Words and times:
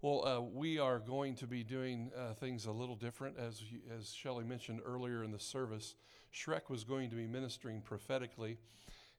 Well, 0.00 0.24
uh, 0.24 0.40
we 0.40 0.78
are 0.78 1.00
going 1.00 1.34
to 1.36 1.48
be 1.48 1.64
doing 1.64 2.12
uh, 2.16 2.34
things 2.34 2.66
a 2.66 2.70
little 2.70 2.94
different, 2.94 3.36
as 3.36 3.60
as 3.98 4.12
Shelley 4.12 4.44
mentioned 4.44 4.80
earlier 4.86 5.24
in 5.24 5.32
the 5.32 5.40
service. 5.40 5.96
Shrek 6.32 6.70
was 6.70 6.84
going 6.84 7.10
to 7.10 7.16
be 7.16 7.26
ministering 7.26 7.80
prophetically, 7.80 8.58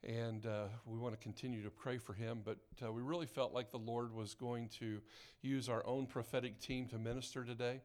and 0.05 0.45
uh, 0.45 0.67
we 0.85 0.97
want 0.97 1.13
to 1.13 1.19
continue 1.19 1.61
to 1.63 1.69
pray 1.69 1.97
for 1.97 2.13
him. 2.13 2.43
But 2.45 2.59
uh, 2.81 2.93
we 2.93 3.01
really 3.01 3.25
felt 3.25 3.53
like 3.53 3.71
the 3.71 3.77
Lord 3.77 4.13
was 4.13 4.33
going 4.33 4.69
to 4.79 5.01
use 5.41 5.67
our 5.67 5.85
own 5.85 6.05
prophetic 6.05 6.61
team 6.61 6.87
to 6.87 6.97
minister 6.97 7.43
today. 7.43 7.81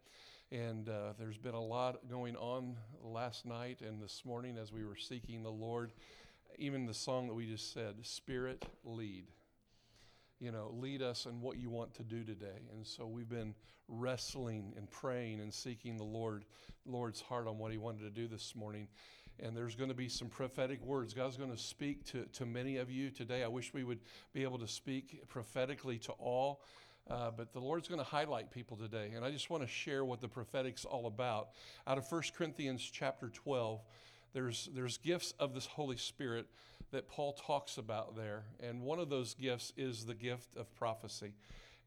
And 0.53 0.89
uh, 0.89 1.15
there's 1.19 1.39
been 1.39 1.55
a 1.55 1.61
lot 1.61 2.09
going 2.09 2.37
on 2.37 2.77
last 3.03 3.45
night 3.45 3.81
and 3.81 4.01
this 4.01 4.23
morning 4.25 4.57
as 4.57 4.73
we 4.73 4.85
were 4.85 4.95
seeking 4.95 5.43
the 5.43 5.51
Lord. 5.51 5.93
Even 6.61 6.87
the 6.87 6.95
song 6.95 7.27
that 7.27 7.35
we 7.35 7.47
just 7.47 7.73
said, 7.73 7.97
Spirit, 8.03 8.65
lead 8.85 9.25
you 10.41 10.51
know, 10.51 10.75
lead 10.79 11.03
us 11.03 11.27
in 11.27 11.41
what 11.41 11.59
you 11.59 11.71
want 11.71 11.95
to 11.95 12.03
do 12.03 12.25
today. 12.25 12.69
And 12.73 12.87
so 12.87 13.07
we've 13.07 13.29
been 13.29 13.55
wrestling 13.89 14.73
and 14.77 14.91
praying 14.91 15.41
and 15.41 15.53
seeking 15.53 15.97
the 15.97 16.05
Lord, 16.05 16.45
Lord's 16.87 17.21
heart 17.21 17.47
on 17.47 17.59
what 17.59 17.73
He 17.73 17.79
wanted 17.79 18.01
to 18.01 18.11
do 18.11 18.27
this 18.27 18.55
morning. 18.55 18.89
And 19.41 19.57
there's 19.57 19.75
going 19.75 19.89
to 19.89 19.97
be 19.97 20.09
some 20.09 20.29
prophetic 20.29 20.81
words. 20.85 21.13
God's 21.13 21.37
going 21.37 21.51
to 21.51 21.59
speak 21.59 22.05
to, 22.07 22.25
to 22.35 22.47
many 22.47 22.77
of 22.77 22.91
you 22.91 23.11
today. 23.11 23.43
I 23.43 23.49
wish 23.49 23.75
we 23.75 23.83
would 23.83 24.01
be 24.33 24.45
able 24.45 24.59
to 24.59 24.69
speak 24.69 25.29
prophetically 25.29 25.99
to 25.99 26.13
all. 26.13 26.63
Uh, 27.11 27.31
but 27.37 27.53
the 27.53 27.61
Lord's 27.61 27.89
going 27.89 27.99
to 27.99 28.05
highlight 28.05 28.51
people 28.51 28.77
today. 28.77 29.13
And 29.15 29.25
I 29.25 29.31
just 29.31 29.51
want 29.51 29.63
to 29.63 29.69
share 29.69 30.05
what 30.05 30.21
the 30.21 30.29
prophetic's 30.29 30.85
all 30.85 31.07
about. 31.07 31.49
Out 31.87 31.99
of 31.99 32.11
1 32.11 32.23
Corinthians 32.37 32.83
chapter 32.83 33.29
12, 33.29 33.81
there's, 34.33 34.69
there's 34.75 34.99
gifts 34.99 35.35
of 35.39 35.53
this 35.53 35.67
Holy 35.67 35.97
Spirit 35.97 36.47
that 36.95 37.09
Paul 37.09 37.33
talks 37.33 37.77
about 37.77 38.17
there. 38.17 38.45
And 38.61 38.83
one 38.83 39.01
of 39.01 39.11
those 39.11 39.35
gifts 39.35 39.73
is 39.77 40.07
the 40.07 40.15
gift 40.15 40.57
of 40.57 40.73
prophecy. 40.77 41.35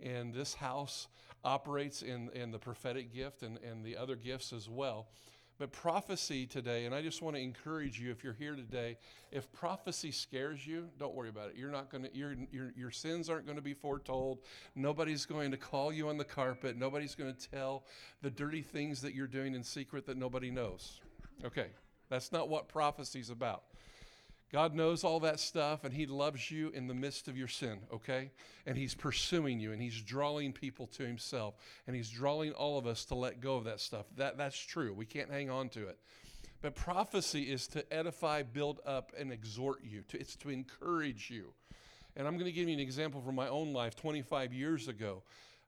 And 0.02 0.34
this 0.34 0.54
house 0.54 1.08
operates 1.46 2.02
in, 2.02 2.30
in 2.34 2.52
the 2.52 2.60
prophetic 2.60 3.14
gift 3.14 3.42
and, 3.42 3.58
and 3.60 3.86
the 3.86 3.96
other 3.96 4.18
gifts 4.18 4.52
as 4.52 4.68
well. 4.70 5.08
But 5.60 5.72
prophecy 5.72 6.46
today, 6.46 6.86
and 6.86 6.94
I 6.94 7.02
just 7.02 7.22
want 7.22 7.38
to 7.38 7.42
encourage 7.42 8.00
you 8.00 8.12
if 8.12 8.22
you're 8.22 8.34
here 8.34 8.56
today, 8.56 8.98
if 9.32 9.52
prophecy 9.54 10.12
scares 10.12 10.68
you, 10.68 10.90
don't 11.00 11.16
worry 11.16 11.30
about 11.30 11.50
it. 11.50 11.56
You're 11.56 11.72
not 11.72 11.90
going 11.90 12.04
to, 12.04 12.16
your, 12.16 12.36
your, 12.52 12.74
your 12.76 12.92
sins 12.92 13.30
aren't 13.30 13.46
going 13.46 13.56
to 13.56 13.64
be 13.64 13.74
foretold. 13.74 14.40
Nobody's 14.76 15.26
going 15.26 15.52
to 15.52 15.58
call 15.58 15.92
you 15.92 16.10
on 16.10 16.18
the 16.18 16.26
carpet. 16.26 16.78
Nobody's 16.78 17.16
going 17.16 17.34
to 17.34 17.50
tell 17.50 17.86
the 18.22 18.30
dirty 18.30 18.62
things 18.62 19.02
that 19.02 19.16
you're 19.16 19.26
doing 19.26 19.56
in 19.56 19.64
secret 19.64 20.06
that 20.06 20.18
nobody 20.18 20.52
knows. 20.52 21.00
Okay, 21.44 21.68
that's 22.10 22.32
not 22.32 22.50
what 22.50 22.68
prophecy's 22.68 23.30
about. 23.30 23.64
God 24.52 24.74
knows 24.74 25.04
all 25.04 25.20
that 25.22 25.40
stuff 25.40 25.84
and 25.84 25.94
He 25.94 26.06
loves 26.06 26.50
you 26.50 26.70
in 26.70 26.88
the 26.88 26.94
midst 26.94 27.28
of 27.28 27.38
your 27.38 27.48
sin, 27.48 27.80
okay? 27.94 28.32
And 28.66 28.78
He's 28.78 28.96
pursuing 28.96 29.60
you 29.60 29.74
and 29.74 29.82
He's 29.82 30.02
drawing 30.02 30.54
people 30.54 30.88
to 30.88 31.04
Himself 31.04 31.56
and 31.86 31.96
He's 31.96 32.10
drawing 32.10 32.54
all 32.54 32.78
of 32.78 32.88
us 32.88 33.06
to 33.06 33.16
let 33.16 33.42
go 33.42 33.58
of 33.58 33.66
that 33.66 33.80
stuff. 33.80 34.06
That, 34.16 34.38
that's 34.38 34.58
true. 34.58 34.94
We 34.94 35.06
can't 35.06 35.30
hang 35.30 35.50
on 35.50 35.70
to 35.70 35.88
it. 35.88 36.00
But 36.62 36.76
prophecy 36.76 37.44
is 37.44 37.68
to 37.70 37.94
edify, 37.94 38.42
build 38.44 38.80
up, 38.86 39.12
and 39.18 39.32
exhort 39.32 39.84
you, 39.84 40.02
to, 40.10 40.20
it's 40.20 40.36
to 40.38 40.50
encourage 40.50 41.30
you. 41.30 41.54
And 42.16 42.28
I'm 42.28 42.34
going 42.34 42.46
to 42.46 42.52
give 42.52 42.68
you 42.68 42.74
an 42.74 42.80
example 42.80 43.22
from 43.22 43.36
my 43.36 43.48
own 43.48 43.74
life 43.74 43.96
25 43.96 44.54
years 44.54 44.88
ago. 44.88 45.22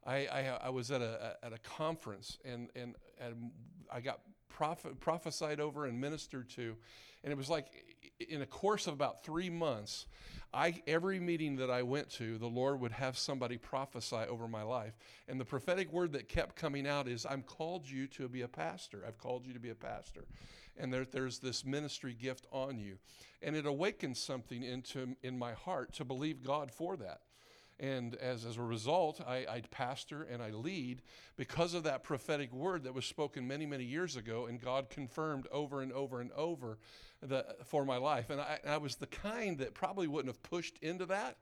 I, 0.05 0.25
I, 0.25 0.57
I 0.63 0.69
was 0.69 0.89
at 0.89 1.01
a, 1.01 1.37
at 1.43 1.53
a 1.53 1.59
conference 1.59 2.39
and, 2.43 2.69
and, 2.75 2.95
and 3.19 3.51
I 3.93 3.99
got 3.99 4.21
prophet, 4.49 4.99
prophesied 4.99 5.59
over 5.59 5.85
and 5.85 5.99
ministered 5.99 6.49
to. 6.51 6.75
And 7.23 7.31
it 7.31 7.37
was 7.37 7.49
like 7.49 7.67
in 8.29 8.41
a 8.41 8.45
course 8.45 8.87
of 8.87 8.93
about 8.93 9.23
three 9.23 9.49
months, 9.49 10.05
I 10.53 10.81
every 10.87 11.19
meeting 11.19 11.57
that 11.57 11.69
I 11.69 11.83
went 11.83 12.09
to, 12.11 12.37
the 12.37 12.47
Lord 12.47 12.79
would 12.79 12.91
have 12.91 13.17
somebody 13.17 13.57
prophesy 13.57 14.15
over 14.15 14.47
my 14.47 14.63
life. 14.63 14.93
And 15.27 15.39
the 15.39 15.45
prophetic 15.45 15.91
word 15.91 16.13
that 16.13 16.27
kept 16.27 16.55
coming 16.55 16.87
out 16.87 17.07
is, 17.07 17.25
I'm 17.29 17.43
called 17.43 17.89
you 17.89 18.07
to 18.07 18.27
be 18.27 18.41
a 18.41 18.47
pastor. 18.47 19.03
I've 19.07 19.17
called 19.17 19.45
you 19.45 19.53
to 19.53 19.59
be 19.59 19.69
a 19.69 19.75
pastor. 19.75 20.25
And 20.77 20.93
there, 20.93 21.05
there's 21.05 21.39
this 21.39 21.65
ministry 21.65 22.15
gift 22.19 22.47
on 22.51 22.79
you. 22.79 22.97
And 23.41 23.55
it 23.55 23.65
awakens 23.65 24.19
something 24.19 24.63
into 24.63 25.15
in 25.21 25.37
my 25.37 25.53
heart 25.53 25.93
to 25.93 26.05
believe 26.05 26.43
God 26.43 26.71
for 26.71 26.97
that. 26.97 27.21
And 27.79 28.15
as, 28.15 28.45
as 28.45 28.57
a 28.57 28.61
result, 28.61 29.21
I, 29.25 29.45
I 29.49 29.61
pastor 29.71 30.23
and 30.23 30.43
I 30.43 30.51
lead 30.51 31.01
because 31.37 31.73
of 31.73 31.83
that 31.83 32.03
prophetic 32.03 32.53
word 32.53 32.83
that 32.83 32.93
was 32.93 33.05
spoken 33.05 33.47
many, 33.47 33.65
many 33.65 33.85
years 33.85 34.17
ago, 34.17 34.47
and 34.47 34.59
God 34.59 34.89
confirmed 34.89 35.47
over 35.51 35.81
and 35.81 35.93
over 35.93 36.19
and 36.19 36.31
over 36.33 36.77
the, 37.21 37.45
for 37.65 37.85
my 37.85 37.97
life. 37.97 38.29
And 38.29 38.41
I, 38.41 38.59
I 38.67 38.77
was 38.77 38.95
the 38.95 39.07
kind 39.07 39.57
that 39.59 39.73
probably 39.73 40.07
wouldn't 40.07 40.33
have 40.33 40.43
pushed 40.43 40.77
into 40.79 41.05
that 41.05 41.37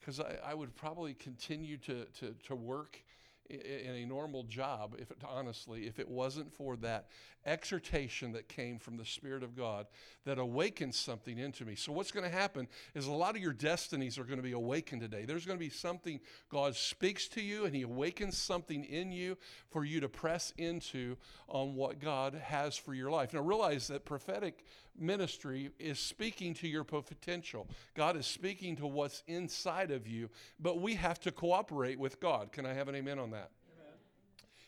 because 0.00 0.20
I, 0.20 0.36
I, 0.44 0.54
would 0.54 0.74
probably 0.74 1.14
continue 1.14 1.76
to, 1.78 2.04
to, 2.20 2.34
to 2.46 2.56
work 2.56 3.02
in 3.48 3.94
a 3.94 4.04
normal 4.04 4.42
job, 4.44 4.96
if 4.98 5.10
it, 5.10 5.18
honestly, 5.26 5.86
if 5.86 5.98
it 5.98 6.08
wasn't 6.08 6.52
for 6.52 6.76
that 6.76 7.06
exhortation 7.44 8.32
that 8.32 8.48
came 8.48 8.78
from 8.78 8.96
the 8.96 9.04
Spirit 9.04 9.42
of 9.42 9.56
God 9.56 9.86
that 10.24 10.38
awakens 10.38 10.96
something 10.96 11.38
into 11.38 11.64
me. 11.64 11.76
So, 11.76 11.92
what's 11.92 12.10
going 12.10 12.28
to 12.28 12.36
happen 12.36 12.66
is 12.94 13.06
a 13.06 13.12
lot 13.12 13.36
of 13.36 13.42
your 13.42 13.52
destinies 13.52 14.18
are 14.18 14.24
going 14.24 14.38
to 14.38 14.42
be 14.42 14.52
awakened 14.52 15.00
today. 15.00 15.24
There's 15.24 15.46
going 15.46 15.58
to 15.58 15.64
be 15.64 15.70
something 15.70 16.20
God 16.50 16.74
speaks 16.74 17.28
to 17.28 17.40
you, 17.40 17.64
and 17.64 17.74
He 17.74 17.82
awakens 17.82 18.36
something 18.36 18.84
in 18.84 19.12
you 19.12 19.38
for 19.70 19.84
you 19.84 20.00
to 20.00 20.08
press 20.08 20.52
into 20.58 21.16
on 21.48 21.74
what 21.74 22.00
God 22.00 22.34
has 22.34 22.76
for 22.76 22.94
your 22.94 23.10
life. 23.10 23.32
Now, 23.32 23.40
realize 23.40 23.86
that 23.88 24.04
prophetic 24.04 24.64
ministry 24.98 25.70
is 25.78 25.98
speaking 25.98 26.54
to 26.54 26.68
your 26.68 26.84
potential. 26.84 27.68
God 27.94 28.16
is 28.16 28.26
speaking 28.26 28.76
to 28.76 28.86
what's 28.86 29.22
inside 29.26 29.90
of 29.90 30.06
you, 30.06 30.28
but 30.58 30.80
we 30.80 30.94
have 30.94 31.20
to 31.20 31.32
cooperate 31.32 31.98
with 31.98 32.20
God. 32.20 32.52
Can 32.52 32.66
I 32.66 32.74
have 32.74 32.88
an 32.88 32.94
amen 32.94 33.18
on 33.18 33.30
that? 33.30 33.50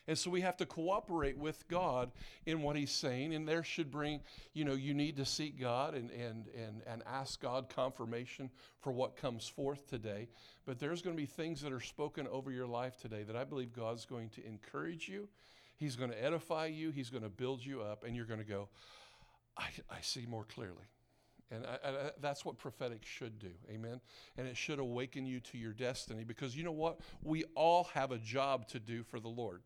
And 0.09 0.17
so 0.19 0.31
we 0.31 0.41
have 0.41 0.57
to 0.57 0.67
cooperate 0.67 1.37
with 1.37 1.69
God 1.69 2.11
in 2.47 2.63
what 2.63 2.77
He's 2.77 2.91
saying. 2.91 3.35
And 3.35 3.47
there 3.47 3.63
should 3.63 3.91
bring, 3.91 4.21
you 4.55 4.65
know, 4.65 4.73
you 4.73 4.95
need 4.95 5.19
to 5.19 5.27
seek 5.27 5.61
God 5.61 5.95
and, 5.95 6.11
and, 6.11 6.47
and, 6.57 6.81
and 6.87 7.03
ask 7.07 7.39
God 7.43 7.69
confirmation 7.69 8.49
for 8.81 8.91
what 8.91 9.17
comes 9.17 9.47
forth 9.47 9.87
today. 9.87 10.29
But 10.65 10.79
there's 10.79 11.03
going 11.03 11.15
to 11.15 11.21
be 11.21 11.27
things 11.27 11.61
that 11.61 11.73
are 11.73 11.81
spoken 11.81 12.27
over 12.27 12.51
your 12.51 12.67
life 12.67 12.97
today 12.97 13.23
that 13.25 13.37
I 13.37 13.45
believe 13.45 13.75
God's 13.75 14.07
going 14.07 14.31
to 14.31 14.47
encourage 14.47 15.09
you. 15.11 15.29
He's 15.77 15.95
going 15.95 16.11
to 16.11 16.25
edify 16.25 16.67
you. 16.67 16.91
He's 16.91 17.11
going 17.11 17.23
to 17.23 17.29
build 17.29 17.65
you 17.65 17.83
up. 17.83 18.03
And 18.03 18.17
you're 18.17 18.25
going 18.25 18.41
to 18.41 18.47
go, 18.47 18.71
I, 19.59 19.67
I 19.91 20.01
see 20.01 20.27
more 20.27 20.45
clearly. 20.45 20.87
And 21.51 21.65
I, 21.65 21.89
I, 21.89 22.11
that's 22.21 22.45
what 22.45 22.59
prophetic 22.59 23.05
should 23.05 23.39
do. 23.39 23.51
Amen. 23.71 24.01
And 24.37 24.47
it 24.47 24.57
should 24.57 24.79
awaken 24.79 25.27
you 25.27 25.41
to 25.41 25.59
your 25.59 25.73
destiny 25.73 26.25
because 26.25 26.57
you 26.57 26.63
know 26.63 26.73
what? 26.73 27.01
We 27.23 27.45
all 27.55 27.85
have 27.95 28.13
a 28.13 28.19
job 28.19 28.69
to 28.69 28.79
do 28.79 29.03
for 29.03 29.19
the 29.19 29.29
Lord. 29.29 29.63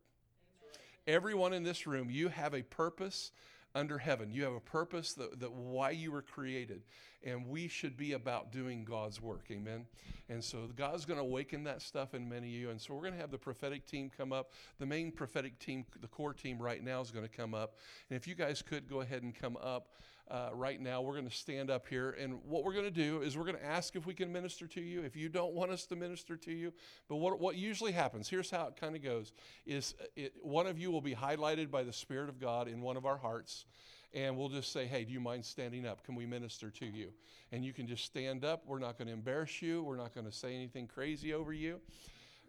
Everyone 1.06 1.52
in 1.52 1.64
this 1.64 1.86
room, 1.86 2.08
you 2.10 2.28
have 2.28 2.54
a 2.54 2.62
purpose 2.62 3.32
under 3.74 3.98
heaven. 3.98 4.30
You 4.30 4.44
have 4.44 4.52
a 4.52 4.60
purpose 4.60 5.14
that, 5.14 5.40
that 5.40 5.52
why 5.52 5.90
you 5.90 6.12
were 6.12 6.22
created. 6.22 6.82
And 7.24 7.46
we 7.46 7.68
should 7.68 7.96
be 7.96 8.12
about 8.12 8.50
doing 8.50 8.84
God's 8.84 9.22
work. 9.22 9.44
Amen. 9.50 9.86
And 10.28 10.42
so 10.42 10.68
God's 10.76 11.04
going 11.04 11.18
to 11.18 11.24
awaken 11.24 11.64
that 11.64 11.80
stuff 11.82 12.14
in 12.14 12.28
many 12.28 12.48
of 12.48 12.60
you. 12.60 12.70
And 12.70 12.80
so 12.80 12.94
we're 12.94 13.02
going 13.02 13.14
to 13.14 13.20
have 13.20 13.30
the 13.30 13.38
prophetic 13.38 13.86
team 13.86 14.10
come 14.16 14.32
up. 14.32 14.52
The 14.78 14.86
main 14.86 15.12
prophetic 15.12 15.58
team, 15.58 15.84
the 16.00 16.08
core 16.08 16.34
team 16.34 16.58
right 16.58 16.82
now 16.82 17.00
is 17.00 17.10
going 17.10 17.26
to 17.26 17.34
come 17.34 17.54
up. 17.54 17.76
And 18.10 18.16
if 18.16 18.26
you 18.26 18.34
guys 18.34 18.62
could 18.62 18.88
go 18.88 19.00
ahead 19.00 19.22
and 19.22 19.34
come 19.34 19.56
up 19.62 19.88
uh, 20.32 20.48
right 20.54 20.80
now. 20.80 21.02
We're 21.02 21.12
going 21.12 21.28
to 21.28 21.34
stand 21.34 21.70
up 21.70 21.86
here, 21.86 22.16
and 22.18 22.42
what 22.44 22.64
we're 22.64 22.72
going 22.72 22.86
to 22.86 22.90
do 22.90 23.20
is 23.20 23.36
we're 23.36 23.44
going 23.44 23.58
to 23.58 23.64
ask 23.64 23.94
if 23.94 24.06
we 24.06 24.14
can 24.14 24.32
minister 24.32 24.66
to 24.66 24.80
you. 24.80 25.02
If 25.02 25.14
you 25.14 25.28
don't 25.28 25.52
want 25.52 25.70
us 25.70 25.84
to 25.86 25.96
minister 25.96 26.36
to 26.38 26.50
you, 26.50 26.72
but 27.06 27.16
what 27.16 27.38
what 27.38 27.56
usually 27.56 27.92
happens? 27.92 28.28
Here's 28.28 28.50
how 28.50 28.66
it 28.68 28.76
kind 28.76 28.96
of 28.96 29.02
goes: 29.04 29.32
is 29.66 29.94
uh, 30.00 30.06
it, 30.16 30.32
one 30.40 30.66
of 30.66 30.78
you 30.78 30.90
will 30.90 31.02
be 31.02 31.14
highlighted 31.14 31.70
by 31.70 31.82
the 31.82 31.92
Spirit 31.92 32.30
of 32.30 32.40
God 32.40 32.66
in 32.66 32.80
one 32.80 32.96
of 32.96 33.04
our 33.04 33.18
hearts. 33.18 33.66
And 34.14 34.36
we'll 34.36 34.50
just 34.50 34.72
say, 34.72 34.84
hey, 34.84 35.04
do 35.04 35.12
you 35.14 35.20
mind 35.20 35.42
standing 35.42 35.86
up? 35.86 36.04
Can 36.04 36.14
we 36.14 36.26
minister 36.26 36.68
to 36.68 36.84
you? 36.84 37.14
And 37.50 37.64
you 37.64 37.72
can 37.72 37.86
just 37.86 38.04
stand 38.04 38.44
up. 38.44 38.62
We're 38.66 38.78
not 38.78 38.98
going 38.98 39.08
to 39.08 39.14
embarrass 39.14 39.62
you. 39.62 39.82
We're 39.82 39.96
not 39.96 40.14
going 40.14 40.26
to 40.26 40.32
say 40.32 40.54
anything 40.54 40.86
crazy 40.86 41.32
over 41.32 41.50
you. 41.50 41.80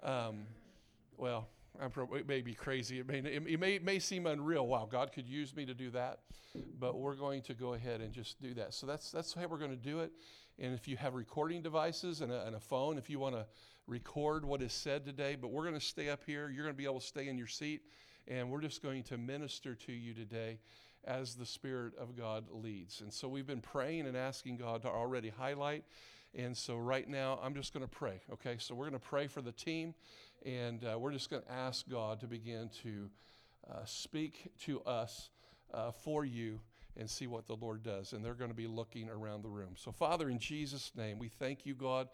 Um, 0.01 0.39
well, 1.16 1.47
I'm 1.81 1.89
probably, 1.89 2.19
it 2.19 2.28
may 2.28 2.41
be 2.41 2.53
crazy. 2.53 2.99
It 2.99 3.08
may, 3.08 3.20
it 3.20 3.59
may, 3.59 3.75
it 3.75 3.84
may 3.84 3.99
seem 3.99 4.28
unreal. 4.28 4.67
Wow, 4.67 4.87
God 4.90 5.11
could 5.11 5.28
use 5.28 5.55
me 5.55 5.66
to 5.66 5.73
do 5.73 5.90
that. 5.91 6.20
But 6.79 6.99
we're 6.99 7.16
going 7.16 7.41
to 7.43 7.53
go 7.55 7.73
ahead 7.73 8.02
and 8.02 8.14
just 8.14 8.40
do 8.41 8.53
that. 8.53 8.73
So 8.73 8.85
that's, 8.85 9.11
that's 9.11 9.34
how 9.34 9.47
we're 9.47 9.58
going 9.58 9.72
to 9.72 9.75
do 9.75 10.02
it. 10.02 10.11
And 10.59 10.73
if 10.75 10.87
you 10.87 10.97
have 10.97 11.16
recording 11.16 11.64
devices 11.64 12.22
and 12.22 12.31
a, 12.31 12.46
and 12.46 12.55
a 12.55 12.59
phone, 12.59 12.99
if 12.99 13.09
you 13.09 13.17
want 13.17 13.35
to 13.35 13.47
record 13.87 14.46
what 14.46 14.61
is 14.61 14.72
said 14.72 15.03
today, 15.03 15.35
but 15.40 15.49
we're 15.49 15.64
going 15.64 15.73
to 15.73 15.85
stay 15.85 16.09
up 16.09 16.22
here. 16.25 16.49
You're 16.49 16.64
going 16.64 16.75
to 16.75 16.78
be 16.78 16.85
able 16.85 16.99
to 16.99 17.05
stay 17.05 17.28
in 17.28 17.37
your 17.37 17.47
seat. 17.47 17.81
And 18.28 18.52
we're 18.52 18.61
just 18.61 18.84
going 18.84 19.03
to 19.03 19.17
minister 19.17 19.73
to 19.75 19.91
you 19.91 20.14
today 20.14 20.59
as 21.05 21.35
the 21.35 21.46
Spirit 21.46 21.93
of 21.97 22.16
God 22.16 22.46
leads. 22.52 23.02
And 23.02 23.11
so 23.11 23.28
we've 23.28 23.47
been 23.47 23.61
praying 23.61 24.08
and 24.08 24.16
asking 24.16 24.58
God 24.58 24.84
to 24.84 24.90
already 24.90 25.29
highlight. 25.29 25.84
And 26.35 26.55
so 26.55 26.78
right 26.78 27.08
now, 27.08 27.40
I'm 27.43 27.53
just 27.53 27.73
going 27.73 27.85
to 27.85 27.91
pray. 27.91 28.22
Okay, 28.31 28.55
so 28.58 28.73
we're 28.73 28.90
going 28.90 28.99
to 28.99 29.08
pray 29.08 29.28
for 29.28 29.41
the 29.41 29.52
team. 29.52 29.93
And 30.45 30.84
uh, 30.84 30.99
we're 30.99 31.11
just 31.11 31.29
going 31.29 31.43
to 31.43 31.51
ask 31.51 31.87
God 31.90 32.19
to 32.22 32.28
begin 32.28 32.69
to 32.84 33.09
uh, 33.69 33.85
speak 33.85 34.51
to 34.61 34.81
us 34.81 35.29
uh, 35.73 35.91
for 35.91 36.25
you 36.25 36.59
and 36.97 37.09
see 37.09 37.28
what 37.28 37.47
the 37.47 37.55
Lord 37.55 37.84
does. 37.84 38.13
And 38.13 38.23
they're 38.23 38.34
going 38.34 38.51
to 38.51 38.55
be 38.55 38.67
looking 38.67 39.09
around 39.09 39.43
the 39.43 39.49
room. 39.49 39.75
So, 39.75 39.91
Father, 39.91 40.29
in 40.29 40.40
Jesus' 40.40 40.91
name, 40.95 41.17
we 41.17 41.29
thank 41.29 41.66
you, 41.66 41.73
God, 41.73 42.09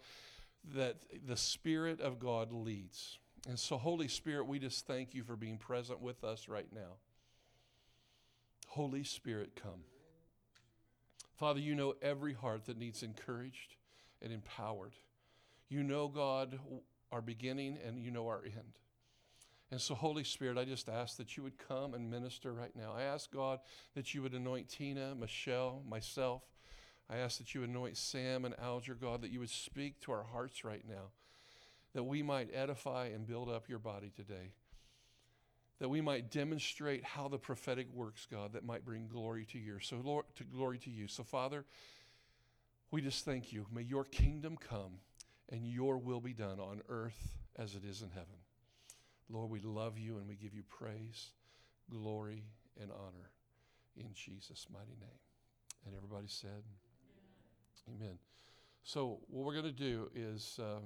that 0.74 0.96
the 1.26 1.36
Spirit 1.36 2.00
of 2.00 2.18
God 2.18 2.52
leads. 2.52 3.18
And 3.48 3.58
so, 3.58 3.78
Holy 3.78 4.08
Spirit, 4.08 4.46
we 4.46 4.58
just 4.58 4.86
thank 4.86 5.14
you 5.14 5.22
for 5.22 5.36
being 5.36 5.58
present 5.58 6.00
with 6.00 6.24
us 6.24 6.48
right 6.48 6.68
now. 6.72 6.98
Holy 8.68 9.02
Spirit, 9.02 9.58
come. 9.60 9.84
Father, 11.36 11.58
you 11.58 11.74
know 11.74 11.94
every 12.02 12.34
heart 12.34 12.66
that 12.66 12.78
needs 12.78 13.02
encouraged 13.02 13.74
and 14.22 14.32
empowered. 14.32 14.92
You 15.68 15.82
know, 15.82 16.08
God, 16.08 16.58
our 17.12 17.20
beginning 17.20 17.78
and 17.84 17.98
you 17.98 18.10
know 18.10 18.26
our 18.26 18.42
end. 18.44 18.78
And 19.70 19.80
so, 19.80 19.94
Holy 19.94 20.24
Spirit, 20.24 20.58
I 20.58 20.64
just 20.64 20.88
ask 20.88 21.16
that 21.18 21.36
you 21.36 21.44
would 21.44 21.56
come 21.56 21.94
and 21.94 22.10
minister 22.10 22.52
right 22.52 22.74
now. 22.74 22.92
I 22.96 23.02
ask, 23.02 23.30
God, 23.30 23.60
that 23.94 24.14
you 24.14 24.22
would 24.22 24.34
anoint 24.34 24.68
Tina, 24.68 25.14
Michelle, 25.14 25.82
myself. 25.88 26.42
I 27.08 27.18
ask 27.18 27.38
that 27.38 27.54
you 27.54 27.62
anoint 27.62 27.96
Sam 27.96 28.44
and 28.44 28.54
Alger, 28.58 28.94
God, 28.94 29.22
that 29.22 29.30
you 29.30 29.38
would 29.40 29.50
speak 29.50 30.00
to 30.00 30.12
our 30.12 30.24
hearts 30.24 30.64
right 30.64 30.84
now, 30.88 31.10
that 31.94 32.02
we 32.02 32.22
might 32.22 32.50
edify 32.52 33.06
and 33.06 33.26
build 33.26 33.48
up 33.48 33.68
your 33.68 33.78
body 33.78 34.10
today, 34.14 34.52
that 35.78 35.88
we 35.88 36.00
might 36.00 36.30
demonstrate 36.30 37.04
how 37.04 37.28
the 37.28 37.38
prophetic 37.38 37.86
works, 37.92 38.26
God, 38.30 38.52
that 38.54 38.64
might 38.64 38.84
bring 38.84 39.06
glory 39.06 39.44
to 39.46 39.58
you. 39.58 39.78
So, 39.80 40.00
Lord, 40.02 40.24
to 40.36 40.44
glory 40.44 40.78
to 40.78 40.90
you. 40.90 41.06
So, 41.06 41.22
Father, 41.22 41.64
we 42.90 43.00
just 43.00 43.24
thank 43.24 43.52
you. 43.52 43.66
May 43.72 43.82
your 43.82 44.04
kingdom 44.04 44.56
come 44.56 44.98
and 45.50 45.66
your 45.66 45.98
will 45.98 46.20
be 46.20 46.32
done 46.32 46.60
on 46.60 46.82
earth 46.88 47.36
as 47.56 47.74
it 47.74 47.84
is 47.84 48.02
in 48.02 48.10
heaven. 48.10 48.38
Lord, 49.28 49.50
we 49.50 49.60
love 49.60 49.98
you 49.98 50.18
and 50.18 50.28
we 50.28 50.34
give 50.34 50.54
you 50.54 50.62
praise, 50.68 51.30
glory, 51.90 52.44
and 52.80 52.90
honor 52.90 53.30
in 53.96 54.12
Jesus' 54.14 54.66
mighty 54.72 54.96
name. 55.00 55.20
And 55.86 55.94
everybody 55.94 56.26
said, 56.26 56.64
Amen. 57.88 58.02
Amen. 58.02 58.18
So, 58.82 59.20
what 59.28 59.44
we're 59.44 59.52
going 59.52 59.64
to 59.64 59.72
do 59.72 60.10
is 60.14 60.58
um, 60.58 60.82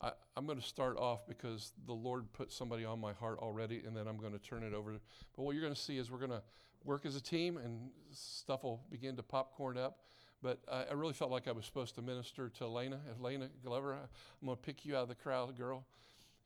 I, 0.00 0.12
am 0.36 0.46
going 0.46 0.60
to 0.60 0.66
start 0.66 0.98
off 0.98 1.26
because 1.26 1.72
the 1.86 1.92
Lord 1.92 2.32
put 2.32 2.52
somebody 2.52 2.84
on 2.84 3.00
my 3.00 3.12
heart 3.12 3.38
already, 3.38 3.82
and 3.86 3.96
then 3.96 4.06
I'm 4.06 4.18
going 4.18 4.32
to 4.32 4.38
turn 4.38 4.62
it 4.62 4.74
over. 4.74 4.92
But 5.34 5.42
what 5.42 5.52
you're 5.52 5.62
going 5.62 5.74
to 5.74 5.80
see 5.80 5.98
is 5.98 6.10
we're 6.10 6.18
going 6.18 6.30
to 6.30 6.42
work 6.84 7.06
as 7.06 7.16
a 7.16 7.20
team, 7.20 7.56
and 7.56 7.90
stuff 8.12 8.64
will 8.64 8.82
begin 8.90 9.16
to 9.16 9.22
popcorn 9.22 9.78
up. 9.78 10.00
But 10.42 10.58
I, 10.70 10.84
I 10.90 10.92
really 10.92 11.12
felt 11.12 11.30
like 11.30 11.48
I 11.48 11.52
was 11.52 11.64
supposed 11.64 11.94
to 11.96 12.02
minister 12.02 12.48
to 12.48 12.64
Elena. 12.64 13.00
Elena 13.20 13.48
Glover, 13.64 13.94
I'm 13.94 14.46
going 14.46 14.56
to 14.56 14.62
pick 14.62 14.84
you 14.84 14.96
out 14.96 15.02
of 15.02 15.08
the 15.08 15.14
crowd, 15.14 15.56
girl. 15.56 15.84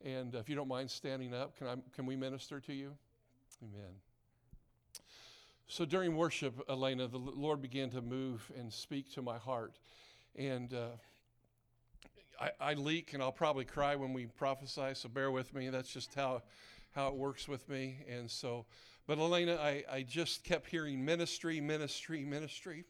And 0.03 0.33
if 0.33 0.49
you 0.49 0.55
don't 0.55 0.67
mind 0.67 0.89
standing 0.89 1.33
up, 1.33 1.57
can, 1.57 1.67
I, 1.67 1.75
can 1.93 2.05
we 2.05 2.15
minister 2.15 2.59
to 2.59 2.73
you? 2.73 2.93
Amen. 3.61 3.91
So 5.67 5.85
during 5.85 6.17
worship, 6.17 6.61
Elena, 6.69 7.07
the 7.07 7.17
Lord 7.17 7.61
began 7.61 7.89
to 7.91 8.01
move 8.01 8.51
and 8.57 8.73
speak 8.73 9.11
to 9.13 9.21
my 9.21 9.37
heart. 9.37 9.77
And 10.35 10.73
uh, 10.73 10.87
I, 12.39 12.71
I, 12.71 12.73
leak 12.73 13.13
and 13.13 13.21
I'll 13.21 13.31
probably 13.31 13.65
cry 13.65 13.95
when 13.95 14.11
we 14.11 14.25
prophesy, 14.25 14.95
so 14.95 15.07
bear 15.07 15.31
with 15.31 15.53
me. 15.53 15.69
That's 15.69 15.93
just 15.93 16.13
how, 16.15 16.41
how 16.93 17.07
it 17.09 17.13
works 17.13 17.47
with 17.47 17.69
me. 17.69 17.99
And 18.09 18.29
so, 18.29 18.65
but 19.07 19.19
Elena, 19.19 19.55
I, 19.55 19.83
I 19.91 20.01
just 20.01 20.43
kept 20.43 20.67
hearing 20.67 21.05
ministry, 21.05 21.61
ministry, 21.61 22.25
ministry. 22.25 22.83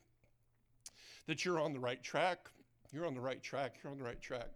That 1.27 1.45
you're 1.45 1.59
on 1.59 1.73
the 1.73 1.79
right 1.79 2.01
track. 2.03 2.49
You're 2.91 3.05
on 3.05 3.13
the 3.13 3.21
right 3.21 3.41
track. 3.41 3.75
You're 3.83 3.91
on 3.91 3.97
the 3.97 4.03
right 4.03 4.21
track. 4.21 4.49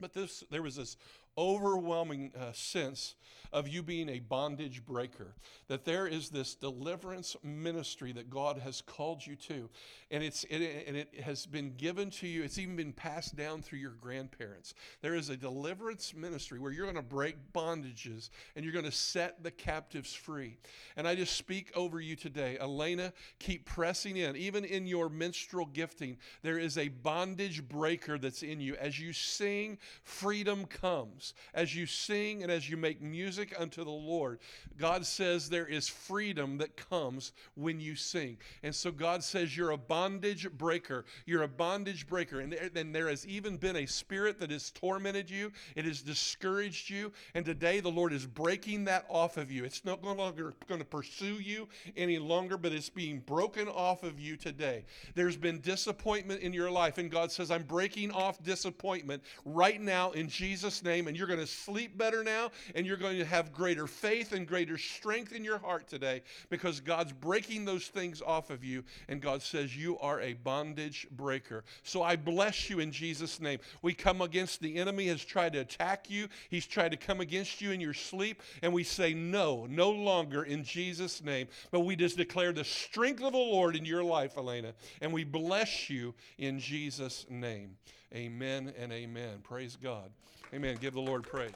But 0.00 0.12
this, 0.14 0.42
there 0.50 0.62
was 0.62 0.76
this 0.76 0.96
overwhelming 1.38 2.32
uh, 2.38 2.52
sense 2.52 3.14
of 3.52 3.68
you 3.68 3.82
being 3.82 4.08
a 4.08 4.18
bondage 4.18 4.84
breaker. 4.84 5.34
That 5.68 5.84
there 5.84 6.06
is 6.06 6.28
this 6.28 6.54
deliverance 6.54 7.36
ministry 7.42 8.12
that 8.12 8.30
God 8.30 8.58
has 8.58 8.80
called 8.80 9.26
you 9.26 9.36
to. 9.36 9.68
And, 10.10 10.22
it's, 10.22 10.44
it, 10.44 10.84
and 10.86 10.96
it 10.96 11.20
has 11.22 11.46
been 11.46 11.74
given 11.76 12.10
to 12.10 12.26
you, 12.28 12.42
it's 12.42 12.58
even 12.58 12.76
been 12.76 12.92
passed 12.92 13.36
down 13.36 13.62
through 13.62 13.78
your 13.78 13.92
grandparents. 14.00 14.74
There 15.00 15.14
is 15.14 15.30
a 15.30 15.36
deliverance 15.36 16.14
ministry 16.14 16.58
where 16.58 16.72
you're 16.72 16.84
going 16.84 16.96
to 16.96 17.02
break 17.02 17.36
bondages 17.52 18.30
and 18.54 18.64
you're 18.64 18.74
going 18.74 18.84
to 18.84 18.92
set 18.92 19.42
the 19.42 19.50
captives 19.50 20.12
free. 20.12 20.58
And 20.96 21.08
I 21.08 21.14
just 21.14 21.36
speak 21.36 21.72
over 21.74 22.00
you 22.00 22.16
today. 22.16 22.58
Elena, 22.60 23.12
keep 23.38 23.64
pressing 23.64 24.16
in. 24.16 24.36
Even 24.36 24.64
in 24.64 24.86
your 24.86 25.08
minstrel 25.08 25.66
gifting, 25.66 26.18
there 26.42 26.58
is 26.58 26.78
a 26.78 26.88
bondage 26.88 27.66
breaker 27.66 28.18
that's 28.18 28.42
in 28.42 28.60
you. 28.60 28.76
As 28.76 29.00
you 29.00 29.12
sing, 29.12 29.78
freedom 30.02 30.66
comes. 30.66 31.25
As 31.54 31.74
you 31.74 31.86
sing 31.86 32.42
and 32.42 32.50
as 32.50 32.68
you 32.68 32.76
make 32.76 33.00
music 33.00 33.54
unto 33.58 33.84
the 33.84 33.90
Lord, 33.90 34.38
God 34.78 35.06
says 35.06 35.48
there 35.48 35.66
is 35.66 35.88
freedom 35.88 36.58
that 36.58 36.76
comes 36.76 37.32
when 37.54 37.80
you 37.80 37.96
sing. 37.96 38.36
And 38.62 38.74
so 38.74 38.90
God 38.90 39.22
says 39.22 39.56
you're 39.56 39.70
a 39.70 39.78
bondage 39.78 40.50
breaker. 40.52 41.04
You're 41.24 41.42
a 41.42 41.48
bondage 41.48 42.06
breaker. 42.06 42.40
And 42.40 42.52
there, 42.52 42.68
there 42.68 43.08
has 43.08 43.26
even 43.26 43.56
been 43.56 43.76
a 43.76 43.86
spirit 43.86 44.38
that 44.40 44.50
has 44.50 44.70
tormented 44.70 45.30
you, 45.30 45.52
it 45.74 45.84
has 45.84 46.02
discouraged 46.02 46.90
you. 46.90 47.12
And 47.34 47.44
today 47.44 47.80
the 47.80 47.90
Lord 47.90 48.12
is 48.12 48.26
breaking 48.26 48.84
that 48.84 49.06
off 49.08 49.36
of 49.36 49.50
you. 49.50 49.64
It's 49.64 49.84
no 49.84 49.98
longer 50.02 50.54
going 50.68 50.80
to 50.80 50.86
pursue 50.86 51.34
you 51.34 51.68
any 51.96 52.18
longer, 52.18 52.56
but 52.56 52.72
it's 52.72 52.88
being 52.88 53.20
broken 53.20 53.68
off 53.68 54.02
of 54.02 54.18
you 54.20 54.36
today. 54.36 54.84
There's 55.14 55.36
been 55.36 55.60
disappointment 55.60 56.40
in 56.40 56.52
your 56.52 56.70
life, 56.70 56.98
and 56.98 57.10
God 57.10 57.32
says, 57.32 57.50
I'm 57.50 57.62
breaking 57.62 58.10
off 58.12 58.42
disappointment 58.42 59.22
right 59.44 59.80
now 59.80 60.12
in 60.12 60.28
Jesus' 60.28 60.82
name. 60.82 61.08
And 61.08 61.15
you're 61.16 61.26
going 61.26 61.40
to 61.40 61.46
sleep 61.46 61.96
better 61.96 62.22
now, 62.22 62.50
and 62.74 62.86
you're 62.86 62.96
going 62.96 63.18
to 63.18 63.24
have 63.24 63.52
greater 63.52 63.86
faith 63.86 64.32
and 64.32 64.46
greater 64.46 64.78
strength 64.78 65.32
in 65.32 65.44
your 65.44 65.58
heart 65.58 65.88
today 65.88 66.22
because 66.50 66.80
God's 66.80 67.12
breaking 67.12 67.64
those 67.64 67.86
things 67.86 68.22
off 68.22 68.50
of 68.50 68.64
you, 68.64 68.84
and 69.08 69.20
God 69.20 69.42
says 69.42 69.76
you 69.76 69.98
are 69.98 70.20
a 70.20 70.34
bondage 70.34 71.06
breaker. 71.10 71.64
So 71.82 72.02
I 72.02 72.16
bless 72.16 72.70
you 72.70 72.80
in 72.80 72.92
Jesus' 72.92 73.40
name. 73.40 73.58
We 73.82 73.94
come 73.94 74.20
against 74.20 74.60
the 74.60 74.76
enemy 74.76 75.06
has 75.08 75.24
tried 75.24 75.52
to 75.54 75.60
attack 75.60 76.10
you, 76.10 76.28
he's 76.50 76.66
tried 76.66 76.90
to 76.90 76.96
come 76.96 77.20
against 77.20 77.60
you 77.60 77.70
in 77.70 77.80
your 77.80 77.94
sleep, 77.94 78.42
and 78.62 78.72
we 78.72 78.84
say 78.84 79.14
no, 79.14 79.66
no 79.68 79.90
longer 79.90 80.44
in 80.44 80.64
Jesus' 80.64 81.22
name. 81.22 81.48
But 81.70 81.80
we 81.80 81.96
just 81.96 82.16
declare 82.16 82.52
the 82.52 82.64
strength 82.64 83.22
of 83.22 83.32
the 83.32 83.38
Lord 83.38 83.76
in 83.76 83.84
your 83.84 84.04
life, 84.04 84.36
Elena, 84.36 84.74
and 85.00 85.12
we 85.12 85.24
bless 85.24 85.90
you 85.90 86.14
in 86.38 86.58
Jesus' 86.58 87.26
name. 87.28 87.76
Amen 88.14 88.72
and 88.78 88.92
amen. 88.92 89.40
Praise 89.42 89.76
God. 89.76 90.10
Amen. 90.54 90.76
Give 90.80 90.94
the 90.94 91.00
Lord 91.00 91.24
praise. 91.24 91.50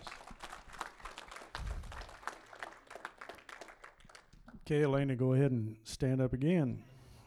Okay, 4.67 4.83
Elena, 4.83 5.15
go 5.15 5.33
ahead 5.33 5.53
and 5.53 5.77
stand 5.85 6.21
up 6.21 6.33
again. 6.33 6.83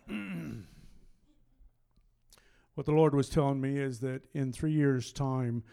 what 2.76 2.86
the 2.86 2.92
Lord 2.92 3.16
was 3.16 3.30
telling 3.30 3.62
me 3.62 3.78
is 3.78 4.00
that 4.00 4.22
in 4.34 4.52
three 4.52 4.74
years' 4.74 5.14
time, 5.14 5.64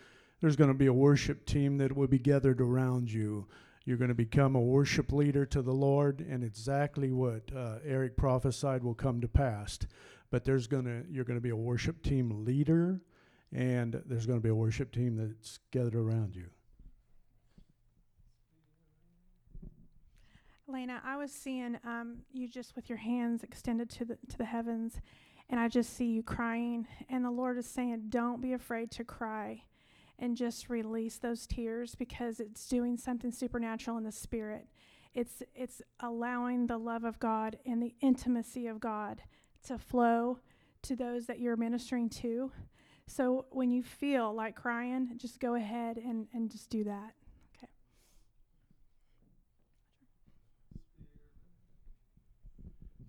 there's 0.40 0.56
going 0.56 0.70
to 0.70 0.74
be 0.74 0.86
a 0.86 0.92
worship 0.92 1.44
team 1.44 1.78
that 1.78 1.96
will 1.96 2.06
be 2.06 2.18
gathered 2.18 2.60
around 2.60 3.12
you. 3.12 3.46
You're 3.84 3.98
going 3.98 4.08
to 4.08 4.14
become 4.14 4.54
a 4.54 4.60
worship 4.60 5.12
leader 5.12 5.44
to 5.46 5.60
the 5.60 5.72
Lord, 5.72 6.20
and 6.20 6.44
exactly 6.44 7.12
what 7.12 7.50
uh, 7.54 7.76
Eric 7.84 8.16
prophesied 8.16 8.84
will 8.84 8.94
come 8.94 9.20
to 9.20 9.28
pass. 9.28 9.78
But 10.30 10.44
there's 10.44 10.68
going 10.68 10.84
to 10.84 11.02
you're 11.10 11.24
going 11.24 11.38
to 11.38 11.42
be 11.42 11.50
a 11.50 11.56
worship 11.56 12.02
team 12.02 12.44
leader 12.44 13.00
and 13.52 14.02
there's 14.06 14.26
going 14.26 14.38
to 14.38 14.42
be 14.42 14.48
a 14.48 14.54
worship 14.54 14.92
team 14.92 15.16
that's 15.16 15.58
gathered 15.70 15.94
around 15.94 16.36
you. 16.36 16.46
Lena, 20.68 21.00
I 21.04 21.16
was 21.16 21.32
seeing 21.32 21.78
um, 21.84 22.18
you 22.32 22.46
just 22.46 22.76
with 22.76 22.88
your 22.88 22.98
hands 22.98 23.42
extended 23.42 23.90
to 23.90 24.04
the 24.04 24.18
to 24.28 24.38
the 24.38 24.44
heavens, 24.44 25.00
and 25.48 25.58
I 25.58 25.66
just 25.66 25.96
see 25.96 26.06
you 26.06 26.22
crying. 26.22 26.86
And 27.08 27.24
the 27.24 27.30
Lord 27.30 27.58
is 27.58 27.66
saying, 27.66 28.04
"Don't 28.08 28.40
be 28.40 28.52
afraid 28.52 28.92
to 28.92 29.04
cry, 29.04 29.64
and 30.18 30.36
just 30.36 30.70
release 30.70 31.18
those 31.18 31.46
tears 31.46 31.96
because 31.96 32.38
it's 32.38 32.68
doing 32.68 32.96
something 32.96 33.32
supernatural 33.32 33.96
in 33.98 34.04
the 34.04 34.12
spirit. 34.12 34.68
It's 35.12 35.42
it's 35.56 35.82
allowing 35.98 36.68
the 36.68 36.78
love 36.78 37.02
of 37.02 37.18
God 37.18 37.58
and 37.66 37.82
the 37.82 37.94
intimacy 38.00 38.68
of 38.68 38.78
God 38.78 39.22
to 39.64 39.76
flow 39.76 40.38
to 40.82 40.94
those 40.94 41.26
that 41.26 41.40
you're 41.40 41.56
ministering 41.56 42.08
to." 42.10 42.52
So 43.10 43.46
when 43.50 43.72
you 43.72 43.82
feel 43.82 44.32
like 44.32 44.54
crying, 44.54 45.10
just 45.16 45.40
go 45.40 45.56
ahead 45.56 45.96
and, 45.96 46.28
and 46.32 46.48
just 46.48 46.70
do 46.70 46.84
that. 46.84 47.14
Okay. 47.56 47.66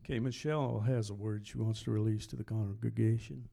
Okay, 0.03 0.20
Michelle 0.20 0.79
has 0.79 1.12
a 1.12 1.13
word 1.13 1.46
she 1.46 1.60
wants 1.60 1.84
to 1.84 1.91
release 1.91 2.25
to 2.27 2.36
the 2.36 2.43
congregation. 2.43 3.48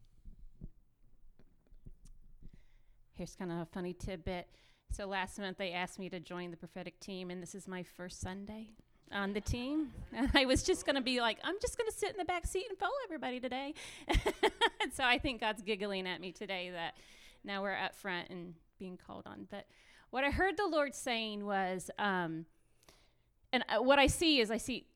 Here's 3.13 3.37
kind 3.37 3.53
of 3.53 3.59
a 3.59 3.67
funny 3.67 3.93
tidbit. 3.93 4.49
So 4.91 5.07
last 5.07 5.39
month 5.39 5.59
they 5.59 5.73
asked 5.73 5.99
me 5.99 6.09
to 6.09 6.19
join 6.19 6.51
the 6.51 6.57
prophetic 6.57 6.99
team, 6.99 7.31
and 7.31 7.43
this 7.43 7.55
is 7.55 7.69
my 7.69 7.83
first 7.83 8.23
Sunday 8.23 8.71
on 9.13 9.33
the 9.33 9.41
team. 9.41 9.93
I 10.35 10.45
was 10.45 10.63
just 10.63 10.87
going 10.87 10.97
to 10.97 11.03
be 11.03 11.21
like, 11.21 11.39
I'm 11.45 11.57
just 11.61 11.77
going 11.77 11.91
to 11.91 11.97
sit 11.97 12.11
in 12.11 12.17
the 12.17 12.25
back 12.25 12.47
seat 12.47 12.67
and 12.69 12.79
follow 12.79 12.93
everybody 13.05 13.41
today. 13.41 13.75
so 14.93 15.05
I 15.05 15.19
think 15.19 15.41
God's 15.41 15.63
giggling 15.63 16.07
at 16.07 16.21
me 16.21 16.33
today 16.33 16.71
that 16.71 16.95
now 17.45 17.63
we're 17.63 17.77
up 17.77 17.95
front 17.95 18.31
and 18.31 18.55
being 18.79 18.99
called 19.07 19.27
on. 19.27 19.47
But 19.51 19.67
what 20.11 20.25
I 20.25 20.31
heard 20.31 20.57
the 20.57 20.67
Lord 20.67 20.95
saying 20.95 21.45
was, 21.45 21.91
um, 21.99 22.47
and 23.53 23.65
uh, 23.69 23.83
what 23.83 23.99
I 23.99 24.07
see 24.07 24.41
is 24.41 24.51
I 24.51 24.57
see 24.57 24.87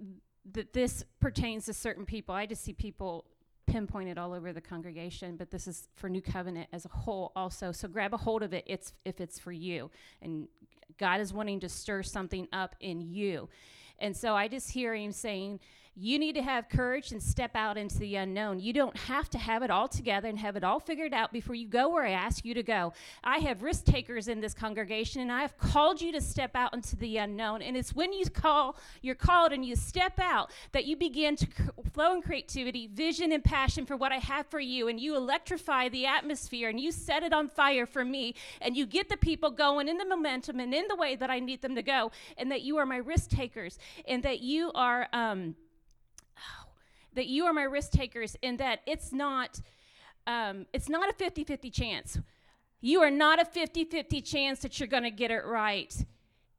that 0.52 0.72
this 0.72 1.04
pertains 1.20 1.66
to 1.66 1.72
certain 1.72 2.04
people. 2.04 2.34
I 2.34 2.46
just 2.46 2.64
see 2.64 2.72
people 2.72 3.26
pinpointed 3.66 4.18
all 4.18 4.32
over 4.32 4.52
the 4.52 4.60
congregation, 4.60 5.36
but 5.36 5.50
this 5.50 5.66
is 5.66 5.88
for 5.94 6.08
New 6.08 6.20
Covenant 6.20 6.68
as 6.72 6.84
a 6.84 6.88
whole 6.88 7.32
also. 7.36 7.72
So 7.72 7.88
grab 7.88 8.12
a 8.12 8.16
hold 8.16 8.42
of 8.42 8.52
it 8.52 8.64
it's 8.66 8.92
if 9.04 9.20
it's 9.20 9.38
for 9.38 9.52
you. 9.52 9.90
And 10.20 10.48
God 10.98 11.20
is 11.20 11.32
wanting 11.32 11.60
to 11.60 11.68
stir 11.68 12.02
something 12.02 12.48
up 12.52 12.76
in 12.80 13.00
you. 13.00 13.48
And 14.02 14.16
so 14.16 14.34
I 14.34 14.48
just 14.48 14.72
hear 14.72 14.94
him 14.94 15.12
saying, 15.12 15.60
you 15.94 16.18
need 16.18 16.34
to 16.34 16.42
have 16.42 16.70
courage 16.70 17.12
and 17.12 17.22
step 17.22 17.50
out 17.54 17.76
into 17.76 17.98
the 17.98 18.16
unknown. 18.16 18.58
You 18.58 18.72
don't 18.72 18.96
have 18.96 19.28
to 19.30 19.38
have 19.38 19.62
it 19.62 19.70
all 19.70 19.88
together 19.88 20.26
and 20.26 20.38
have 20.38 20.56
it 20.56 20.64
all 20.64 20.80
figured 20.80 21.12
out 21.12 21.32
before 21.32 21.54
you 21.54 21.68
go 21.68 21.90
where 21.90 22.04
I 22.04 22.12
ask 22.12 22.46
you 22.46 22.54
to 22.54 22.62
go. 22.62 22.94
I 23.22 23.38
have 23.38 23.62
risk 23.62 23.84
takers 23.84 24.26
in 24.26 24.40
this 24.40 24.54
congregation, 24.54 25.20
and 25.20 25.30
I 25.30 25.42
have 25.42 25.58
called 25.58 26.00
you 26.00 26.10
to 26.12 26.20
step 26.22 26.52
out 26.54 26.72
into 26.72 26.96
the 26.96 27.18
unknown. 27.18 27.60
And 27.60 27.76
it's 27.76 27.94
when 27.94 28.14
you 28.14 28.24
call, 28.24 28.76
you're 29.02 29.14
called 29.14 29.52
and 29.52 29.64
you 29.64 29.76
step 29.76 30.18
out 30.18 30.50
that 30.72 30.86
you 30.86 30.96
begin 30.96 31.36
to 31.36 31.46
cr- 31.46 31.62
flow 31.92 32.14
in 32.14 32.22
creativity, 32.22 32.86
vision, 32.86 33.30
and 33.30 33.44
passion 33.44 33.84
for 33.84 33.96
what 33.96 34.12
I 34.12 34.18
have 34.18 34.46
for 34.46 34.60
you. 34.60 34.88
And 34.88 34.98
you 34.98 35.14
electrify 35.14 35.90
the 35.90 36.06
atmosphere 36.06 36.70
and 36.70 36.80
you 36.80 36.90
set 36.90 37.22
it 37.22 37.34
on 37.34 37.50
fire 37.50 37.84
for 37.84 38.02
me. 38.02 38.34
And 38.62 38.74
you 38.74 38.86
get 38.86 39.10
the 39.10 39.18
people 39.18 39.50
going 39.50 39.88
in 39.88 39.98
the 39.98 40.06
momentum 40.06 40.58
and 40.58 40.72
in 40.72 40.88
the 40.88 40.96
way 40.96 41.16
that 41.16 41.28
I 41.28 41.38
need 41.38 41.60
them 41.60 41.74
to 41.74 41.82
go. 41.82 42.12
And 42.38 42.50
that 42.50 42.62
you 42.62 42.78
are 42.78 42.86
my 42.86 42.96
risk 42.96 43.28
takers 43.28 43.78
and 44.08 44.22
that 44.22 44.40
you 44.40 44.72
are. 44.74 45.06
Um, 45.12 45.54
that 47.14 47.26
you 47.26 47.44
are 47.44 47.52
my 47.52 47.64
risk 47.64 47.92
takers 47.92 48.36
and 48.42 48.58
that 48.58 48.80
it's 48.86 49.12
not 49.12 49.60
um, 50.26 50.66
it's 50.72 50.88
not 50.88 51.10
a 51.10 51.12
50-50 51.12 51.72
chance 51.72 52.18
you 52.80 53.00
are 53.02 53.10
not 53.10 53.40
a 53.40 53.44
50-50 53.44 54.24
chance 54.24 54.60
that 54.60 54.78
you're 54.78 54.86
going 54.86 55.02
to 55.02 55.10
get 55.10 55.30
it 55.30 55.44
right 55.44 56.04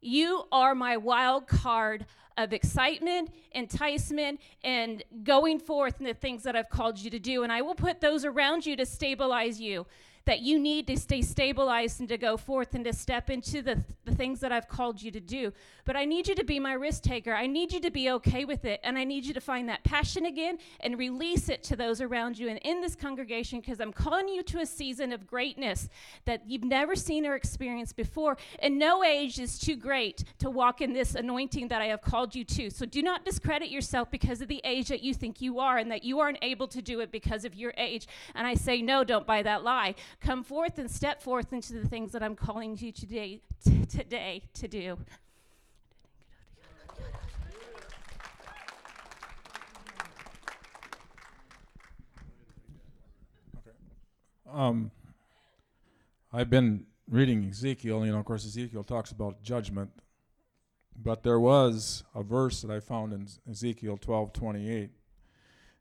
you 0.01 0.43
are 0.51 0.75
my 0.75 0.97
wild 0.97 1.47
card 1.47 2.05
of 2.37 2.51
excitement, 2.51 3.31
enticement, 3.51 4.39
and 4.63 5.03
going 5.23 5.59
forth 5.59 5.99
in 5.99 6.05
the 6.05 6.13
things 6.13 6.43
that 6.43 6.55
I've 6.55 6.69
called 6.69 6.99
you 6.99 7.09
to 7.11 7.19
do. 7.19 7.43
And 7.43 7.51
I 7.51 7.61
will 7.61 7.75
put 7.75 8.01
those 8.01 8.25
around 8.25 8.65
you 8.65 8.75
to 8.75 8.85
stabilize 8.85 9.61
you 9.61 9.85
that 10.25 10.41
you 10.41 10.57
need 10.57 10.87
to 10.87 10.97
stay 10.97 11.21
stabilized 11.21 11.99
and 11.99 12.07
to 12.09 12.17
go 12.17 12.37
forth 12.37 12.73
and 12.75 12.85
to 12.85 12.93
step 12.93 13.29
into 13.29 13.61
the, 13.61 13.83
the 14.05 14.15
things 14.15 14.39
that 14.39 14.51
I've 14.51 14.69
called 14.69 15.01
you 15.01 15.11
to 15.11 15.19
do. 15.19 15.51
But 15.85 15.97
I 15.97 16.05
need 16.05 16.27
you 16.27 16.35
to 16.35 16.45
be 16.45 16.59
my 16.59 16.73
risk 16.73 17.03
taker. 17.03 17.33
I 17.33 17.47
need 17.47 17.73
you 17.73 17.81
to 17.81 17.91
be 17.91 18.09
okay 18.11 18.45
with 18.45 18.63
it. 18.63 18.79
And 18.83 18.97
I 18.97 19.03
need 19.03 19.25
you 19.25 19.33
to 19.33 19.41
find 19.41 19.67
that 19.67 19.83
passion 19.83 20.25
again 20.25 20.59
and 20.79 20.97
release 20.97 21.49
it 21.49 21.61
to 21.63 21.75
those 21.75 21.99
around 21.99 22.39
you 22.39 22.47
and 22.47 22.59
in 22.59 22.79
this 22.79 22.95
congregation 22.95 23.59
because 23.59 23.81
I'm 23.81 23.91
calling 23.91 24.29
you 24.29 24.43
to 24.43 24.59
a 24.59 24.65
season 24.65 25.11
of 25.11 25.27
greatness 25.27 25.89
that 26.25 26.43
you've 26.47 26.63
never 26.63 26.95
seen 26.95 27.25
or 27.25 27.35
experienced 27.35 27.97
before. 27.97 28.37
And 28.59 28.79
no 28.79 29.03
age 29.03 29.39
is 29.39 29.59
too 29.59 29.75
great 29.75 30.23
to 30.39 30.49
walk 30.49 30.79
in 30.79 30.93
this 30.93 31.15
anointing 31.15 31.67
that 31.67 31.81
I 31.81 31.87
have 31.87 32.01
called 32.01 32.33
you 32.33 32.45
to. 32.45 32.69
So 32.69 32.85
do 32.85 33.01
not 33.01 33.25
discredit 33.25 33.69
yourself 33.69 34.09
because 34.09 34.41
of 34.41 34.47
the 34.47 34.61
age 34.63 34.87
that 34.87 35.03
you 35.03 35.13
think 35.13 35.41
you 35.41 35.59
are 35.59 35.77
and 35.77 35.91
that 35.91 36.03
you 36.03 36.19
aren't 36.19 36.39
able 36.41 36.67
to 36.69 36.81
do 36.81 37.01
it 37.01 37.11
because 37.11 37.43
of 37.43 37.55
your 37.55 37.73
age. 37.77 38.07
And 38.35 38.47
I 38.47 38.53
say, 38.53 38.81
no, 38.81 39.03
don't 39.03 39.27
buy 39.27 39.43
that 39.43 39.63
lie. 39.63 39.95
Come 40.21 40.43
forth 40.43 40.79
and 40.79 40.89
step 40.89 41.21
forth 41.21 41.51
into 41.51 41.73
the 41.73 41.87
things 41.87 42.11
that 42.13 42.23
I'm 42.23 42.35
calling 42.35 42.77
you 42.79 42.91
today, 42.91 43.41
t- 43.65 43.85
today 43.85 44.43
to 44.53 44.67
do. 44.67 44.97
Um, 54.49 54.91
I've 56.31 56.49
been 56.49 56.85
reading 57.09 57.49
Ezekiel. 57.49 58.05
You 58.05 58.11
know, 58.11 58.19
of 58.19 58.25
course, 58.25 58.45
Ezekiel 58.45 58.83
talks 58.83 59.11
about 59.11 59.41
judgment, 59.43 59.89
but 60.95 61.23
there 61.23 61.39
was 61.39 62.03
a 62.13 62.21
verse 62.23 62.61
that 62.61 62.71
I 62.71 62.79
found 62.79 63.13
in 63.13 63.27
Ezekiel 63.49 63.97
twelve 63.97 64.31
twenty 64.31 64.69
eight. 64.69 64.91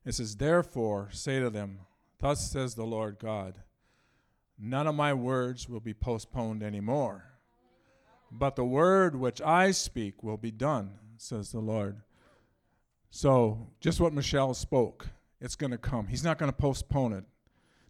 It 0.03 0.15
says, 0.15 0.35
"Therefore, 0.35 1.09
say 1.11 1.39
to 1.39 1.49
them, 1.49 1.81
Thus 2.19 2.51
says 2.51 2.75
the 2.75 2.85
Lord 2.85 3.19
God." 3.19 3.59
None 4.65 4.87
of 4.87 4.95
my 4.95 5.13
words 5.13 5.67
will 5.67 5.81
be 5.81 5.93
postponed 5.93 6.63
anymore. 6.63 7.25
But 8.31 8.55
the 8.55 8.63
word 8.63 9.13
which 9.13 9.41
I 9.41 9.71
speak 9.71 10.23
will 10.23 10.37
be 10.37 10.51
done, 10.51 10.91
says 11.17 11.51
the 11.51 11.59
Lord. 11.59 11.97
So, 13.11 13.67
just 13.81 13.99
what 13.99 14.13
Michelle 14.13 14.53
spoke, 14.53 15.09
it's 15.41 15.57
going 15.57 15.71
to 15.71 15.77
come. 15.77 16.07
He's 16.07 16.23
not 16.23 16.37
going 16.37 16.49
to 16.49 16.57
postpone 16.57 17.11
it. 17.11 17.25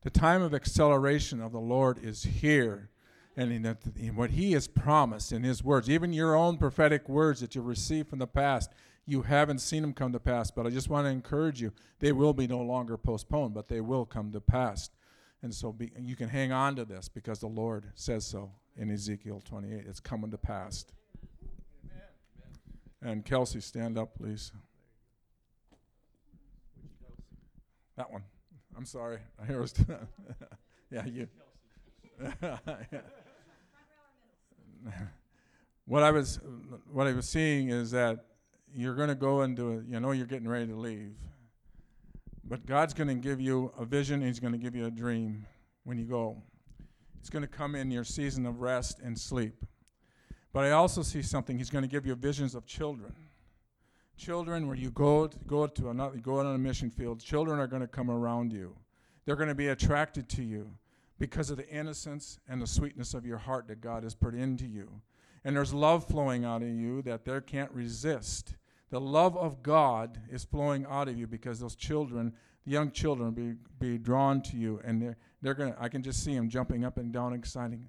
The 0.02 0.10
time 0.10 0.42
of 0.42 0.56
acceleration 0.56 1.40
of 1.42 1.52
the 1.52 1.60
Lord 1.60 2.04
is 2.04 2.24
here. 2.24 2.90
And 3.38 3.52
in, 3.52 3.78
in 3.96 4.16
what 4.16 4.32
He 4.32 4.54
has 4.54 4.68
promised 4.68 5.32
in 5.32 5.44
His 5.44 5.64
words, 5.64 5.92
even 5.92 6.12
your 6.12 6.36
own 6.36 6.58
prophetic 6.58 7.08
words 7.08 7.40
that 7.42 7.54
you 7.54 7.62
received 7.62 8.10
from 8.10 8.18
the 8.18 8.26
past, 8.26 8.72
you 9.06 9.22
haven't 9.22 9.60
seen 9.60 9.84
them 9.84 9.94
come 9.94 10.12
to 10.12 10.20
pass. 10.20 10.50
But 10.50 10.66
I 10.66 10.72
just 10.72 10.90
want 10.90 11.06
to 11.06 11.12
encourage 11.12 11.62
you, 11.62 11.72
they 12.00 12.14
will 12.14 12.34
be 12.34 12.48
no 12.48 12.62
longer 12.62 12.98
postponed, 12.98 13.54
but 13.54 13.68
they 13.68 13.80
will 13.80 14.06
come 14.06 14.32
to 14.32 14.42
pass. 14.42 14.90
And 15.44 15.54
so 15.54 15.72
be, 15.74 15.92
you 16.00 16.16
can 16.16 16.30
hang 16.30 16.52
on 16.54 16.78
to 16.78 16.86
this 16.86 17.10
because 17.10 17.40
the 17.40 17.48
Lord 17.48 17.92
says 17.96 18.26
so 18.26 18.50
in 18.78 18.90
Ezekiel 18.90 19.42
28. 19.44 19.84
It's 19.86 20.00
coming 20.00 20.32
to 20.32 20.38
pass. 20.38 20.86
And 23.02 23.26
Kelsey, 23.26 23.60
stand 23.60 23.98
up, 23.98 24.16
please. 24.16 24.54
That 27.98 28.10
one. 28.10 28.24
I'm 28.78 28.86
sorry. 28.86 29.20
I 29.42 29.46
hear 29.46 29.62
us. 29.62 29.74
yeah, 30.92 31.06
you. 31.06 31.28
what 35.86 36.04
I 36.04 36.12
was, 36.12 36.40
what 36.90 37.06
I 37.06 37.12
was 37.12 37.28
seeing 37.28 37.68
is 37.68 37.92
that 37.92 38.28
you're 38.74 38.96
going 38.96 39.10
to 39.10 39.16
go 39.16 39.42
into, 39.42 39.74
a, 39.74 39.82
you 39.92 40.00
know, 40.00 40.12
you're 40.12 40.26
getting 40.26 40.48
ready 40.48 40.68
to 40.68 40.76
leave 40.76 41.18
but 42.44 42.66
God's 42.66 42.94
going 42.94 43.08
to 43.08 43.16
give 43.16 43.40
you 43.40 43.72
a 43.78 43.86
vision, 43.86 44.22
He's 44.22 44.40
going 44.40 44.54
to 44.54 44.60
give 44.60 44.76
you 44.76 44.86
a 44.86 44.92
dream 44.92 45.46
when 45.84 45.98
you 45.98 46.06
go. 46.06 46.42
It's 47.20 47.30
going 47.30 47.42
to 47.42 47.48
come 47.48 47.76
in 47.76 47.90
your 47.90 48.04
season 48.04 48.46
of 48.46 48.60
rest 48.60 49.00
and 49.00 49.18
sleep. 49.18 49.66
But 50.52 50.66
I 50.66 50.72
also 50.72 51.02
see 51.02 51.22
something. 51.22 51.58
He's 51.58 51.70
going 51.70 51.84
to 51.84 51.90
give 51.90 52.06
you 52.06 52.16
visions 52.16 52.54
of 52.54 52.66
children. 52.66 53.14
Children, 54.18 54.68
where 54.68 54.76
you 54.76 54.92
go 54.92 55.28
to, 55.28 55.38
go 55.48 55.66
to 55.66 55.90
another, 55.90 56.18
go 56.18 56.40
on 56.40 56.46
a 56.46 56.58
mission 56.58 56.92
field, 56.92 57.20
children 57.20 57.60
are 57.60 57.68
going 57.68 57.82
to 57.82 57.88
come 57.88 58.12
around 58.12 58.54
you. 58.54 58.76
They're 59.26 59.36
going 59.36 59.50
to 59.50 59.56
be 59.56 59.70
attracted 59.70 60.30
to 60.30 60.44
you 60.44 60.70
because 61.18 61.50
of 61.50 61.58
the 61.58 61.68
innocence 61.70 62.40
and 62.48 62.62
the 62.62 62.68
sweetness 62.68 63.14
of 63.14 63.26
your 63.26 63.38
heart 63.38 63.68
that 63.68 63.82
God 63.82 64.04
has 64.04 64.14
put 64.14 64.36
into 64.36 64.66
you. 64.66 65.02
And 65.44 65.56
there's 65.56 65.74
love 65.74 66.06
flowing 66.08 66.46
out 66.46 66.62
of 66.62 66.70
you 66.70 67.02
that 67.04 67.26
they 67.26 67.40
can't 67.42 67.72
resist. 67.72 68.56
The 68.94 69.02
love 69.02 69.36
of 69.36 69.64
God 69.64 70.20
is 70.32 70.44
flowing 70.44 70.86
out 70.88 71.08
of 71.08 71.18
you 71.18 71.26
because 71.26 71.60
those 71.60 71.76
children, 71.76 72.32
the 72.64 72.74
young 72.74 72.92
children, 72.92 73.32
be, 73.32 73.54
be 73.80 73.98
drawn 73.98 74.40
to 74.44 74.56
you. 74.56 74.82
And 74.86 75.02
they're, 75.02 75.18
they're 75.42 75.56
going 75.56 75.74
to, 75.74 75.82
I 75.82 75.90
can 75.90 76.04
just 76.04 76.24
see 76.24 76.36
them 76.36 76.48
jumping 76.48 76.86
up 76.86 77.00
and 77.00 77.12
down, 77.12 77.34
exciting. 77.34 77.88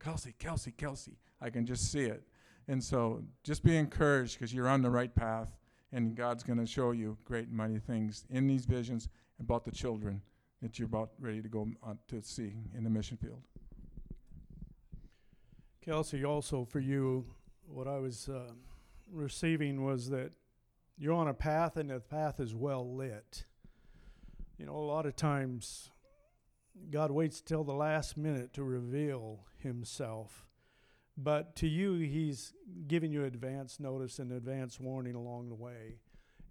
Kelsey, 0.00 0.34
Kelsey, 0.40 0.72
Kelsey. 0.72 1.12
I 1.40 1.48
can 1.48 1.64
just 1.64 1.92
see 1.92 2.06
it. 2.06 2.24
And 2.66 2.82
so 2.82 3.22
just 3.44 3.62
be 3.62 3.76
encouraged 3.76 4.36
because 4.36 4.52
you're 4.52 4.66
on 4.66 4.82
the 4.82 4.90
right 4.90 5.14
path. 5.14 5.56
And 5.92 6.16
God's 6.16 6.42
going 6.42 6.58
to 6.58 6.66
show 6.66 6.90
you 6.90 7.16
great 7.24 7.46
and 7.46 7.56
mighty 7.56 7.78
things 7.78 8.24
in 8.28 8.48
these 8.48 8.64
visions 8.64 9.08
about 9.38 9.64
the 9.64 9.70
children 9.70 10.20
that 10.60 10.76
you're 10.76 10.86
about 10.86 11.10
ready 11.20 11.40
to 11.40 11.48
go 11.48 11.68
on 11.84 12.00
to 12.08 12.20
see 12.20 12.54
in 12.76 12.82
the 12.82 12.90
mission 12.90 13.16
field. 13.16 13.42
Kelsey, 15.84 16.24
also 16.24 16.64
for 16.64 16.80
you, 16.80 17.26
what 17.68 17.86
I 17.86 18.00
was. 18.00 18.28
Uh, 18.28 18.54
receiving 19.12 19.84
was 19.84 20.10
that 20.10 20.32
you're 20.98 21.14
on 21.14 21.28
a 21.28 21.34
path 21.34 21.76
and 21.76 21.90
the 21.90 22.00
path 22.00 22.40
is 22.40 22.54
well 22.54 22.94
lit. 22.94 23.44
You 24.58 24.66
know, 24.66 24.76
a 24.76 24.78
lot 24.78 25.06
of 25.06 25.16
times 25.16 25.90
God 26.90 27.10
waits 27.10 27.40
till 27.40 27.64
the 27.64 27.72
last 27.72 28.16
minute 28.16 28.52
to 28.54 28.62
reveal 28.62 29.46
himself. 29.58 30.46
But 31.16 31.56
to 31.56 31.68
you, 31.68 31.94
he's 31.94 32.54
giving 32.86 33.12
you 33.12 33.24
advance 33.24 33.78
notice 33.78 34.18
and 34.18 34.32
advance 34.32 34.80
warning 34.80 35.14
along 35.14 35.48
the 35.48 35.54
way. 35.54 36.00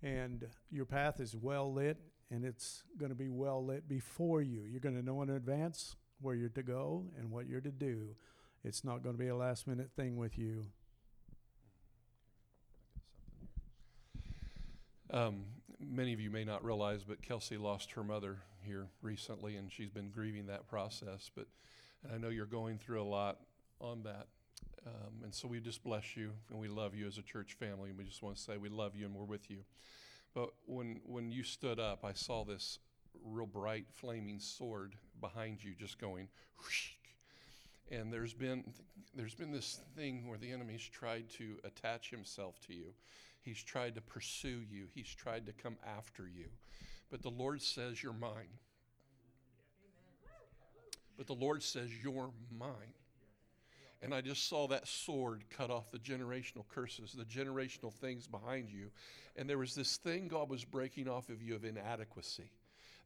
And 0.03 0.47
your 0.69 0.85
path 0.85 1.19
is 1.19 1.35
well 1.35 1.73
lit 1.73 1.97
and 2.29 2.45
it's 2.45 2.83
going 2.97 3.09
to 3.09 3.15
be 3.15 3.29
well 3.29 3.63
lit 3.65 3.87
before 3.87 4.41
you. 4.41 4.61
You're 4.61 4.79
going 4.79 4.95
to 4.95 5.05
know 5.05 5.21
in 5.21 5.29
advance 5.29 5.95
where 6.21 6.35
you're 6.35 6.49
to 6.49 6.63
go 6.63 7.05
and 7.17 7.31
what 7.31 7.47
you're 7.47 7.61
to 7.61 7.71
do. 7.71 8.15
It's 8.63 8.83
not 8.83 9.03
going 9.03 9.15
to 9.15 9.19
be 9.19 9.29
a 9.29 9.35
last 9.35 9.67
minute 9.67 9.89
thing 9.95 10.17
with 10.17 10.37
you. 10.37 10.65
Um, 15.11 15.43
many 15.79 16.13
of 16.13 16.21
you 16.21 16.29
may 16.29 16.45
not 16.45 16.63
realize, 16.63 17.03
but 17.03 17.21
Kelsey 17.21 17.57
lost 17.57 17.91
her 17.91 18.03
mother 18.03 18.37
here 18.63 18.87
recently, 19.01 19.57
and 19.57 19.69
she's 19.71 19.89
been 19.89 20.09
grieving 20.09 20.47
that 20.47 20.67
process. 20.67 21.29
But 21.35 21.47
I 22.13 22.17
know 22.17 22.29
you're 22.29 22.45
going 22.45 22.77
through 22.77 23.01
a 23.01 23.03
lot 23.03 23.39
on 23.81 24.03
that. 24.03 24.27
Um, 24.85 25.23
and 25.23 25.33
so 25.33 25.47
we 25.47 25.59
just 25.59 25.83
bless 25.83 26.15
you 26.15 26.31
and 26.49 26.59
we 26.59 26.67
love 26.67 26.95
you 26.95 27.07
as 27.07 27.17
a 27.17 27.21
church 27.21 27.53
family. 27.53 27.89
And 27.89 27.97
we 27.97 28.05
just 28.05 28.23
want 28.23 28.37
to 28.37 28.41
say 28.41 28.57
we 28.57 28.69
love 28.69 28.95
you 28.95 29.05
and 29.05 29.13
we're 29.13 29.25
with 29.25 29.51
you. 29.51 29.59
But 30.33 30.51
when, 30.65 31.01
when 31.05 31.31
you 31.31 31.43
stood 31.43 31.79
up, 31.79 32.03
I 32.05 32.13
saw 32.13 32.43
this 32.45 32.79
real 33.23 33.45
bright 33.45 33.85
flaming 33.91 34.39
sword 34.39 34.95
behind 35.19 35.63
you 35.63 35.73
just 35.77 35.99
going 35.99 36.29
whoosh. 36.57 36.91
And 37.91 38.11
there's 38.11 38.33
been, 38.33 38.63
there's 39.13 39.35
been 39.35 39.51
this 39.51 39.81
thing 39.95 40.27
where 40.27 40.37
the 40.37 40.51
enemy's 40.51 40.87
tried 40.87 41.29
to 41.31 41.57
attach 41.65 42.09
himself 42.09 42.59
to 42.67 42.73
you. 42.73 42.93
He's 43.41 43.61
tried 43.61 43.95
to 43.95 44.01
pursue 44.01 44.61
you, 44.69 44.87
he's 44.93 45.13
tried 45.13 45.45
to 45.47 45.53
come 45.53 45.77
after 45.97 46.27
you. 46.27 46.45
But 47.09 47.21
the 47.21 47.29
Lord 47.29 47.61
says, 47.61 48.01
You're 48.01 48.13
mine. 48.13 48.59
But 51.17 51.27
the 51.27 51.33
Lord 51.33 51.61
says, 51.63 51.89
You're 52.03 52.31
mine. 52.57 52.93
And 54.03 54.15
I 54.15 54.21
just 54.21 54.49
saw 54.49 54.67
that 54.67 54.87
sword 54.87 55.43
cut 55.55 55.69
off 55.69 55.91
the 55.91 55.99
generational 55.99 56.67
curses, 56.67 57.13
the 57.13 57.23
generational 57.23 57.93
things 57.93 58.25
behind 58.25 58.71
you. 58.71 58.89
And 59.35 59.47
there 59.47 59.59
was 59.59 59.75
this 59.75 59.97
thing 59.97 60.27
God 60.27 60.49
was 60.49 60.65
breaking 60.65 61.07
off 61.07 61.29
of 61.29 61.43
you 61.43 61.55
of 61.55 61.65
inadequacy 61.65 62.49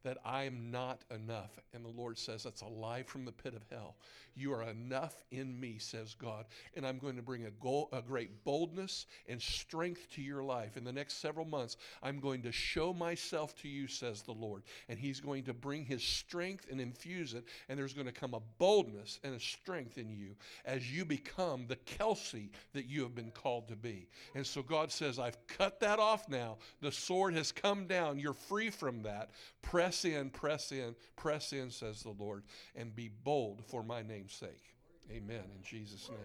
that 0.04 0.18
I 0.24 0.44
am 0.44 0.70
not 0.70 1.02
enough. 1.14 1.58
And 1.74 1.84
the 1.84 1.90
Lord 1.90 2.18
says, 2.18 2.42
That's 2.44 2.62
a 2.62 2.66
lie 2.66 3.02
from 3.02 3.24
the 3.24 3.32
pit 3.32 3.54
of 3.54 3.64
hell. 3.70 3.96
You 4.36 4.52
are 4.52 4.62
enough 4.62 5.24
in 5.30 5.58
me, 5.58 5.78
says 5.78 6.14
God. 6.14 6.44
And 6.74 6.86
I'm 6.86 6.98
going 6.98 7.16
to 7.16 7.22
bring 7.22 7.46
a, 7.46 7.50
goal, 7.52 7.88
a 7.92 8.02
great 8.02 8.44
boldness 8.44 9.06
and 9.28 9.40
strength 9.40 10.10
to 10.10 10.22
your 10.22 10.42
life. 10.42 10.76
In 10.76 10.84
the 10.84 10.92
next 10.92 11.20
several 11.22 11.46
months, 11.46 11.78
I'm 12.02 12.20
going 12.20 12.42
to 12.42 12.52
show 12.52 12.92
myself 12.92 13.56
to 13.62 13.68
you, 13.68 13.88
says 13.88 14.22
the 14.22 14.32
Lord. 14.32 14.62
And 14.90 14.98
He's 14.98 15.20
going 15.20 15.44
to 15.44 15.54
bring 15.54 15.86
His 15.86 16.02
strength 16.02 16.66
and 16.70 16.80
infuse 16.80 17.32
it. 17.32 17.44
And 17.68 17.78
there's 17.78 17.94
going 17.94 18.06
to 18.06 18.12
come 18.12 18.34
a 18.34 18.42
boldness 18.58 19.20
and 19.24 19.34
a 19.34 19.40
strength 19.40 19.96
in 19.96 20.10
you 20.10 20.36
as 20.66 20.92
you 20.92 21.06
become 21.06 21.66
the 21.66 21.76
Kelsey 21.76 22.50
that 22.74 22.86
you 22.86 23.02
have 23.02 23.14
been 23.14 23.30
called 23.30 23.68
to 23.68 23.76
be. 23.76 24.06
And 24.34 24.46
so 24.46 24.62
God 24.62 24.92
says, 24.92 25.18
I've 25.18 25.38
cut 25.46 25.80
that 25.80 25.98
off 25.98 26.28
now. 26.28 26.58
The 26.82 26.92
sword 26.92 27.34
has 27.34 27.52
come 27.52 27.86
down. 27.86 28.18
You're 28.18 28.34
free 28.34 28.68
from 28.68 29.02
that. 29.04 29.30
Press 29.62 29.85
in, 30.04 30.30
press 30.30 30.72
in, 30.72 30.94
press 31.16 31.52
in, 31.52 31.70
says 31.70 32.02
the 32.02 32.10
Lord, 32.10 32.42
and 32.74 32.94
be 32.94 33.10
bold 33.24 33.62
for 33.66 33.82
my 33.82 34.02
name's 34.02 34.34
sake. 34.34 34.74
Amen. 35.10 35.42
In 35.56 35.62
Jesus' 35.62 36.08
name. 36.08 36.18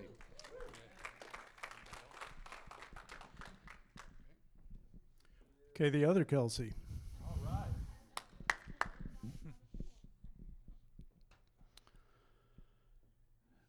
Okay, 5.75 5.89
the 5.89 6.05
other 6.05 6.23
Kelsey. 6.23 6.73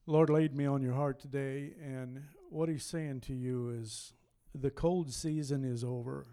Lord 0.06 0.30
laid 0.30 0.54
me 0.54 0.66
on 0.66 0.82
your 0.82 0.94
heart 0.94 1.20
today, 1.20 1.72
and 1.82 2.22
what 2.50 2.68
He's 2.68 2.84
saying 2.84 3.20
to 3.22 3.32
you 3.32 3.70
is 3.70 4.12
the 4.54 4.70
cold 4.70 5.12
season 5.12 5.64
is 5.64 5.84
over. 5.84 6.26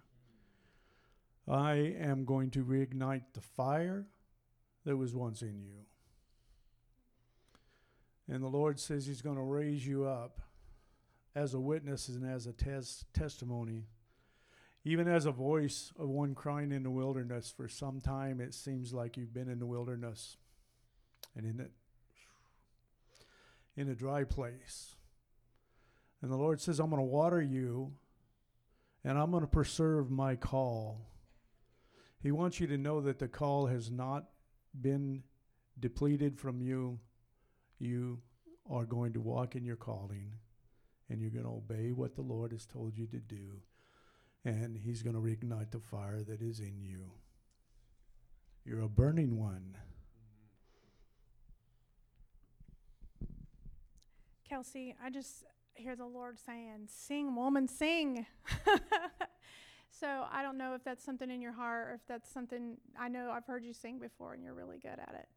I 1.49 1.95
am 1.99 2.25
going 2.25 2.51
to 2.51 2.63
reignite 2.63 3.23
the 3.33 3.41
fire 3.41 4.05
that 4.85 4.95
was 4.95 5.15
once 5.15 5.41
in 5.41 5.59
you. 5.59 5.85
And 8.27 8.43
the 8.43 8.47
Lord 8.47 8.79
says 8.79 9.07
He's 9.07 9.21
going 9.21 9.37
to 9.37 9.41
raise 9.41 9.85
you 9.85 10.05
up 10.05 10.41
as 11.35 11.53
a 11.53 11.59
witness 11.59 12.07
and 12.07 12.29
as 12.29 12.45
a 12.45 12.53
tes- 12.53 13.05
testimony. 13.13 13.85
Even 14.85 15.07
as 15.07 15.25
a 15.25 15.31
voice 15.31 15.91
of 15.97 16.07
one 16.07 16.35
crying 16.35 16.71
in 16.71 16.83
the 16.83 16.91
wilderness, 16.91 17.53
for 17.55 17.67
some 17.67 17.99
time 17.99 18.39
it 18.39 18.53
seems 18.53 18.93
like 18.93 19.17
you've 19.17 19.33
been 19.33 19.49
in 19.49 19.59
the 19.59 19.65
wilderness 19.65 20.37
and 21.35 21.45
in 21.45 21.59
it 21.59 21.71
in 23.75 23.89
a 23.89 23.95
dry 23.95 24.23
place. 24.23 24.95
And 26.21 26.29
the 26.29 26.35
Lord 26.35 26.59
says, 26.59 26.79
I'm 26.79 26.89
going 26.89 27.01
to 27.01 27.05
water 27.05 27.41
you 27.41 27.93
and 29.03 29.17
I'm 29.17 29.31
going 29.31 29.41
to 29.41 29.47
preserve 29.47 30.11
my 30.11 30.35
call. 30.35 30.99
He 32.21 32.31
wants 32.31 32.59
you 32.59 32.67
to 32.67 32.77
know 32.77 32.99
that 33.01 33.19
the 33.19 33.27
call 33.27 33.67
has 33.67 33.89
not 33.89 34.25
been 34.79 35.23
depleted 35.79 36.37
from 36.37 36.61
you. 36.61 36.99
You 37.77 38.19
are 38.69 38.85
going 38.85 39.13
to 39.13 39.21
walk 39.21 39.55
in 39.55 39.63
your 39.63 39.77
calling 39.77 40.33
and 41.09 41.21
you're 41.21 41.31
going 41.31 41.45
to 41.45 41.51
obey 41.51 41.91
what 41.91 42.15
the 42.15 42.21
Lord 42.21 42.51
has 42.51 42.65
told 42.65 42.97
you 42.97 43.07
to 43.07 43.17
do. 43.17 43.61
And 44.45 44.77
He's 44.77 45.01
going 45.01 45.15
to 45.15 45.21
reignite 45.21 45.71
the 45.71 45.79
fire 45.79 46.21
that 46.23 46.41
is 46.41 46.59
in 46.59 46.81
you. 46.81 47.11
You're 48.65 48.81
a 48.81 48.89
burning 48.89 49.39
one. 49.39 49.77
Kelsey, 54.47 54.95
I 55.03 55.09
just 55.09 55.45
hear 55.75 55.95
the 55.95 56.05
Lord 56.05 56.37
saying, 56.39 56.87
Sing, 56.87 57.35
woman, 57.35 57.67
sing. 57.67 58.25
so 59.89 60.25
I 60.31 60.41
don't 60.43 60.57
know 60.57 60.75
if 60.75 60.83
that's 60.83 61.03
something 61.03 61.29
in 61.29 61.41
your 61.41 61.51
heart 61.51 61.89
or 61.89 61.93
if 61.95 62.07
that's 62.07 62.31
something 62.31 62.77
I 62.97 63.07
know 63.07 63.31
I've 63.31 63.45
heard 63.45 63.63
you 63.63 63.73
sing 63.73 63.99
before 63.99 64.33
and 64.33 64.43
you're 64.43 64.53
really 64.53 64.77
good 64.77 64.99
at 64.99 65.15
it. 65.17 65.27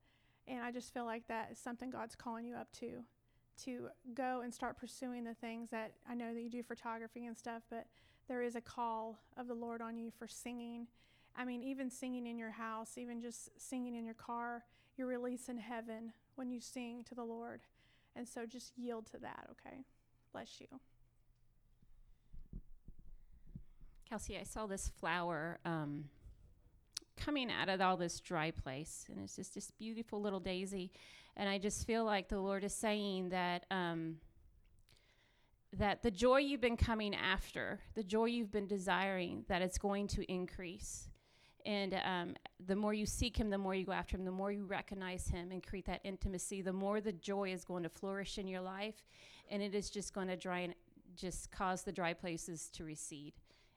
And 0.46 0.61
I 0.61 0.70
just 0.72 0.92
feel 0.92 1.05
like 1.05 1.26
that 1.29 1.50
is 1.53 1.59
something 1.59 1.90
God's 1.90 2.14
calling 2.14 2.44
you 2.44 2.57
up 2.57 2.70
to, 2.81 3.03
to 3.64 3.88
go 4.14 4.42
and 4.42 4.53
start 4.53 4.79
pursuing 4.79 5.24
the 5.24 5.35
things 5.35 5.70
that 5.70 5.92
I 6.09 6.14
know 6.14 6.35
that 6.35 6.40
you 6.40 6.50
do 6.50 6.62
photography 6.62 7.26
and 7.26 7.37
stuff, 7.37 7.62
but 7.70 7.87
there 8.29 8.42
is 8.42 8.57
a 8.57 8.61
call 8.61 9.18
of 9.37 9.48
the 9.48 9.55
Lord 9.55 9.81
on 9.81 9.96
you 9.96 10.11
for 10.11 10.26
singing. 10.26 10.87
I 11.37 11.44
mean, 11.44 11.62
even 11.62 11.90
singing 11.90 12.26
in 12.26 12.38
your 12.38 12.50
house, 12.50 12.98
even 12.98 13.20
just 13.20 13.50
singing 13.59 13.94
in 13.94 14.05
your 14.05 14.14
car, 14.14 14.64
you're 14.96 15.07
releasing 15.07 15.59
heaven 15.59 16.12
when 16.35 16.50
you 16.50 16.61
sing 16.61 17.05
to 17.05 17.14
the 17.14 17.24
Lord. 17.24 17.62
And 18.14 18.29
so 18.29 18.44
just 18.46 18.76
yield 18.76 19.07
to 19.07 19.18
that, 19.18 19.48
okay? 19.53 19.85
Bless 20.33 20.61
you. 20.61 20.66
Kelsey, 24.12 24.37
I 24.37 24.42
saw 24.42 24.66
this 24.66 24.90
flower 25.01 25.59
um, 25.64 26.05
coming 27.16 27.51
out 27.51 27.70
of 27.70 27.81
all 27.81 27.96
this 27.96 28.20
dry 28.20 28.51
place, 28.51 29.07
and 29.09 29.18
it's 29.18 29.37
just 29.37 29.55
this 29.55 29.70
beautiful 29.70 30.20
little 30.20 30.38
daisy. 30.38 30.92
And 31.35 31.48
I 31.48 31.57
just 31.57 31.87
feel 31.87 32.05
like 32.05 32.29
the 32.29 32.38
Lord 32.38 32.62
is 32.62 32.75
saying 32.75 33.31
that 33.31 33.64
um, 33.70 34.16
that 35.72 36.03
the 36.03 36.11
joy 36.11 36.40
you've 36.40 36.61
been 36.61 36.77
coming 36.77 37.14
after, 37.14 37.81
the 37.94 38.03
joy 38.03 38.27
you've 38.27 38.53
been 38.53 38.66
desiring, 38.66 39.46
that 39.48 39.62
it's 39.62 39.79
going 39.79 40.09
to 40.09 40.31
increase. 40.31 41.09
And 41.64 41.98
um, 42.05 42.35
the 42.66 42.77
more 42.77 42.92
you 42.92 43.07
seek 43.07 43.38
Him, 43.38 43.48
the 43.48 43.57
more 43.57 43.75
you 43.75 43.87
go 43.87 43.92
after 43.92 44.18
Him, 44.18 44.27
the 44.27 44.31
more 44.31 44.53
you 44.53 44.66
recognize 44.66 45.27
Him 45.29 45.53
and 45.53 45.66
create 45.66 45.87
that 45.87 46.03
intimacy, 46.05 46.61
the 46.61 46.75
more 46.75 47.01
the 47.01 47.12
joy 47.12 47.51
is 47.51 47.64
going 47.64 47.85
to 47.85 47.88
flourish 47.88 48.37
in 48.37 48.46
your 48.46 48.61
life, 48.61 49.07
and 49.51 49.62
it 49.62 49.75
is 49.75 49.88
just 49.88 50.12
going 50.12 50.29
to 50.29 50.37
dry 50.37 50.59
and 50.59 50.75
just 51.16 51.51
cause 51.51 51.81
the 51.81 51.92
dry 51.92 52.12
places 52.12 52.68
to 52.75 52.85
recede. 52.85 53.33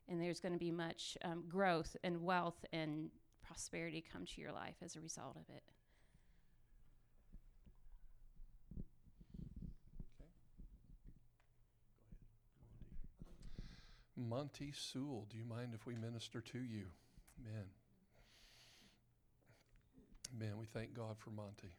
And 0.07 0.21
there's 0.21 0.39
going 0.39 0.53
to 0.53 0.59
be 0.59 0.71
much 0.71 1.17
um, 1.23 1.43
growth 1.47 1.95
and 2.03 2.23
wealth 2.23 2.63
and 2.71 3.09
prosperity 3.45 4.03
come 4.11 4.25
to 4.25 4.41
your 4.41 4.51
life 4.51 4.75
as 4.83 4.95
a 4.95 5.01
result 5.01 5.35
of 5.35 5.55
it. 5.55 5.63
Monty 14.17 14.71
Sewell, 14.73 15.27
do 15.29 15.37
you 15.37 15.45
mind 15.45 15.73
if 15.73 15.85
we 15.85 15.95
minister 15.95 16.41
to 16.41 16.57
you? 16.57 16.85
Man. 17.43 17.65
Man, 20.39 20.57
we 20.57 20.65
thank 20.65 20.93
God 20.93 21.17
for 21.17 21.31
Monty. 21.31 21.73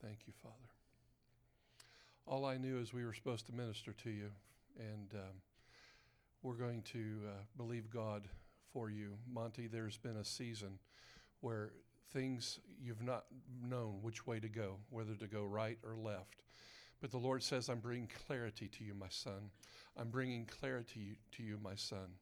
Thank 0.00 0.18
you, 0.26 0.32
Father. 0.42 0.54
All 2.26 2.44
I 2.44 2.56
knew 2.56 2.78
is 2.78 2.92
we 2.92 3.04
were 3.04 3.14
supposed 3.14 3.46
to 3.46 3.52
minister 3.52 3.92
to 4.04 4.10
you, 4.10 4.30
and 4.78 5.14
um, 5.14 5.42
we're 6.42 6.54
going 6.54 6.82
to 6.92 7.20
uh, 7.26 7.30
believe 7.56 7.90
God 7.90 8.28
for 8.72 8.90
you. 8.90 9.14
Monty, 9.32 9.66
there's 9.66 9.98
been 9.98 10.16
a 10.16 10.24
season 10.24 10.78
where 11.40 11.72
things 12.12 12.60
you've 12.80 13.02
not 13.02 13.24
known 13.62 13.98
which 14.02 14.26
way 14.26 14.40
to 14.40 14.48
go, 14.48 14.76
whether 14.90 15.14
to 15.14 15.26
go 15.26 15.44
right 15.44 15.78
or 15.84 15.96
left. 15.96 16.42
But 17.00 17.10
the 17.10 17.18
Lord 17.18 17.42
says, 17.42 17.68
I'm 17.68 17.80
bringing 17.80 18.08
clarity 18.26 18.68
to 18.68 18.84
you, 18.84 18.94
my 18.94 19.08
son. 19.08 19.50
I'm 19.96 20.08
bringing 20.08 20.46
clarity 20.46 21.18
to 21.32 21.42
you, 21.42 21.58
my 21.62 21.74
son. 21.74 22.16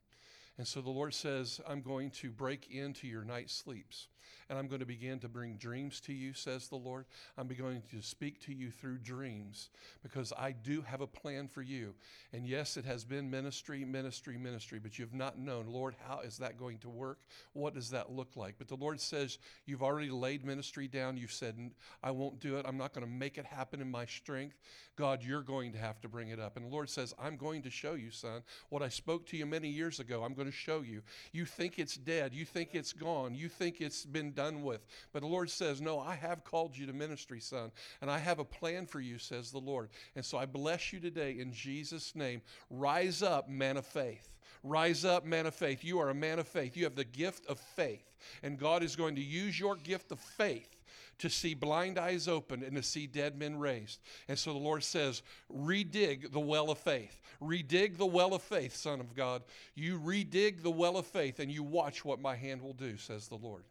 And 0.59 0.67
so 0.67 0.81
the 0.81 0.91
Lord 0.91 1.15
says, 1.15 1.61
I'm 1.69 1.83
going 1.83 2.11
to 2.13 2.31
break 2.31 2.71
into 2.71 3.07
your 3.07 3.25
night 3.25 3.51
sleeps. 3.51 4.09
And 4.49 4.59
I'm 4.59 4.69
going 4.69 4.81
to 4.81 4.87
begin 4.87 5.19
to 5.21 5.29
bring 5.29 5.57
dreams 5.57 6.01
to 6.03 6.13
you, 6.13 6.33
says 6.33 6.69
the 6.69 6.77
Lord. 6.77 7.07
I'm 7.37 7.49
going 7.49 7.83
to 7.91 8.03
speak 8.03 8.41
to 8.47 8.53
you 8.53 8.71
through 8.71 8.99
dreams 8.99 9.71
because 10.03 10.33
I 10.39 10.53
do 10.53 10.83
have 10.83 11.01
a 11.01 11.07
plan 11.07 11.49
for 11.49 11.63
you. 11.63 11.95
And 12.33 12.47
yes, 12.47 12.77
it 12.77 12.85
has 12.85 13.05
been 13.05 13.31
ministry, 13.31 13.85
ministry, 13.85 14.39
ministry, 14.39 14.79
but 14.79 14.99
you've 14.99 15.15
not 15.15 15.39
known, 15.39 15.67
Lord, 15.67 15.95
how 16.07 16.21
is 16.21 16.39
that 16.39 16.59
going 16.59 16.79
to 16.79 16.89
work? 16.89 17.19
What 17.53 17.75
does 17.75 17.91
that 17.91 18.13
look 18.13 18.37
like? 18.37 18.55
But 18.59 18.69
the 18.69 18.77
Lord 18.77 19.01
says, 19.01 19.39
You've 19.65 19.83
already 19.83 20.11
laid 20.11 20.45
ministry 20.45 20.89
down. 20.89 21.17
You've 21.17 21.33
said, 21.33 21.57
I 22.03 22.11
won't 22.11 22.41
do 22.41 22.57
it. 22.57 22.67
I'm 22.69 22.77
not 22.77 22.93
going 22.93 23.07
to 23.07 23.13
make 23.13 23.39
it 23.39 23.45
happen 23.45 23.81
in 23.81 23.91
my 23.91 24.07
strength. 24.07 24.57
God, 24.97 25.23
you're 25.23 25.43
going 25.43 25.73
to 25.73 25.79
have 25.79 26.01
to 26.03 26.09
bring 26.09 26.29
it 26.29 26.41
up. 26.41 26.57
And 26.57 26.67
the 26.67 26.71
Lord 26.71 26.89
says, 26.89 27.15
I'm 27.19 27.37
going 27.37 27.63
to 27.63 27.71
show 27.71 27.95
you, 27.95 28.11
son, 28.11 28.43
what 28.71 28.83
I 28.83 28.89
spoke 28.89 29.27
to 29.27 29.37
you 29.37 29.47
many 29.47 29.69
years 29.69 30.01
ago. 30.01 30.23
I'm 30.23 30.35
going 30.35 30.47
to 30.47 30.53
show 30.53 30.83
you. 30.83 31.03
You 31.33 31.45
think 31.45 31.79
it's 31.79 31.97
dead. 31.97 32.35
You 32.35 32.45
think 32.45 32.71
it's 32.75 32.93
gone. 32.93 33.35
You 33.35 33.49
think 33.49 33.81
it's 33.81 34.05
been 34.17 34.33
done 34.33 34.63
with. 34.63 34.87
But 35.13 35.21
the 35.21 35.29
Lord 35.29 35.51
says, 35.51 35.81
No, 35.81 36.01
I 36.01 36.15
have 36.15 36.43
called 36.43 36.77
you 36.77 36.87
to 36.87 36.93
ministry, 36.93 37.39
son, 37.39 37.71
and 38.01 38.11
I 38.11 38.19
have 38.19 38.39
a 38.39 38.45
plan 38.45 38.87
for 38.87 39.01
you, 39.01 39.19
says 39.19 39.51
the 39.51 39.59
Lord. 39.59 39.91
And 40.15 40.25
so 40.25 40.39
I 40.39 40.47
bless 40.47 40.93
you 40.93 41.01
today 41.01 41.39
in 41.39 41.53
Jesus' 41.53 42.17
name. 42.17 42.41
Rise 42.71 43.23
up, 43.23 43.49
man 43.49 43.77
of 43.77 43.85
faith. 43.85 44.33
Rise 44.63 45.05
up, 45.05 45.27
man 45.27 45.45
of 45.45 45.55
faith. 45.55 45.85
You 45.85 45.99
are 45.99 46.09
a 46.09 46.15
man 46.15 46.39
of 46.39 46.49
faith. 46.49 46.77
You 46.77 46.85
have 46.85 46.97
the 46.97 47.05
gift 47.05 47.47
of 47.47 47.59
faith. 47.59 48.11
And 48.43 48.59
God 48.59 48.83
is 48.83 48.97
going 48.97 49.17
to 49.17 49.23
use 49.23 49.61
your 49.61 49.77
gift 49.77 50.11
of 50.13 50.19
faith 50.19 50.77
to 51.19 51.31
see 51.31 51.55
blind 51.55 51.99
eyes 51.99 52.27
opened 52.27 52.63
and 52.63 52.77
to 52.77 52.83
see 52.83 53.07
dead 53.07 53.39
men 53.39 53.59
raised. 53.59 54.01
And 54.29 54.39
so 54.39 54.53
the 54.53 54.59
Lord 54.59 54.83
says, 54.83 55.23
redig 55.55 56.33
the 56.33 56.41
well 56.41 56.71
of 56.71 56.79
faith. 56.79 57.21
Redig 57.43 57.97
the 57.97 58.07
well 58.07 58.35
of 58.35 58.43
faith, 58.43 58.75
Son 58.75 59.01
of 59.01 59.15
God. 59.15 59.43
You 59.75 59.99
redig 59.99 60.63
the 60.63 60.71
well 60.71 60.97
of 60.97 61.07
faith 61.07 61.39
and 61.39 61.51
you 61.51 61.63
watch 61.63 62.05
what 62.05 62.21
my 62.21 62.35
hand 62.35 62.63
will 62.63 62.75
do, 62.75 62.97
says 62.97 63.29
the 63.29 63.37
Lord. 63.37 63.65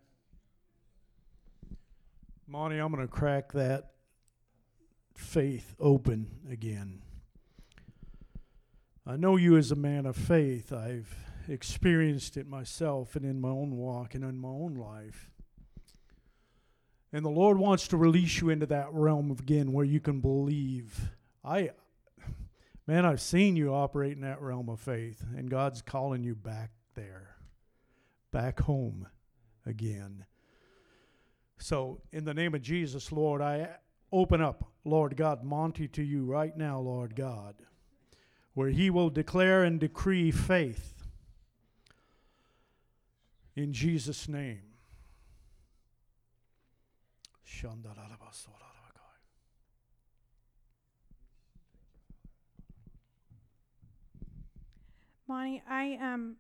Monty, 2.47 2.77
I'm 2.77 2.91
going 2.93 3.05
to 3.05 3.11
crack 3.11 3.53
that 3.53 3.91
faith 5.15 5.73
open 5.79 6.27
again. 6.51 7.01
I 9.07 9.17
know 9.17 9.35
you 9.35 9.57
as 9.57 9.71
a 9.71 9.75
man 9.75 10.05
of 10.05 10.15
faith. 10.15 10.71
I've 10.71 11.11
experienced 11.47 12.37
it 12.37 12.47
myself 12.47 13.15
and 13.15 13.25
in 13.25 13.41
my 13.41 13.49
own 13.49 13.77
walk 13.77 14.13
and 14.13 14.23
in 14.23 14.37
my 14.37 14.49
own 14.49 14.75
life. 14.75 15.31
And 17.11 17.25
the 17.25 17.29
Lord 17.29 17.57
wants 17.57 17.87
to 17.87 17.97
release 17.97 18.41
you 18.41 18.51
into 18.51 18.67
that 18.67 18.89
realm 18.91 19.31
again 19.31 19.73
where 19.73 19.85
you 19.85 19.99
can 19.99 20.21
believe. 20.21 21.09
I 21.43 21.71
man, 22.85 23.05
I've 23.05 23.21
seen 23.21 23.55
you 23.55 23.73
operate 23.73 24.13
in 24.13 24.21
that 24.21 24.41
realm 24.41 24.69
of 24.69 24.79
faith, 24.79 25.23
and 25.35 25.49
God's 25.49 25.81
calling 25.81 26.23
you 26.23 26.35
back 26.35 26.69
there, 26.93 27.37
back 28.31 28.59
home 28.59 29.07
again. 29.65 30.25
So, 31.57 32.01
in 32.11 32.25
the 32.25 32.33
name 32.33 32.53
of 32.53 32.61
Jesus, 32.61 33.11
Lord, 33.11 33.41
I 33.41 33.69
open 34.11 34.41
up, 34.41 34.71
Lord 34.83 35.15
God, 35.17 35.43
Monty 35.43 35.87
to 35.89 36.03
you 36.03 36.25
right 36.25 36.55
now, 36.55 36.79
Lord 36.79 37.15
God, 37.15 37.55
where 38.53 38.69
he 38.69 38.89
will 38.89 39.09
declare 39.09 39.63
and 39.63 39.79
decree 39.79 40.31
faith 40.31 40.95
in 43.55 43.73
Jesus' 43.73 44.27
name. 44.27 44.61
Monty, 55.27 55.63
I 55.67 55.97
um 56.01 56.35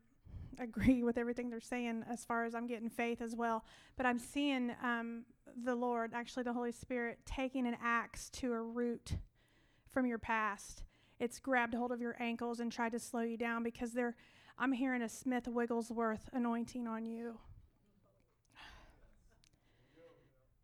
agree 0.59 1.03
with 1.03 1.17
everything 1.17 1.49
they're 1.49 1.59
saying 1.59 2.03
as 2.09 2.25
far 2.25 2.45
as 2.45 2.55
I'm 2.55 2.67
getting 2.67 2.89
faith 2.89 3.21
as 3.21 3.35
well. 3.35 3.63
But 3.97 4.05
I'm 4.05 4.19
seeing 4.19 4.71
um, 4.83 5.23
the 5.63 5.75
Lord, 5.75 6.11
actually 6.13 6.43
the 6.43 6.53
Holy 6.53 6.71
Spirit, 6.71 7.19
taking 7.25 7.67
an 7.67 7.77
axe 7.81 8.29
to 8.31 8.53
a 8.53 8.61
root 8.61 9.17
from 9.91 10.05
your 10.05 10.17
past. 10.17 10.83
It's 11.19 11.39
grabbed 11.39 11.73
hold 11.73 11.91
of 11.91 12.01
your 12.01 12.15
ankles 12.19 12.59
and 12.59 12.71
tried 12.71 12.91
to 12.91 12.99
slow 12.99 13.21
you 13.21 13.37
down 13.37 13.63
because 13.63 13.93
they're. 13.93 14.15
I'm 14.57 14.71
hearing 14.71 15.01
a 15.01 15.09
Smith 15.09 15.47
Wigglesworth 15.47 16.29
anointing 16.33 16.87
on 16.87 17.05
you. 17.05 17.39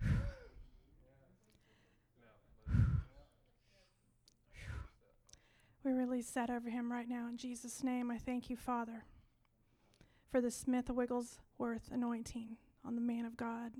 We 5.84 5.94
release 5.94 6.30
that 6.32 6.52
over 6.52 6.70
him 6.70 6.92
right 6.92 7.10
now 7.10 7.28
in 7.28 7.38
Jesus' 7.38 7.84
name. 7.84 8.12
I 8.12 8.20
thank 8.20 8.52
you, 8.52 8.56
Father, 8.56 9.04
for 10.32 10.40
the 10.40 10.50
Smith 10.50 10.90
Wigglesworth 10.90 11.90
anointing 11.92 12.56
on 12.86 12.96
the 12.96 13.02
man 13.02 13.26
of 13.26 13.36
God. 13.36 13.74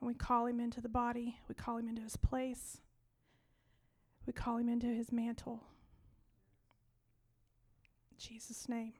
And 0.00 0.08
we 0.08 0.14
call 0.14 0.46
him 0.46 0.60
into 0.60 0.80
the 0.80 0.88
body, 0.88 1.38
we 1.48 1.54
call 1.56 1.76
him 1.78 1.88
into 1.88 2.02
his 2.02 2.16
place, 2.16 2.78
we 4.26 4.32
call 4.32 4.58
him 4.58 4.68
into 4.68 4.86
his 4.86 5.10
mantle. 5.10 5.64
In 8.12 8.18
Jesus' 8.18 8.68
name. 8.68 8.92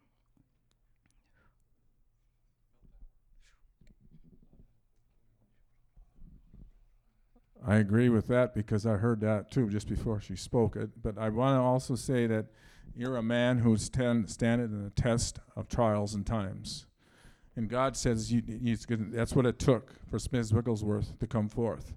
I 7.65 7.77
agree 7.77 8.09
with 8.09 8.27
that 8.29 8.55
because 8.55 8.87
I 8.87 8.95
heard 8.95 9.21
that 9.21 9.51
too 9.51 9.69
just 9.69 9.89
before 9.89 10.21
she 10.21 10.35
spoke 10.35 10.77
it. 10.77 11.03
But 11.03 11.19
I 11.19 11.29
want 11.29 11.57
to 11.57 11.61
also 11.61 11.95
say 11.95 12.27
that 12.27 12.47
you're 13.01 13.17
a 13.17 13.23
man 13.23 13.61
who's 13.61 13.89
ten, 13.89 14.27
standing 14.27 14.67
in 14.67 14.85
the 14.85 14.91
test 14.91 15.39
of 15.57 15.69
trials 15.69 16.15
and 16.15 16.27
times. 16.27 16.85
And 17.57 17.67
God 17.67 17.97
says 17.97 18.31
you, 18.31 18.43
that's 18.43 19.35
what 19.35 19.47
it 19.47 19.59
took 19.59 19.95
for 20.07 20.19
Smith 20.19 20.53
Wigglesworth 20.53 21.19
to 21.19 21.27
come 21.27 21.49
forth. 21.49 21.95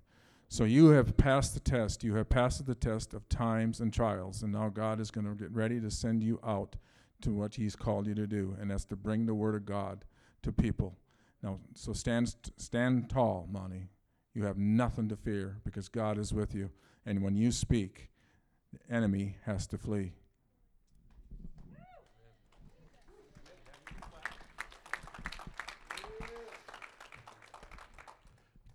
So 0.47 0.63
you 0.63 0.89
have 0.89 1.17
passed 1.17 1.55
the 1.55 1.59
test. 1.59 2.05
You 2.05 2.15
have 2.15 2.29
passed 2.29 2.65
the 2.65 2.73
test 2.73 3.13
of 3.13 3.27
times 3.27 3.81
and 3.81 3.91
trials. 3.91 4.43
And 4.43 4.53
now 4.53 4.69
God 4.69 5.01
is 5.01 5.11
going 5.11 5.25
to 5.25 5.35
get 5.35 5.51
ready 5.51 5.81
to 5.81 5.91
send 5.91 6.23
you 6.23 6.39
out 6.41 6.77
to 7.21 7.33
what 7.33 7.55
He's 7.55 7.75
called 7.75 8.07
you 8.07 8.15
to 8.15 8.25
do, 8.25 8.55
and 8.59 8.71
that's 8.71 8.85
to 8.85 8.95
bring 8.95 9.25
the 9.25 9.33
Word 9.33 9.55
of 9.55 9.65
God 9.65 10.05
to 10.43 10.53
people. 10.53 10.97
Now, 11.41 11.59
so 11.73 11.91
stand, 11.91 12.33
stand 12.55 13.09
tall, 13.09 13.47
Monty. 13.51 13.89
You 14.33 14.45
have 14.45 14.57
nothing 14.57 15.09
to 15.09 15.17
fear 15.17 15.57
because 15.65 15.89
God 15.89 16.17
is 16.17 16.33
with 16.33 16.55
you. 16.55 16.69
And 17.05 17.21
when 17.21 17.35
you 17.35 17.51
speak, 17.51 18.09
the 18.71 18.95
enemy 18.95 19.35
has 19.45 19.67
to 19.67 19.77
flee. 19.77 20.13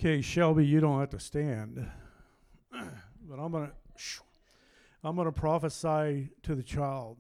Okay, 0.09 0.23
Shelby, 0.23 0.64
you 0.64 0.81
don't 0.81 1.01
have 1.01 1.11
to 1.11 1.21
stand. 1.21 1.87
but 2.73 3.38
I'm 3.38 3.53
to 3.53 3.71
I'm 5.05 5.16
to 5.16 5.31
prophesy 5.31 6.31
to 6.44 6.55
the 6.55 6.62
child. 6.62 7.18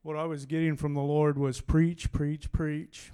What 0.00 0.16
I 0.16 0.24
was 0.24 0.46
getting 0.46 0.74
from 0.74 0.94
the 0.94 1.02
Lord 1.02 1.36
was 1.36 1.60
preach, 1.60 2.12
preach, 2.12 2.50
preach. 2.50 3.12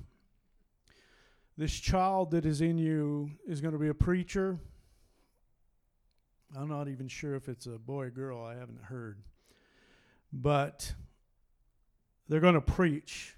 This 1.59 1.73
child 1.73 2.31
that 2.31 2.47
is 2.47 2.61
in 2.61 2.79
you 2.79 3.33
is 3.49 3.61
going 3.61 3.73
to 3.73 3.81
be 3.81 3.89
a 3.89 3.95
preacher. 3.95 4.61
I'm 6.57 6.69
not 6.69 6.87
even 6.87 7.09
sure 7.09 7.35
if 7.35 7.49
it's 7.49 7.67
a 7.67 7.81
boy 7.81 8.05
or 8.05 8.11
girl, 8.11 8.45
I 8.45 8.55
haven't 8.55 8.85
heard. 8.85 9.25
But 10.33 10.95
they're 12.29 12.39
going 12.39 12.55
to 12.55 12.61
preach. 12.61 13.35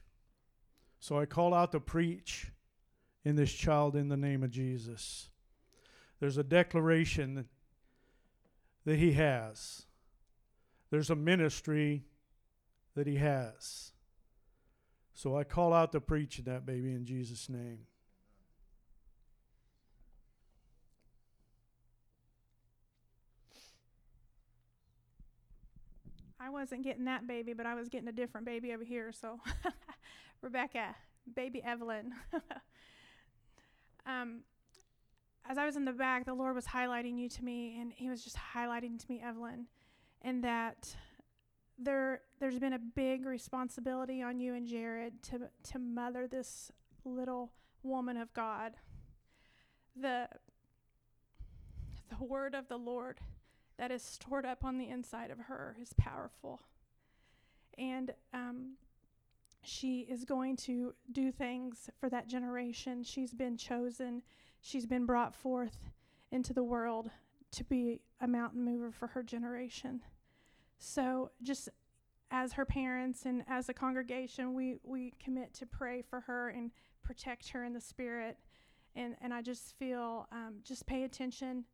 So 1.01 1.19
I 1.19 1.25
call 1.25 1.55
out 1.55 1.73
to 1.73 1.81
preach 1.81 2.49
in 3.25 3.37
this 3.37 3.53
child 3.53 3.97
in 3.97 4.09
the 4.09 4.17
name 4.17 4.43
of 4.43 4.51
Jesus. 4.51 5.29
There's 6.21 6.37
a 6.37 6.45
declaration 6.45 7.47
that 8.85 8.99
he 8.99 9.13
has, 9.13 9.87
there's 10.91 11.11
a 11.11 11.17
ministry 11.17 12.05
that 12.95 13.07
he 13.07 13.17
has. 13.17 13.93
So 15.13 15.37
I 15.37 15.45
call 15.45 15.73
out 15.73 15.93
to 15.93 16.01
preach 16.01 16.39
that 16.45 16.65
baby 16.65 16.93
in 16.93 17.05
Jesus' 17.05 17.49
name. 17.49 17.81
I 26.41 26.51
wasn't 26.51 26.83
getting 26.83 27.05
that 27.05 27.27
baby, 27.27 27.53
but 27.53 27.67
I 27.67 27.75
was 27.75 27.89
getting 27.89 28.09
a 28.09 28.13
different 28.13 28.47
baby 28.47 28.73
over 28.73 28.85
here. 28.85 29.13
So, 29.13 29.41
Rebecca, 30.41 30.95
baby 31.35 31.63
Evelyn. 31.63 32.15
um, 34.09 34.41
as 35.49 35.59
I 35.59 35.67
was 35.67 35.77
in 35.77 35.85
the 35.85 35.93
back, 35.93 36.25
the 36.25 36.35
Lord 36.35 36.55
was 36.55 36.67
highlighting 36.67 37.19
you 37.19 37.29
to 37.29 37.45
me, 37.45 37.79
and 37.81 37.93
He 37.93 38.09
was 38.09 38.25
just 38.25 38.37
highlighting 38.55 38.99
to 38.99 39.07
me, 39.09 39.21
Evelyn, 39.25 39.67
and 40.23 40.43
that 40.43 40.97
there 41.79 42.23
there's 42.41 42.59
been 42.59 42.73
a 42.73 42.79
big 42.79 43.25
responsibility 43.25 44.23
on 44.23 44.41
you 44.41 44.55
and 44.55 44.67
Jared 44.67 45.23
to 45.25 45.51
to 45.71 45.79
mother 45.79 46.27
this 46.27 46.73
little 47.05 47.53
woman 47.83 48.17
of 48.17 48.33
God. 48.33 48.73
The 49.95 50.29
the 52.09 52.25
word 52.25 52.55
of 52.55 52.69
the 52.69 52.79
Lord 52.79 53.21
that 53.79 53.91
is 53.91 54.03
stored 54.03 54.45
up 54.45 54.65
on 54.65 54.79
the 54.79 54.89
inside 54.89 55.31
of 55.31 55.39
her 55.39 55.77
is 55.81 55.93
powerful. 55.97 56.61
And 57.77 58.13
um, 58.35 58.73
she 59.69 60.01
is 60.01 60.25
going 60.25 60.57
to 60.57 60.95
do 61.13 61.31
things 61.31 61.91
for 62.01 62.09
that 62.09 62.29
generation. 62.29 63.03
She's 63.03 63.33
been 63.33 63.57
chosen, 63.57 64.23
she's 64.61 64.87
been 64.87 65.07
brought 65.07 65.35
forth 65.35 65.91
into 66.31 66.53
the 66.53 66.63
world 66.63 67.11
to 67.53 67.65
be 67.65 68.01
a 68.21 68.29
mountain 68.29 68.65
mover 68.65 68.91
for 68.91 69.09
her 69.09 69.23
generation. 69.23 70.03
So, 70.79 71.31
just 71.43 71.69
as 72.31 72.53
her 72.53 72.65
parents 72.65 73.25
and 73.25 73.43
as 73.49 73.69
a 73.69 73.75
congregation, 73.75 74.55
we, 74.55 74.77
we 74.83 75.15
commit 75.23 75.55
to 75.55 75.67
pray 75.67 76.03
for 76.03 76.21
her 76.21 76.51
and 76.51 76.71
protect 77.03 77.49
her 77.51 77.65
in 77.65 77.73
the 77.73 77.81
spirit. 77.81 78.37
And, 78.95 79.17
and 79.21 79.33
I 79.33 79.41
just 79.41 79.79
feel 79.79 80.27
um, 80.31 80.57
just 80.63 80.87
pay 80.87 81.05
attention 81.05 81.65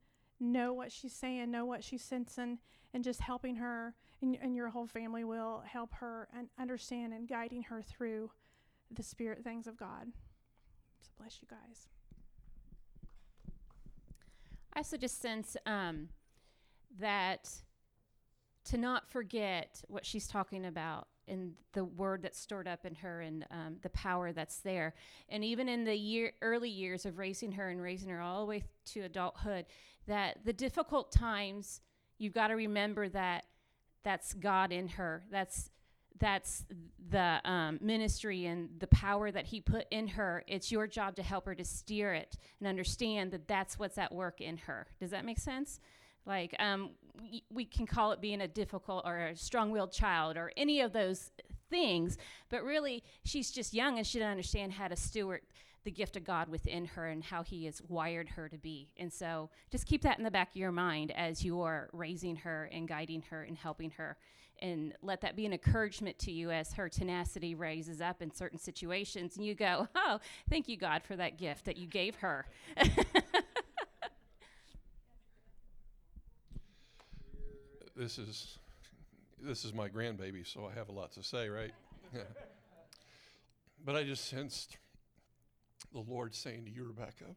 know 0.40 0.72
what 0.72 0.92
she's 0.92 1.12
saying, 1.12 1.50
know 1.50 1.64
what 1.64 1.84
she's 1.84 2.02
sensing, 2.02 2.58
and 2.94 3.02
just 3.02 3.20
helping 3.20 3.56
her, 3.56 3.94
and, 4.22 4.38
and 4.40 4.54
your 4.54 4.70
whole 4.70 4.86
family 4.86 5.24
will 5.24 5.62
help 5.66 5.92
her 5.94 6.28
and 6.36 6.48
understand 6.58 7.12
and 7.12 7.28
guiding 7.28 7.64
her 7.64 7.82
through 7.82 8.30
the 8.90 9.02
spirit 9.02 9.42
things 9.42 9.66
of 9.66 9.76
God. 9.76 10.12
So 11.02 11.10
bless 11.18 11.40
you 11.42 11.48
guys. 11.50 11.88
I 14.72 14.80
also 14.80 14.96
just 14.96 15.20
sense 15.20 15.56
um, 15.66 16.08
that 16.98 17.50
to 18.66 18.78
not 18.78 19.10
forget 19.10 19.82
what 19.88 20.06
she's 20.06 20.26
talking 20.26 20.64
about 20.64 21.08
and 21.26 21.54
the 21.72 21.84
word 21.84 22.22
that's 22.22 22.38
stored 22.38 22.68
up 22.68 22.84
in 22.84 22.94
her 22.96 23.20
and 23.20 23.46
um, 23.50 23.76
the 23.82 23.88
power 23.90 24.32
that's 24.32 24.58
there. 24.58 24.94
And 25.28 25.44
even 25.44 25.68
in 25.68 25.84
the 25.84 25.94
year 25.94 26.32
early 26.42 26.68
years 26.68 27.06
of 27.06 27.18
raising 27.18 27.52
her 27.52 27.70
and 27.70 27.80
raising 27.80 28.10
her 28.10 28.20
all 28.20 28.40
the 28.40 28.46
way 28.46 28.64
to 28.86 29.00
adulthood, 29.00 29.66
that 30.06 30.38
the 30.44 30.52
difficult 30.52 31.12
times 31.12 31.80
you've 32.18 32.34
got 32.34 32.48
to 32.48 32.54
remember 32.54 33.08
that 33.08 33.44
that's 34.02 34.34
God 34.34 34.72
in 34.72 34.88
her. 34.88 35.24
That's 35.30 35.70
that's 36.20 36.64
the 37.10 37.40
um, 37.44 37.78
ministry 37.82 38.46
and 38.46 38.70
the 38.78 38.86
power 38.86 39.32
that 39.32 39.46
he 39.46 39.60
put 39.60 39.86
in 39.90 40.06
her. 40.08 40.44
It's 40.46 40.70
your 40.70 40.86
job 40.86 41.16
to 41.16 41.24
help 41.24 41.46
her 41.46 41.56
to 41.56 41.64
steer 41.64 42.14
it 42.14 42.36
and 42.60 42.68
understand 42.68 43.32
that 43.32 43.48
that's 43.48 43.78
what's 43.78 43.98
at 43.98 44.14
work 44.14 44.40
in 44.40 44.56
her. 44.58 44.86
Does 45.00 45.10
that 45.10 45.24
make 45.24 45.40
sense? 45.40 45.80
Like 46.24 46.54
um, 46.60 46.90
we, 47.20 47.42
we 47.50 47.64
can 47.64 47.86
call 47.86 48.12
it 48.12 48.20
being 48.20 48.40
a 48.40 48.48
difficult 48.48 49.02
or 49.04 49.18
a 49.18 49.36
strong-willed 49.36 49.92
child 49.92 50.36
or 50.36 50.52
any 50.56 50.80
of 50.80 50.92
those 50.92 51.30
things 51.70 52.18
but 52.50 52.62
really 52.62 53.02
she's 53.24 53.50
just 53.50 53.74
young 53.74 53.98
and 53.98 54.06
she 54.06 54.18
doesn't 54.18 54.30
understand 54.30 54.72
how 54.72 54.88
to 54.88 54.96
steward 54.96 55.40
the 55.84 55.90
gift 55.90 56.16
of 56.16 56.24
god 56.24 56.48
within 56.48 56.86
her 56.86 57.06
and 57.06 57.22
how 57.22 57.42
he 57.42 57.66
has 57.66 57.80
wired 57.88 58.28
her 58.30 58.48
to 58.48 58.58
be. 58.58 58.88
And 58.96 59.12
so 59.12 59.50
just 59.70 59.86
keep 59.86 60.02
that 60.02 60.18
in 60.18 60.24
the 60.24 60.30
back 60.30 60.50
of 60.50 60.56
your 60.56 60.72
mind 60.72 61.12
as 61.12 61.44
you 61.44 61.60
are 61.60 61.90
raising 61.92 62.36
her 62.36 62.68
and 62.72 62.88
guiding 62.88 63.22
her 63.30 63.42
and 63.42 63.56
helping 63.56 63.90
her. 63.90 64.16
And 64.62 64.94
let 65.02 65.20
that 65.20 65.36
be 65.36 65.46
an 65.46 65.52
encouragement 65.52 66.18
to 66.20 66.32
you 66.32 66.50
as 66.50 66.72
her 66.72 66.88
tenacity 66.88 67.54
raises 67.54 68.00
up 68.00 68.22
in 68.22 68.32
certain 68.32 68.58
situations 68.58 69.36
and 69.36 69.44
you 69.44 69.54
go 69.54 69.88
oh 69.94 70.20
thank 70.48 70.68
you 70.68 70.76
god 70.76 71.02
for 71.02 71.16
that 71.16 71.38
gift 71.38 71.66
that 71.66 71.76
you 71.76 71.86
gave 71.86 72.16
her. 72.16 72.46
This 77.96 78.18
is 78.18 78.58
this 79.44 79.64
is 79.64 79.74
my 79.74 79.88
grandbaby, 79.88 80.46
so 80.46 80.68
I 80.70 80.76
have 80.78 80.88
a 80.88 80.92
lot 80.92 81.12
to 81.12 81.22
say, 81.22 81.48
right? 81.48 81.72
but 83.84 83.94
I 83.94 84.02
just 84.04 84.28
sensed 84.28 84.78
the 85.92 86.00
Lord 86.00 86.34
saying 86.34 86.64
to 86.64 86.70
you, 86.70 86.84
Rebecca, 86.84 87.36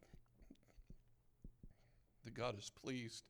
that 2.24 2.34
God 2.34 2.58
is 2.58 2.72
pleased 2.82 3.24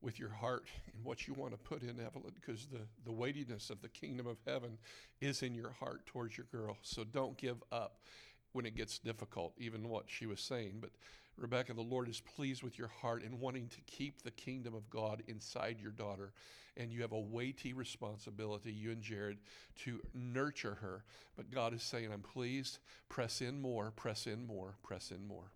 with 0.00 0.18
your 0.18 0.30
heart 0.30 0.68
and 0.94 1.04
what 1.04 1.26
you 1.26 1.34
want 1.34 1.50
to 1.52 1.58
put 1.58 1.82
in 1.82 1.98
Evelyn 1.98 2.32
because 2.34 2.66
the, 2.66 2.80
the 3.04 3.12
weightiness 3.12 3.68
of 3.68 3.82
the 3.82 3.88
kingdom 3.88 4.28
of 4.28 4.36
heaven 4.46 4.78
is 5.20 5.42
in 5.42 5.54
your 5.54 5.72
heart 5.72 6.06
towards 6.06 6.36
your 6.36 6.46
girl. 6.52 6.76
So 6.82 7.02
don't 7.02 7.36
give 7.36 7.56
up 7.72 7.98
when 8.52 8.64
it 8.64 8.76
gets 8.76 8.98
difficult, 8.98 9.54
even 9.58 9.88
what 9.88 10.04
she 10.06 10.26
was 10.26 10.40
saying. 10.40 10.78
But 10.80 10.90
Rebecca, 11.38 11.72
the 11.72 11.80
Lord 11.80 12.08
is 12.08 12.20
pleased 12.20 12.62
with 12.62 12.78
your 12.78 12.88
heart 12.88 13.22
and 13.22 13.40
wanting 13.40 13.68
to 13.68 13.80
keep 13.86 14.22
the 14.22 14.30
kingdom 14.32 14.74
of 14.74 14.90
God 14.90 15.22
inside 15.28 15.78
your 15.80 15.92
daughter. 15.92 16.32
And 16.76 16.92
you 16.92 17.02
have 17.02 17.12
a 17.12 17.18
weighty 17.18 17.72
responsibility, 17.72 18.72
you 18.72 18.90
and 18.90 19.02
Jared, 19.02 19.38
to 19.84 20.00
nurture 20.14 20.78
her. 20.80 21.04
But 21.36 21.50
God 21.50 21.74
is 21.74 21.82
saying, 21.82 22.10
I'm 22.12 22.22
pleased. 22.22 22.78
Press 23.08 23.40
in 23.40 23.60
more, 23.60 23.92
press 23.92 24.26
in 24.26 24.46
more, 24.46 24.74
press 24.82 25.10
in 25.10 25.26
more. 25.26 25.52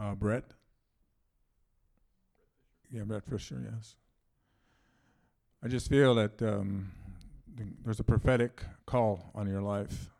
Uh, 0.00 0.14
Brett? 0.14 0.44
Yeah, 2.90 3.02
Brett 3.02 3.24
Fisher, 3.24 3.60
yes. 3.72 3.96
I 5.62 5.68
just 5.68 5.88
feel 5.88 6.14
that 6.14 6.40
um, 6.40 6.92
there's 7.84 8.00
a 8.00 8.04
prophetic 8.04 8.62
call 8.86 9.30
on 9.34 9.48
your 9.48 9.62
life. 9.62 10.10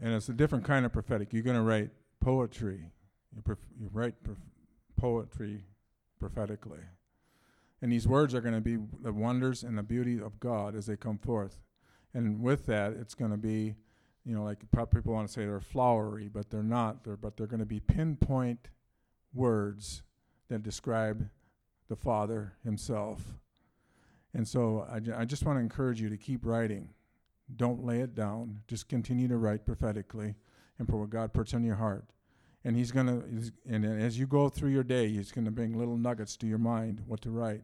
And 0.00 0.14
it's 0.14 0.28
a 0.28 0.32
different 0.32 0.64
kind 0.64 0.84
of 0.84 0.92
prophetic. 0.92 1.32
You're 1.32 1.42
going 1.42 1.56
to 1.56 1.62
write 1.62 1.90
poetry. 2.20 2.84
You, 3.34 3.42
prof- 3.42 3.58
you 3.80 3.88
write 3.92 4.22
prof- 4.22 4.38
poetry 4.96 5.64
prophetically. 6.18 6.80
And 7.82 7.92
these 7.92 8.08
words 8.08 8.34
are 8.34 8.40
going 8.40 8.54
to 8.54 8.60
be 8.60 8.78
the 9.02 9.12
wonders 9.12 9.62
and 9.62 9.76
the 9.76 9.82
beauty 9.82 10.20
of 10.20 10.40
God 10.40 10.74
as 10.74 10.86
they 10.86 10.96
come 10.96 11.18
forth. 11.18 11.60
And 12.14 12.40
with 12.40 12.66
that, 12.66 12.92
it's 12.92 13.14
going 13.14 13.30
to 13.30 13.36
be, 13.36 13.74
you 14.24 14.34
know, 14.34 14.42
like 14.42 14.60
people 14.92 15.12
want 15.12 15.26
to 15.26 15.32
say 15.32 15.44
they're 15.44 15.60
flowery, 15.60 16.28
but 16.28 16.50
they're 16.50 16.62
not. 16.62 17.04
They're, 17.04 17.16
but 17.16 17.36
they're 17.36 17.46
going 17.46 17.60
to 17.60 17.66
be 17.66 17.80
pinpoint 17.80 18.70
words 19.34 20.02
that 20.48 20.62
describe 20.62 21.28
the 21.88 21.96
Father 21.96 22.54
Himself 22.64 23.22
and 24.36 24.46
so 24.46 24.86
I, 24.90 25.22
I 25.22 25.24
just 25.24 25.46
want 25.46 25.56
to 25.56 25.62
encourage 25.62 25.98
you 25.98 26.10
to 26.10 26.18
keep 26.18 26.44
writing. 26.44 26.90
Don't 27.56 27.86
lay 27.86 28.00
it 28.00 28.14
down. 28.14 28.60
Just 28.68 28.86
continue 28.86 29.28
to 29.28 29.38
write 29.38 29.64
prophetically 29.64 30.34
and 30.78 30.86
for 30.86 30.98
what 30.98 31.08
God 31.08 31.32
puts 31.32 31.54
on 31.54 31.64
your 31.64 31.76
heart. 31.76 32.04
And 32.62 32.76
He's 32.76 32.92
going 32.92 33.06
to, 33.06 33.52
and 33.66 33.86
as 33.86 34.18
you 34.18 34.26
go 34.26 34.50
through 34.50 34.72
your 34.72 34.82
day, 34.82 35.08
He's 35.08 35.32
going 35.32 35.46
to 35.46 35.50
bring 35.50 35.78
little 35.78 35.96
nuggets 35.96 36.36
to 36.36 36.46
your 36.46 36.58
mind 36.58 37.00
what 37.06 37.22
to 37.22 37.30
write. 37.30 37.62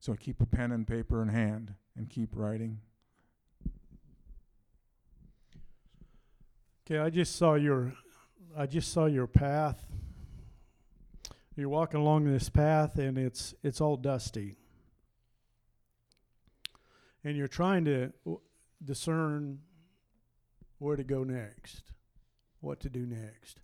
So 0.00 0.12
keep 0.12 0.42
a 0.42 0.46
pen 0.46 0.70
and 0.70 0.86
paper 0.86 1.22
in 1.22 1.28
hand 1.28 1.72
and 1.96 2.10
keep 2.10 2.28
writing. 2.34 2.80
Okay, 6.84 6.98
I 6.98 7.08
just 7.08 7.36
saw 7.36 7.54
your 7.54 7.94
I 8.54 8.66
just 8.66 8.92
saw 8.92 9.06
your 9.06 9.26
path. 9.26 9.86
You're 11.56 11.70
walking 11.70 12.00
along 12.00 12.24
this 12.24 12.50
path 12.50 12.98
and 12.98 13.16
it's 13.16 13.54
it's 13.62 13.80
all 13.80 13.96
dusty 13.96 14.58
and 17.24 17.36
you're 17.36 17.48
trying 17.48 17.84
to 17.84 18.12
discern 18.84 19.58
where 20.78 20.96
to 20.96 21.04
go 21.04 21.22
next, 21.24 21.92
what 22.60 22.80
to 22.80 22.90
do 22.90 23.06
next. 23.06 23.60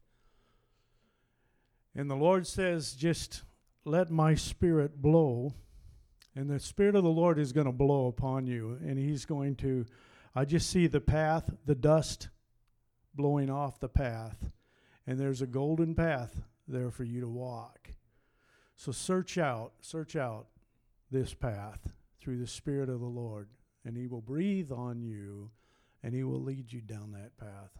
And 1.95 2.09
the 2.09 2.17
Lord 2.17 2.47
says, 2.47 2.93
just 2.93 3.43
let 3.85 4.11
my 4.11 4.35
spirit 4.35 5.03
blow. 5.03 5.55
And 6.37 6.49
the 6.49 6.61
Spirit 6.61 6.95
of 6.95 7.03
the 7.03 7.11
Lord 7.11 7.39
is 7.39 7.53
going 7.53 7.67
to 7.67 7.73
blow 7.73 8.07
upon 8.07 8.47
you. 8.47 8.79
And 8.81 8.97
He's 8.97 9.25
going 9.25 9.57
to, 9.57 9.87
I 10.37 10.45
just 10.45 10.71
see 10.71 10.87
the 10.87 11.01
path, 11.01 11.51
the 11.67 11.75
dust 11.75 12.29
blowing 13.13 13.51
off 13.51 13.81
the 13.81 13.89
path. 13.89 14.51
And 15.05 15.19
there's 15.19 15.43
a 15.43 15.47
golden 15.47 15.97
path 15.97 16.41
there 16.69 16.93
for 16.93 17.03
you 17.03 17.21
to 17.23 17.29
walk. 17.29 17.91
So 18.77 18.93
search 18.93 19.39
out, 19.39 19.73
search 19.81 20.15
out 20.15 20.47
this 21.11 21.35
path 21.35 21.81
through 22.21 22.39
the 22.39 22.47
Spirit 22.47 22.89
of 22.89 23.01
the 23.01 23.07
Lord, 23.07 23.49
and 23.85 23.97
He 23.97 24.07
will 24.07 24.21
breathe 24.21 24.71
on 24.73 25.03
you 25.03 25.51
and 26.03 26.15
He 26.15 26.23
will 26.23 26.41
lead 26.41 26.73
you 26.73 26.81
down 26.81 27.13
that 27.13 27.37
path. 27.39 27.71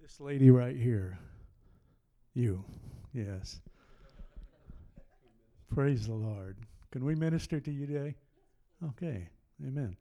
This 0.00 0.20
lady 0.20 0.50
right 0.50 0.76
here, 0.76 1.18
you, 2.32 2.64
yes. 3.12 3.60
Praise 5.74 6.06
the 6.06 6.14
Lord. 6.14 6.56
Can 6.92 7.04
we 7.04 7.14
minister 7.14 7.58
to 7.60 7.70
you 7.70 7.86
today? 7.86 8.14
Okay, 8.90 9.28
amen. 9.66 9.96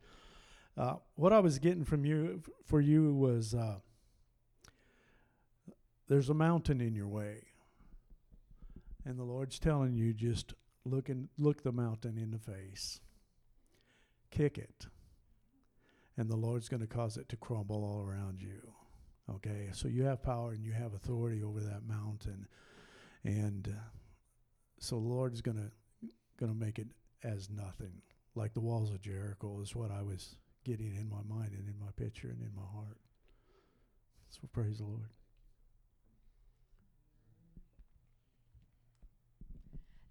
Uh, 0.77 0.95
what 1.15 1.33
I 1.33 1.39
was 1.39 1.57
getting 1.57 1.83
from 1.83 2.05
you 2.05 2.41
for 2.65 2.81
you 2.81 3.13
was 3.13 3.55
uh, 3.55 3.79
there's 6.07 6.29
a 6.29 6.33
mountain 6.33 6.81
in 6.81 6.93
your 6.93 7.07
way. 7.07 7.41
And 9.05 9.19
the 9.19 9.23
Lord's 9.23 9.59
telling 9.59 9.93
you 9.93 10.13
just 10.13 10.53
look 10.83 11.09
and 11.09 11.29
look 11.37 11.63
the 11.63 11.71
mountain 11.71 12.17
in 12.17 12.31
the 12.31 12.39
face. 12.39 12.99
Kick 14.31 14.57
it. 14.57 14.87
And 16.17 16.29
the 16.29 16.35
Lord's 16.35 16.69
going 16.69 16.81
to 16.81 16.87
cause 16.87 17.17
it 17.17 17.29
to 17.29 17.37
crumble 17.37 17.83
all 17.83 18.01
around 18.01 18.41
you. 18.41 18.73
Okay? 19.35 19.69
So 19.73 19.87
you 19.87 20.03
have 20.03 20.23
power 20.23 20.51
and 20.51 20.63
you 20.63 20.71
have 20.71 20.93
authority 20.93 21.43
over 21.43 21.59
that 21.59 21.87
mountain. 21.87 22.47
And 23.23 23.67
uh, 23.67 23.81
so 24.79 24.95
the 24.95 25.07
Lord's 25.07 25.41
going 25.41 25.57
to 25.57 25.71
going 26.37 26.51
to 26.51 26.57
make 26.57 26.79
it 26.79 26.87
as 27.23 27.49
nothing. 27.49 28.01
Like 28.35 28.53
the 28.53 28.59
walls 28.59 28.91
of 28.91 29.01
Jericho 29.01 29.61
is 29.61 29.75
what 29.75 29.91
I 29.91 30.01
was 30.01 30.35
getting 30.65 30.95
in 30.95 31.09
my 31.09 31.21
mind 31.27 31.51
and 31.53 31.67
in 31.69 31.79
my 31.79 31.91
picture 31.95 32.27
and 32.27 32.41
in 32.41 32.51
my 32.55 32.67
heart. 32.73 32.97
So 34.29 34.41
praise 34.51 34.79
the 34.79 34.83
Lord. 34.83 35.09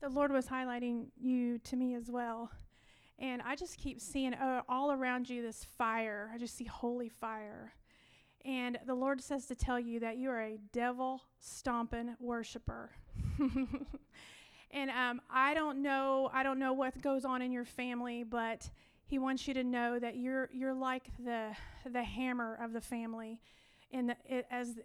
The 0.05 0.11
Lord 0.11 0.33
was 0.33 0.47
highlighting 0.47 1.07
you 1.19 1.59
to 1.61 1.77
me 1.77 1.95
as 1.95 2.11
well. 2.11 2.51
And 3.19 3.41
I 3.41 3.57
just 3.57 3.79
keep 3.79 4.01
seeing 4.01 4.35
uh, 4.35 4.61
all 4.69 4.93
around 4.93 5.31
you 5.31 5.41
this 5.41 5.65
fire. 5.79 6.31
I 6.35 6.37
just 6.37 6.57
see 6.57 6.65
holy 6.65 7.09
fire. 7.09 7.73
And 8.45 8.79
the 8.87 8.95
Lord 8.95 9.23
says 9.23 9.47
to 9.47 9.55
tell 9.55 9.81
you 9.81 10.01
that 10.01 10.19
you 10.19 10.29
are 10.29 10.43
a 10.43 10.59
devil 10.73 11.23
stomping 11.41 12.17
worshiper. 12.21 12.91
and 14.71 14.91
um, 14.91 15.23
I 15.31 15.55
don't 15.55 15.81
know, 15.81 16.29
I 16.35 16.43
don't 16.43 16.59
know 16.59 16.75
what 16.75 17.01
goes 17.01 17.25
on 17.25 17.41
in 17.41 17.51
your 17.51 17.65
family, 17.65 18.25
but 18.25 18.69
He 19.07 19.19
wants 19.19 19.49
you 19.49 19.55
to 19.55 19.65
know 19.65 19.99
that 19.99 20.17
you're 20.17 20.51
you're 20.53 20.75
like 20.75 21.05
the 21.25 21.57
the 21.91 22.03
hammer 22.03 22.59
of 22.61 22.75
the 22.75 22.81
family, 22.83 23.41
and 23.91 24.15
as 24.51 24.79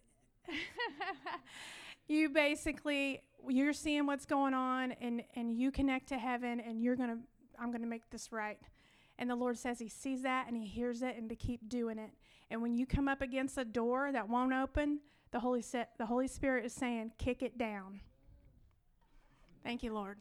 you 2.09 2.29
basically 2.29 3.21
you're 3.47 3.71
seeing 3.73 4.05
what's 4.05 4.25
going 4.25 4.53
on 4.53 4.91
and 4.99 5.23
and 5.35 5.53
you 5.53 5.71
connect 5.71 6.09
to 6.09 6.17
heaven 6.17 6.59
and 6.59 6.83
you're 6.83 6.95
going 6.97 7.09
to 7.09 7.17
I'm 7.61 7.71
going 7.71 7.81
to 7.81 7.87
make 7.87 8.09
this 8.09 8.31
right. 8.31 8.59
And 9.17 9.29
the 9.29 9.35
Lord 9.35 9.57
says 9.57 9.79
he 9.79 9.89
sees 9.89 10.21
that 10.21 10.47
and 10.47 10.55
he 10.55 10.65
hears 10.65 11.01
it 11.01 11.15
and 11.17 11.29
to 11.29 11.35
keep 11.35 11.67
doing 11.67 11.97
it. 11.97 12.11
And 12.49 12.61
when 12.61 12.73
you 12.73 12.85
come 12.85 13.07
up 13.07 13.21
against 13.21 13.57
a 13.57 13.65
door 13.65 14.11
that 14.11 14.29
won't 14.29 14.53
open, 14.53 14.99
The 15.31 15.39
Holy, 15.39 15.61
Se- 15.61 15.87
the 15.97 16.05
Holy 16.05 16.27
Spirit 16.27 16.65
is 16.65 16.73
saying, 16.73 17.11
kick 17.17 17.43
it 17.43 17.57
down. 17.57 17.99
Thank 19.63 19.83
you, 19.83 19.93
Lord. 19.93 20.17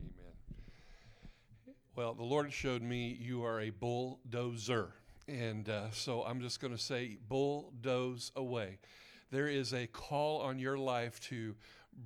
Amen. 0.00 0.32
Well, 1.94 2.14
the 2.14 2.24
Lord 2.24 2.52
showed 2.52 2.82
me 2.82 3.16
you 3.20 3.44
are 3.44 3.60
a 3.60 3.70
bulldozer. 3.70 4.94
And 5.28 5.68
uh, 5.68 5.90
so 5.92 6.24
I'm 6.24 6.40
just 6.40 6.58
going 6.60 6.74
to 6.74 6.82
say, 6.82 7.18
bulldoze 7.28 8.32
away. 8.34 8.78
There 9.32 9.46
is 9.46 9.72
a 9.72 9.86
call 9.86 10.40
on 10.40 10.58
your 10.58 10.76
life 10.76 11.20
to 11.28 11.54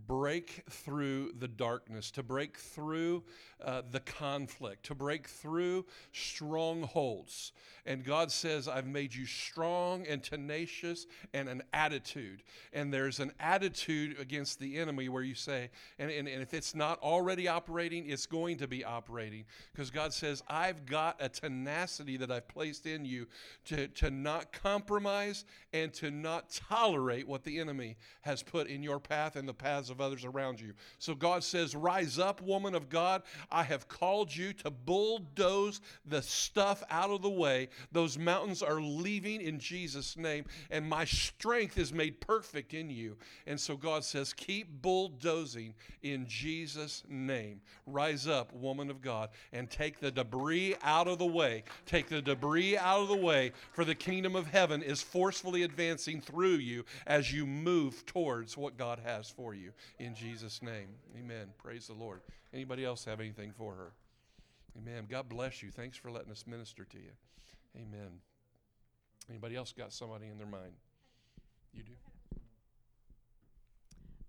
break 0.06 0.64
through 0.70 1.32
the 1.38 1.48
darkness, 1.48 2.10
to 2.12 2.22
break 2.22 2.58
through 2.58 3.22
uh, 3.64 3.82
the 3.90 4.00
conflict, 4.00 4.84
to 4.86 4.94
break 4.94 5.28
through 5.28 5.86
strongholds. 6.12 7.52
And 7.86 8.02
God 8.02 8.30
says, 8.30 8.66
I've 8.66 8.86
made 8.86 9.14
you 9.14 9.26
strong 9.26 10.06
and 10.06 10.22
tenacious 10.22 11.06
and 11.34 11.48
an 11.48 11.62
attitude. 11.72 12.42
And 12.72 12.92
there's 12.92 13.20
an 13.20 13.32
attitude 13.38 14.18
against 14.18 14.58
the 14.58 14.78
enemy 14.78 15.08
where 15.08 15.22
you 15.22 15.34
say, 15.34 15.70
and, 15.98 16.10
and, 16.10 16.26
and 16.26 16.42
if 16.42 16.54
it's 16.54 16.74
not 16.74 16.98
already 17.00 17.46
operating, 17.46 18.08
it's 18.08 18.26
going 18.26 18.56
to 18.58 18.68
be 18.68 18.84
operating. 18.84 19.44
Because 19.72 19.90
God 19.90 20.12
says, 20.14 20.42
I've 20.48 20.86
got 20.86 21.16
a 21.20 21.28
tenacity 21.28 22.16
that 22.18 22.30
I've 22.30 22.48
placed 22.48 22.86
in 22.86 23.04
you 23.04 23.26
to, 23.66 23.88
to 23.88 24.10
not 24.10 24.52
compromise 24.52 25.44
and 25.72 25.92
to 25.94 26.10
not 26.10 26.50
tolerate 26.50 27.28
what 27.28 27.44
the 27.44 27.58
enemy 27.58 27.96
has 28.22 28.42
put 28.42 28.66
in 28.66 28.82
your 28.82 28.98
path 28.98 29.36
and 29.36 29.46
the 29.46 29.54
paths 29.74 29.90
of 29.90 30.00
others 30.00 30.24
around 30.24 30.60
you. 30.60 30.72
So 30.98 31.14
God 31.14 31.42
says, 31.42 31.74
Rise 31.74 32.18
up, 32.18 32.40
woman 32.40 32.74
of 32.74 32.88
God. 32.88 33.22
I 33.50 33.64
have 33.64 33.88
called 33.88 34.34
you 34.34 34.52
to 34.54 34.70
bulldoze 34.70 35.80
the 36.06 36.22
stuff 36.22 36.82
out 36.90 37.10
of 37.10 37.22
the 37.22 37.30
way 37.30 37.68
those 37.92 38.18
mountains 38.18 38.62
are 38.62 38.80
leaving 38.80 39.40
in 39.40 39.58
Jesus' 39.58 40.16
name, 40.16 40.44
and 40.70 40.88
my 40.88 41.04
strength 41.04 41.78
is 41.78 41.92
made 41.92 42.20
perfect 42.20 42.74
in 42.74 42.88
you. 42.88 43.16
And 43.46 43.58
so 43.58 43.76
God 43.76 44.04
says, 44.04 44.32
Keep 44.32 44.82
bulldozing 44.82 45.74
in 46.02 46.26
Jesus' 46.26 47.02
name. 47.08 47.60
Rise 47.86 48.28
up, 48.28 48.52
woman 48.52 48.90
of 48.90 49.02
God, 49.02 49.30
and 49.52 49.68
take 49.68 49.98
the 49.98 50.10
debris 50.10 50.76
out 50.82 51.08
of 51.08 51.18
the 51.18 51.26
way. 51.26 51.64
Take 51.86 52.08
the 52.08 52.22
debris 52.22 52.76
out 52.76 53.00
of 53.00 53.08
the 53.08 53.16
way, 53.16 53.52
for 53.72 53.84
the 53.84 53.94
kingdom 53.94 54.36
of 54.36 54.46
heaven 54.46 54.82
is 54.82 55.02
forcefully 55.02 55.64
advancing 55.64 56.20
through 56.20 56.56
you 56.56 56.84
as 57.06 57.32
you 57.32 57.46
move 57.46 58.06
towards 58.06 58.56
what 58.56 58.76
God 58.76 59.00
has 59.04 59.28
for 59.28 59.54
you. 59.54 59.63
In 59.98 60.14
Jesus' 60.14 60.62
name. 60.62 60.88
Amen. 61.18 61.48
Praise 61.58 61.86
the 61.86 61.94
Lord. 61.94 62.20
Anybody 62.52 62.84
else 62.84 63.04
have 63.04 63.20
anything 63.20 63.52
for 63.52 63.74
her? 63.74 63.92
Amen. 64.76 65.06
God 65.08 65.28
bless 65.28 65.62
you. 65.62 65.70
Thanks 65.70 65.96
for 65.96 66.10
letting 66.10 66.30
us 66.30 66.44
minister 66.46 66.84
to 66.84 66.98
you. 66.98 67.12
Amen. 67.76 68.20
Anybody 69.30 69.56
else 69.56 69.72
got 69.72 69.92
somebody 69.92 70.26
in 70.28 70.38
their 70.38 70.46
mind? 70.46 70.72
You 71.72 71.82
do? 71.82 71.92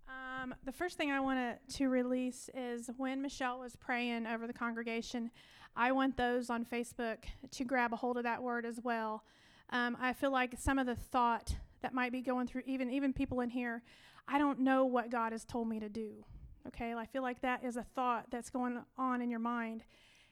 Um, 0.07 0.53
the 0.63 0.71
first 0.71 0.97
thing 0.97 1.11
I 1.11 1.19
want 1.19 1.57
to 1.75 1.87
release 1.87 2.49
is 2.53 2.89
when 2.97 3.21
Michelle 3.21 3.59
was 3.59 3.75
praying 3.75 4.27
over 4.27 4.47
the 4.47 4.53
congregation, 4.53 5.31
I 5.75 5.91
want 5.91 6.15
those 6.15 6.49
on 6.49 6.65
Facebook 6.65 7.17
to 7.51 7.63
grab 7.65 7.93
a 7.93 7.95
hold 7.95 8.17
of 8.17 8.23
that 8.23 8.41
word 8.41 8.65
as 8.65 8.79
well. 8.81 9.23
Um, 9.71 9.97
I 9.99 10.13
feel 10.13 10.31
like 10.31 10.55
some 10.57 10.79
of 10.79 10.85
the 10.85 10.95
thought 10.95 11.55
that 11.81 11.93
might 11.93 12.11
be 12.11 12.21
going 12.21 12.47
through 12.47 12.63
even 12.65 12.89
even 12.89 13.13
people 13.13 13.41
in 13.41 13.49
here, 13.49 13.83
I 14.27 14.37
don't 14.37 14.59
know 14.59 14.85
what 14.85 15.11
God 15.11 15.31
has 15.31 15.45
told 15.45 15.67
me 15.67 15.79
to 15.79 15.89
do. 15.89 16.25
Okay, 16.67 16.93
I 16.93 17.05
feel 17.05 17.21
like 17.21 17.41
that 17.41 17.63
is 17.63 17.77
a 17.77 17.83
thought 17.83 18.25
that's 18.31 18.49
going 18.49 18.79
on 18.97 19.21
in 19.21 19.29
your 19.29 19.39
mind, 19.39 19.83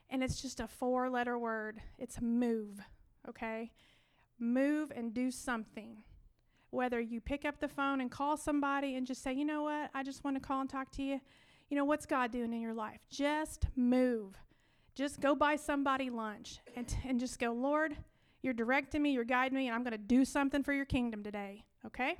and 0.10 0.24
it's 0.24 0.42
just 0.42 0.60
a 0.60 0.68
four-letter 0.68 1.38
word. 1.38 1.80
It's 2.00 2.20
move. 2.22 2.80
Okay, 3.30 3.72
move 4.40 4.92
and 4.96 5.14
do 5.14 5.32
something 5.32 6.04
whether 6.74 7.00
you 7.00 7.22
pick 7.22 7.46
up 7.46 7.60
the 7.60 7.68
phone 7.68 8.02
and 8.02 8.10
call 8.10 8.36
somebody 8.36 8.96
and 8.96 9.06
just 9.06 9.22
say, 9.22 9.32
you 9.32 9.46
know 9.46 9.64
what, 9.64 9.92
I 9.94 10.04
just 10.04 10.24
want 10.24 10.36
to 10.36 10.42
call 10.42 10.60
and 10.62 10.70
talk 10.70 10.92
to 10.94 11.04
you. 11.04 11.22
You 11.70 11.78
know, 11.78 11.86
what's 11.86 12.06
God 12.06 12.32
doing 12.32 12.52
in 12.52 12.62
your 12.62 12.74
life? 12.74 13.00
Just 13.10 13.68
move. 13.76 14.36
Just 14.96 15.22
go 15.22 15.36
buy 15.36 15.56
somebody 15.56 16.10
lunch 16.10 16.60
and, 16.76 16.88
t- 16.88 16.98
and 17.08 17.20
just 17.20 17.40
go, 17.40 17.52
Lord, 17.52 17.96
you're 18.42 18.54
directing 18.54 19.02
me, 19.02 19.12
you're 19.12 19.24
guiding 19.24 19.58
me, 19.58 19.68
and 19.68 19.76
I'm 19.76 19.84
going 19.84 19.92
to 19.94 19.98
do 19.98 20.26
something 20.26 20.64
for 20.64 20.74
your 20.74 20.86
kingdom 20.86 21.24
today. 21.24 21.64
Okay? 21.86 22.18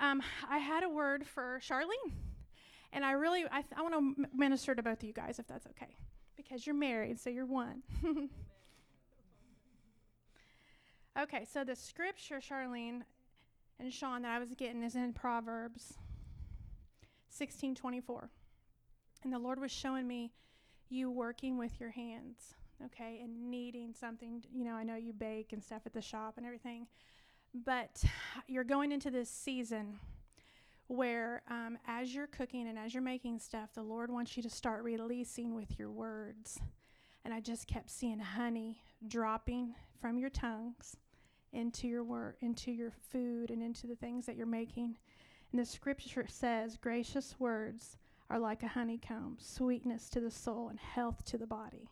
Um, 0.00 0.22
I 0.48 0.56
had 0.56 0.82
a 0.82 0.88
word 0.88 1.26
for 1.26 1.60
Charlene, 1.62 2.12
and 2.90 3.04
I 3.04 3.12
really, 3.12 3.44
I, 3.44 3.60
th- 3.60 3.74
I 3.76 3.82
want 3.82 3.92
to 3.92 3.98
m- 3.98 4.26
minister 4.34 4.74
to 4.74 4.82
both 4.82 5.02
of 5.02 5.04
you 5.04 5.12
guys 5.12 5.38
if 5.38 5.46
that's 5.46 5.66
okay, 5.66 5.94
because 6.38 6.66
you're 6.66 6.74
married, 6.74 7.20
so 7.20 7.28
you're 7.28 7.44
one. 7.44 7.82
okay, 11.20 11.46
so 11.52 11.64
the 11.64 11.76
scripture, 11.76 12.40
Charlene, 12.40 13.02
and 13.78 13.92
Sean 13.92 14.22
that 14.22 14.30
I 14.34 14.38
was 14.38 14.54
getting 14.54 14.82
is 14.82 14.96
in 14.96 15.12
Proverbs 15.12 15.98
16:24. 17.38 18.30
And 19.22 19.32
the 19.32 19.38
Lord 19.38 19.60
was 19.60 19.70
showing 19.70 20.08
me 20.08 20.32
you 20.88 21.10
working 21.10 21.58
with 21.58 21.78
your 21.78 21.90
hands, 21.90 22.54
okay, 22.86 23.20
and 23.22 23.50
kneading 23.50 23.92
something. 23.92 24.42
You 24.50 24.64
know, 24.64 24.72
I 24.74 24.82
know 24.82 24.96
you 24.96 25.12
bake 25.12 25.52
and 25.52 25.62
stuff 25.62 25.82
at 25.84 25.92
the 25.92 26.00
shop 26.00 26.34
and 26.38 26.46
everything, 26.46 26.86
but 27.54 28.04
you're 28.46 28.64
going 28.64 28.92
into 28.92 29.10
this 29.10 29.30
season 29.30 29.98
where, 30.86 31.42
um, 31.48 31.78
as 31.86 32.14
you're 32.14 32.26
cooking 32.26 32.68
and 32.68 32.78
as 32.78 32.92
you're 32.92 33.02
making 33.02 33.38
stuff, 33.38 33.72
the 33.74 33.82
Lord 33.82 34.10
wants 34.10 34.36
you 34.36 34.42
to 34.42 34.50
start 34.50 34.82
releasing 34.82 35.54
with 35.54 35.78
your 35.78 35.90
words. 35.90 36.60
And 37.24 37.32
I 37.32 37.40
just 37.40 37.66
kept 37.66 37.90
seeing 37.90 38.18
honey 38.18 38.80
dropping 39.06 39.74
from 40.00 40.18
your 40.18 40.30
tongues 40.30 40.96
into 41.52 41.86
your 41.86 42.04
work, 42.04 42.38
into 42.40 42.70
your 42.72 42.92
food, 43.10 43.50
and 43.50 43.62
into 43.62 43.86
the 43.86 43.96
things 43.96 44.26
that 44.26 44.36
you're 44.36 44.46
making. 44.46 44.96
And 45.52 45.60
the 45.60 45.66
scripture 45.66 46.26
says, 46.28 46.76
gracious 46.76 47.34
words 47.38 47.96
are 48.28 48.38
like 48.38 48.62
a 48.62 48.68
honeycomb, 48.68 49.36
sweetness 49.40 50.08
to 50.10 50.20
the 50.20 50.30
soul 50.30 50.68
and 50.68 50.78
health 50.78 51.24
to 51.26 51.38
the 51.38 51.46
body. 51.46 51.88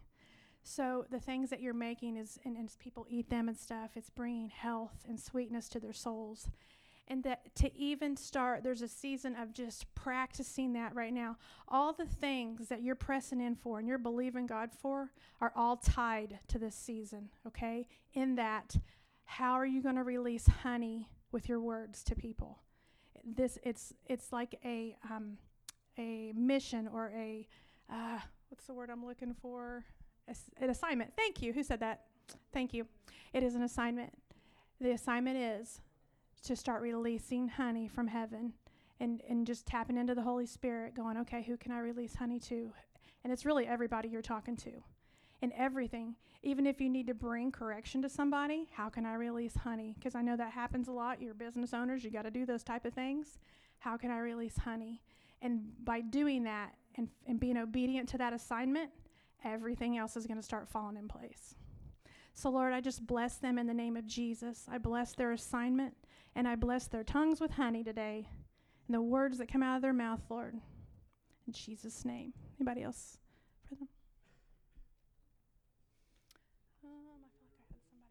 So 0.69 1.07
the 1.11 1.19
things 1.19 1.49
that 1.49 1.63
you're 1.63 1.73
making 1.73 2.19
is, 2.19 2.39
and, 2.45 2.55
and 2.55 2.71
people 2.79 3.07
eat 3.09 3.31
them 3.31 3.49
and 3.49 3.57
stuff, 3.57 3.93
it's 3.97 4.11
bringing 4.11 4.51
health 4.51 5.07
and 5.09 5.19
sweetness 5.19 5.67
to 5.71 5.81
their 5.81 5.95
souls. 5.95 6.51
And 7.09 7.25
that 7.25 7.55
to 7.55 7.75
even 7.75 8.19
start, 8.19 8.63
there's 8.63 8.83
a 8.83 8.89
season 8.89 9.35
of 9.35 9.55
just 9.55 9.93
practicing 9.95 10.75
that 10.75 10.95
right 10.95 11.13
now. 11.13 11.39
All 11.69 11.95
the 11.95 12.05
things 12.05 12.69
that 12.69 12.83
you're 12.83 12.97
pressing 12.97 13.41
in 13.41 13.57
for 13.57 13.79
and 13.79 13.89
you're 13.89 13.97
believing 13.97 14.47
God 14.47 14.69
for 14.79 15.11
are 15.41 15.55
all 15.57 15.79
tied 15.79 16.39
to 16.49 16.59
this 16.59 16.75
season, 16.75 17.31
okay? 17.47 17.89
In 18.13 18.35
that, 18.35 18.77
how 19.25 19.53
are 19.53 19.67
you 19.67 19.83
going 19.83 19.97
to 19.97 20.05
release 20.05 20.47
honey 20.63 21.09
with 21.33 21.49
your 21.49 21.61
words 21.61 22.05
to 22.05 22.15
people? 22.15 22.59
This 23.25 23.59
it's 23.63 23.95
it's 24.07 24.35
like 24.35 24.59
a 24.67 24.97
um, 25.11 25.39
a 25.99 26.33
mission 26.37 26.89
or 26.93 27.11
a 27.17 27.49
uh, 27.91 28.19
what's 28.51 28.67
the 28.67 28.75
word 28.75 28.91
I'm 28.91 29.07
looking 29.07 29.35
for? 29.35 29.87
As- 30.29 30.51
an 30.61 30.71
assignment. 30.71 31.13
Thank 31.17 31.43
you. 31.43 31.53
Who 31.53 31.63
said 31.63 31.81
that? 31.81 32.05
Thank 32.53 32.75
you. 32.75 32.87
It 33.33 33.43
is 33.43 33.55
an 33.55 33.63
assignment. 33.63 34.13
The 34.81 34.93
assignment 34.93 35.37
is 35.37 35.81
to 36.45 36.55
start 36.55 36.83
releasing 36.83 37.49
honey 37.49 37.89
from 37.89 38.07
heaven 38.07 38.53
and, 39.01 39.23
and 39.29 39.47
just 39.47 39.67
tapping 39.67 39.97
into 39.97 40.15
the 40.15 40.23
Holy 40.23 40.47
Spirit, 40.47 40.95
going, 40.95 41.17
okay, 41.19 41.43
who 41.43 41.57
can 41.57 41.73
I 41.73 41.81
release 41.81 42.15
honey 42.15 42.39
to? 42.41 42.73
And 43.25 43.33
it's 43.33 43.45
really 43.45 43.67
everybody 43.67 44.09
you're 44.09 44.23
talking 44.23 44.57
to. 44.59 44.83
And 45.41 45.53
everything, 45.57 46.17
even 46.43 46.67
if 46.67 46.81
you 46.81 46.89
need 46.89 47.07
to 47.07 47.15
bring 47.15 47.53
correction 47.53 48.03
to 48.03 48.09
somebody, 48.09 48.69
how 48.73 48.89
can 48.89 49.07
I 49.07 49.15
release 49.15 49.55
honey? 49.55 49.95
Because 49.97 50.17
I 50.17 50.23
know 50.23 50.37
that 50.37 50.53
happens 50.53 50.89
a 50.89 50.93
lot. 50.93 51.23
You're 51.23 51.35
business 51.35 51.73
owners, 51.73 52.03
you 52.03 52.11
got 52.11 52.23
to 52.23 52.31
do 52.31 52.45
those 52.45 52.65
type 52.65 52.85
of 52.85 52.93
things. 52.93 53.39
How 53.79 53.97
can 53.97 54.11
I 54.11 54.19
release 54.19 54.57
honey? 54.57 55.01
And 55.41 55.61
by 55.85 56.01
doing 56.01 56.43
that 56.45 56.75
and, 56.97 57.09
and 57.27 57.39
being 57.39 57.57
obedient 57.57 58.09
to 58.11 58.19
that 58.19 58.33
assignment, 58.33 58.91
everything 59.45 59.97
else 59.97 60.17
is 60.17 60.27
going 60.27 60.39
to 60.39 60.43
start 60.43 60.69
falling 60.69 60.97
in 60.97 61.09
place. 61.09 61.55
So, 62.35 62.51
Lord, 62.51 62.73
I 62.73 62.81
just 62.81 63.07
bless 63.07 63.37
them 63.37 63.59
in 63.59 63.67
the 63.67 63.75
name 63.75 63.97
of 63.97 64.07
Jesus. 64.07 64.67
I 64.71 64.79
bless 64.79 65.13
their 65.13 65.33
assignment 65.33 65.95
and 66.37 66.47
I 66.47 66.55
bless 66.55 66.87
their 66.87 67.03
tongues 67.03 67.41
with 67.41 67.51
honey 67.51 67.83
today 67.83 68.29
and 68.87 68.95
the 68.95 69.03
words 69.03 69.39
that 69.39 69.51
come 69.51 69.63
out 69.63 69.77
of 69.77 69.83
their 69.83 69.93
mouth, 69.93 70.21
Lord. 70.31 70.55
In 71.47 71.53
Jesus' 71.53 72.05
name. 72.05 72.33
Anybody 72.61 72.83
else 72.83 73.19
for 73.69 73.75
them? 73.75 73.89
Um, 76.85 76.87
I 76.87 76.87
feel 76.87 76.91
like 77.23 77.33
I 77.35 77.47
had 77.57 77.67
somebody 77.69 78.05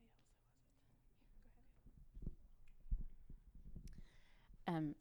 else. 4.74 4.78
um, 4.78 4.96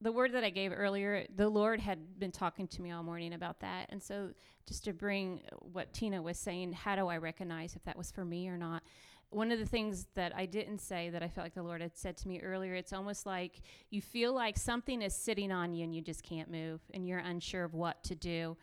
the 0.00 0.12
word 0.12 0.32
that 0.32 0.44
I 0.44 0.50
gave 0.50 0.72
earlier, 0.74 1.26
the 1.34 1.48
Lord 1.48 1.80
had 1.80 2.18
been 2.18 2.32
talking 2.32 2.66
to 2.68 2.82
me 2.82 2.90
all 2.90 3.02
morning 3.02 3.34
about 3.34 3.60
that. 3.60 3.86
And 3.90 4.02
so, 4.02 4.30
just 4.66 4.84
to 4.84 4.92
bring 4.92 5.40
what 5.72 5.92
Tina 5.92 6.22
was 6.22 6.38
saying, 6.38 6.72
how 6.72 6.96
do 6.96 7.08
I 7.08 7.18
recognize 7.18 7.74
if 7.74 7.82
that 7.84 7.98
was 7.98 8.10
for 8.10 8.24
me 8.24 8.48
or 8.48 8.56
not? 8.56 8.82
One 9.30 9.52
of 9.52 9.58
the 9.58 9.66
things 9.66 10.06
that 10.14 10.34
I 10.34 10.46
didn't 10.46 10.78
say 10.78 11.10
that 11.10 11.22
I 11.22 11.28
felt 11.28 11.44
like 11.44 11.54
the 11.54 11.62
Lord 11.62 11.82
had 11.82 11.96
said 11.96 12.16
to 12.18 12.28
me 12.28 12.40
earlier, 12.40 12.74
it's 12.74 12.92
almost 12.92 13.26
like 13.26 13.62
you 13.90 14.00
feel 14.00 14.32
like 14.32 14.56
something 14.56 15.02
is 15.02 15.14
sitting 15.14 15.52
on 15.52 15.72
you 15.72 15.84
and 15.84 15.94
you 15.94 16.02
just 16.02 16.22
can't 16.22 16.50
move 16.50 16.80
and 16.92 17.06
you're 17.06 17.18
unsure 17.18 17.64
of 17.64 17.74
what 17.74 18.02
to 18.04 18.14
do. 18.14 18.56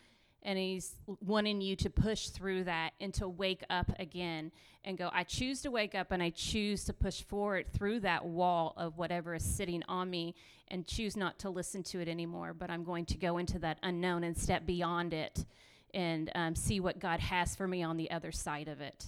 And 0.44 0.58
he's 0.58 0.96
wanting 1.20 1.62
you 1.62 1.76
to 1.76 1.90
push 1.90 2.30
through 2.30 2.64
that 2.64 2.92
and 3.02 3.14
to 3.14 3.28
wake 3.28 3.64
up 3.70 3.92
again 4.00 4.52
and 4.84 4.98
go 4.98 5.10
i 5.14 5.24
choose 5.24 5.62
to 5.62 5.72
wake 5.72 5.96
up 5.96 6.12
and 6.12 6.22
i 6.22 6.30
choose 6.30 6.84
to 6.84 6.94
push 6.94 7.22
forward 7.24 7.66
through 7.74 8.00
that 8.00 8.26
wall 8.26 8.74
of 8.78 8.98
whatever 8.98 9.36
is 9.36 9.44
sitting 9.44 9.84
on 9.88 10.10
me 10.10 10.36
and 10.70 10.88
choose 10.88 11.18
not 11.18 11.38
to 11.40 11.50
listen 11.50 11.84
to 11.84 12.00
it 12.00 12.08
anymore 12.08 12.54
but 12.54 12.70
i'm 12.70 12.84
going 12.84 13.06
to 13.06 13.18
go 13.18 13.38
into 13.38 13.60
that 13.60 13.78
unknown 13.84 14.24
and 14.24 14.38
step 14.38 14.66
beyond 14.66 15.14
it 15.14 15.46
and 15.94 16.32
um, 16.36 16.56
see 16.56 16.80
what 16.80 17.00
god 17.00 17.20
has 17.20 17.56
for 17.56 17.68
me 17.68 17.84
on 17.84 17.98
the 17.98 18.10
other 18.12 18.32
side 18.32 18.68
of 18.68 18.80
it 18.82 19.06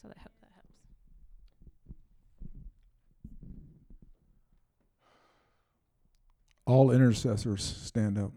so 0.00 0.08
that, 0.08 0.18
hope 0.18 0.32
that 0.40 0.48
helps 0.54 0.72
All 6.66 6.90
intercessors 6.90 7.62
stand 7.62 8.18
up. 8.18 8.32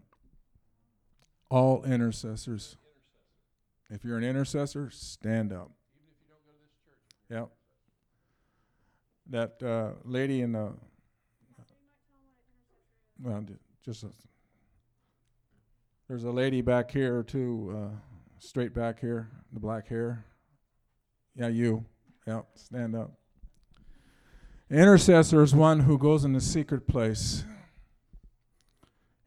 All 1.50 1.82
intercessors. 1.84 2.76
If 3.90 4.04
you're 4.04 4.18
an 4.18 4.24
intercessor, 4.24 4.90
stand 4.90 5.52
up. 5.52 5.70
Yep. 7.30 7.50
That 9.30 9.62
uh, 9.62 9.98
lady 10.04 10.42
in 10.42 10.52
the. 10.52 10.72
Well, 13.22 13.44
just. 13.84 14.04
A, 14.04 14.08
there's 16.08 16.24
a 16.24 16.30
lady 16.30 16.62
back 16.62 16.90
here, 16.90 17.22
too, 17.22 17.74
uh, 17.76 17.96
straight 18.38 18.72
back 18.72 18.98
here, 18.98 19.28
the 19.52 19.60
black 19.60 19.88
hair. 19.88 20.24
Yeah, 21.36 21.48
you. 21.48 21.84
Yep, 22.26 22.46
stand 22.54 22.96
up. 22.96 23.12
Intercessor 24.70 25.42
is 25.42 25.54
one 25.54 25.80
who 25.80 25.98
goes 25.98 26.24
in 26.24 26.32
the 26.32 26.40
secret 26.40 26.86
place 26.86 27.44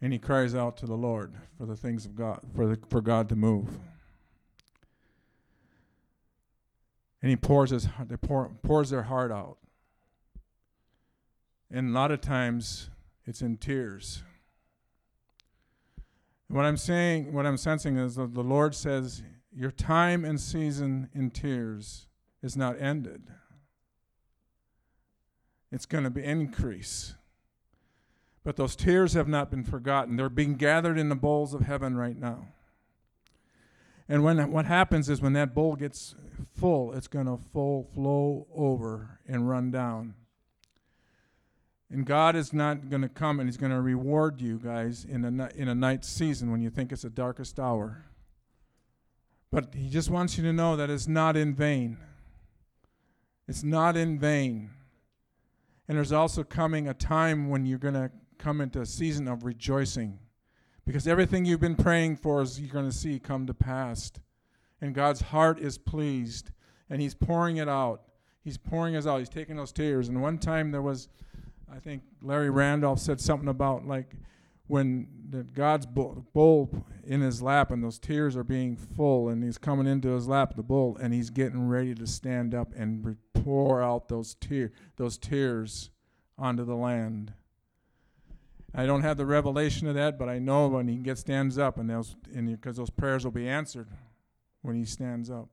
and 0.01 0.11
he 0.11 0.19
cries 0.19 0.55
out 0.55 0.77
to 0.77 0.85
the 0.85 0.95
Lord 0.95 1.33
for 1.57 1.65
the 1.65 1.75
things 1.75 2.05
of 2.05 2.15
God, 2.15 2.41
for 2.55 2.65
the, 2.65 2.79
for 2.89 3.01
God 3.01 3.29
to 3.29 3.35
move. 3.35 3.69
And 7.21 7.29
he 7.29 7.35
pours 7.35 7.69
his 7.69 7.87
they 8.07 8.17
pour, 8.17 8.49
pours 8.63 8.89
their 8.89 9.03
heart 9.03 9.31
out. 9.31 9.57
And 11.69 11.89
a 11.89 11.93
lot 11.93 12.11
of 12.11 12.19
times 12.19 12.89
it's 13.25 13.41
in 13.41 13.57
tears. 13.57 14.23
What 16.47 16.65
I'm 16.65 16.77
saying, 16.77 17.31
what 17.31 17.45
I'm 17.45 17.57
sensing 17.57 17.97
is 17.97 18.15
that 18.15 18.33
the 18.33 18.43
Lord 18.43 18.75
says, 18.75 19.21
Your 19.55 19.71
time 19.71 20.25
and 20.25 20.39
season 20.39 21.09
in 21.13 21.29
tears 21.29 22.07
is 22.41 22.57
not 22.57 22.81
ended. 22.81 23.27
It's 25.71 25.85
going 25.85 26.03
to 26.03 26.09
be 26.09 26.23
increase. 26.23 27.13
But 28.43 28.55
those 28.55 28.75
tears 28.75 29.13
have 29.13 29.27
not 29.27 29.51
been 29.51 29.63
forgotten. 29.63 30.15
They're 30.15 30.29
being 30.29 30.55
gathered 30.55 30.97
in 30.97 31.09
the 31.09 31.15
bowls 31.15 31.53
of 31.53 31.61
heaven 31.61 31.95
right 31.95 32.17
now. 32.17 32.47
And 34.09 34.23
when 34.23 34.51
what 34.51 34.65
happens 34.65 35.09
is 35.09 35.21
when 35.21 35.33
that 35.33 35.53
bowl 35.53 35.75
gets 35.75 36.15
full, 36.57 36.91
it's 36.93 37.07
going 37.07 37.27
to 37.27 37.39
full 37.53 37.87
flow 37.93 38.47
over 38.53 39.19
and 39.27 39.47
run 39.47 39.71
down. 39.71 40.15
And 41.89 42.05
God 42.05 42.35
is 42.35 42.51
not 42.51 42.89
going 42.89 43.03
to 43.03 43.09
come 43.09 43.39
and 43.39 43.47
He's 43.47 43.57
going 43.57 43.71
to 43.71 43.81
reward 43.81 44.41
you 44.41 44.57
guys 44.57 45.05
in 45.05 45.23
a 45.23 45.49
in 45.55 45.67
a 45.67 45.75
night 45.75 46.03
season 46.03 46.51
when 46.51 46.61
you 46.61 46.69
think 46.69 46.91
it's 46.91 47.03
the 47.03 47.09
darkest 47.09 47.59
hour. 47.59 48.05
But 49.51 49.75
He 49.75 49.89
just 49.89 50.09
wants 50.09 50.37
you 50.37 50.43
to 50.43 50.53
know 50.53 50.75
that 50.75 50.89
it's 50.89 51.07
not 51.07 51.37
in 51.37 51.53
vain. 51.53 51.97
It's 53.47 53.63
not 53.63 53.95
in 53.95 54.17
vain. 54.17 54.71
And 55.87 55.97
there's 55.97 56.13
also 56.13 56.43
coming 56.43 56.87
a 56.87 56.93
time 56.93 57.49
when 57.49 57.65
you're 57.65 57.77
going 57.77 57.95
to 57.95 58.11
come 58.41 58.59
into 58.59 58.81
a 58.81 58.85
season 58.85 59.27
of 59.27 59.45
rejoicing 59.45 60.19
because 60.85 61.07
everything 61.07 61.45
you've 61.45 61.59
been 61.59 61.75
praying 61.75 62.17
for 62.17 62.41
is 62.41 62.59
you're 62.59 62.73
going 62.73 62.89
to 62.89 62.95
see 62.95 63.19
come 63.19 63.45
to 63.45 63.53
pass. 63.53 64.11
And 64.81 64.95
God's 64.95 65.21
heart 65.21 65.59
is 65.59 65.77
pleased 65.77 66.51
and 66.89 67.01
He's 67.01 67.13
pouring 67.13 67.57
it 67.57 67.69
out. 67.69 68.01
He's 68.43 68.57
pouring 68.57 68.95
it 68.95 69.05
out. 69.05 69.19
He's 69.19 69.29
taking 69.29 69.55
those 69.55 69.71
tears. 69.71 70.09
And 70.09 70.21
one 70.21 70.39
time 70.39 70.71
there 70.71 70.81
was, 70.81 71.07
I 71.71 71.77
think 71.77 72.01
Larry 72.23 72.49
Randolph 72.49 72.99
said 72.99 73.21
something 73.21 73.47
about 73.47 73.85
like 73.85 74.15
when 74.65 75.07
God's 75.53 75.85
bowl 75.85 76.85
in 77.03 77.21
his 77.21 77.41
lap 77.41 77.71
and 77.71 77.83
those 77.83 77.99
tears 77.99 78.37
are 78.37 78.43
being 78.43 78.77
full 78.77 79.27
and 79.27 79.43
he's 79.43 79.57
coming 79.57 79.85
into 79.85 80.09
his 80.09 80.27
lap, 80.27 80.55
the 80.55 80.63
bowl, 80.63 80.97
and 80.99 81.13
he's 81.13 81.29
getting 81.29 81.67
ready 81.67 81.93
to 81.93 82.07
stand 82.07 82.55
up 82.55 82.73
and 82.75 83.17
pour 83.33 83.83
out 83.83 84.07
those 84.07 84.33
tear 84.35 84.71
those 84.95 85.17
tears 85.17 85.91
onto 86.37 86.63
the 86.63 86.75
land. 86.75 87.33
I 88.73 88.85
don't 88.85 89.01
have 89.01 89.17
the 89.17 89.25
revelation 89.25 89.87
of 89.87 89.95
that, 89.95 90.17
but 90.17 90.29
I 90.29 90.39
know 90.39 90.67
when 90.67 90.87
he 90.87 90.95
gets 90.95 91.21
stands 91.21 91.57
up, 91.57 91.77
and 91.77 91.89
those 91.89 92.15
because 92.33 92.77
those 92.77 92.89
prayers 92.89 93.25
will 93.25 93.31
be 93.31 93.47
answered 93.47 93.89
when 94.61 94.75
he 94.75 94.85
stands 94.85 95.29
up. 95.29 95.49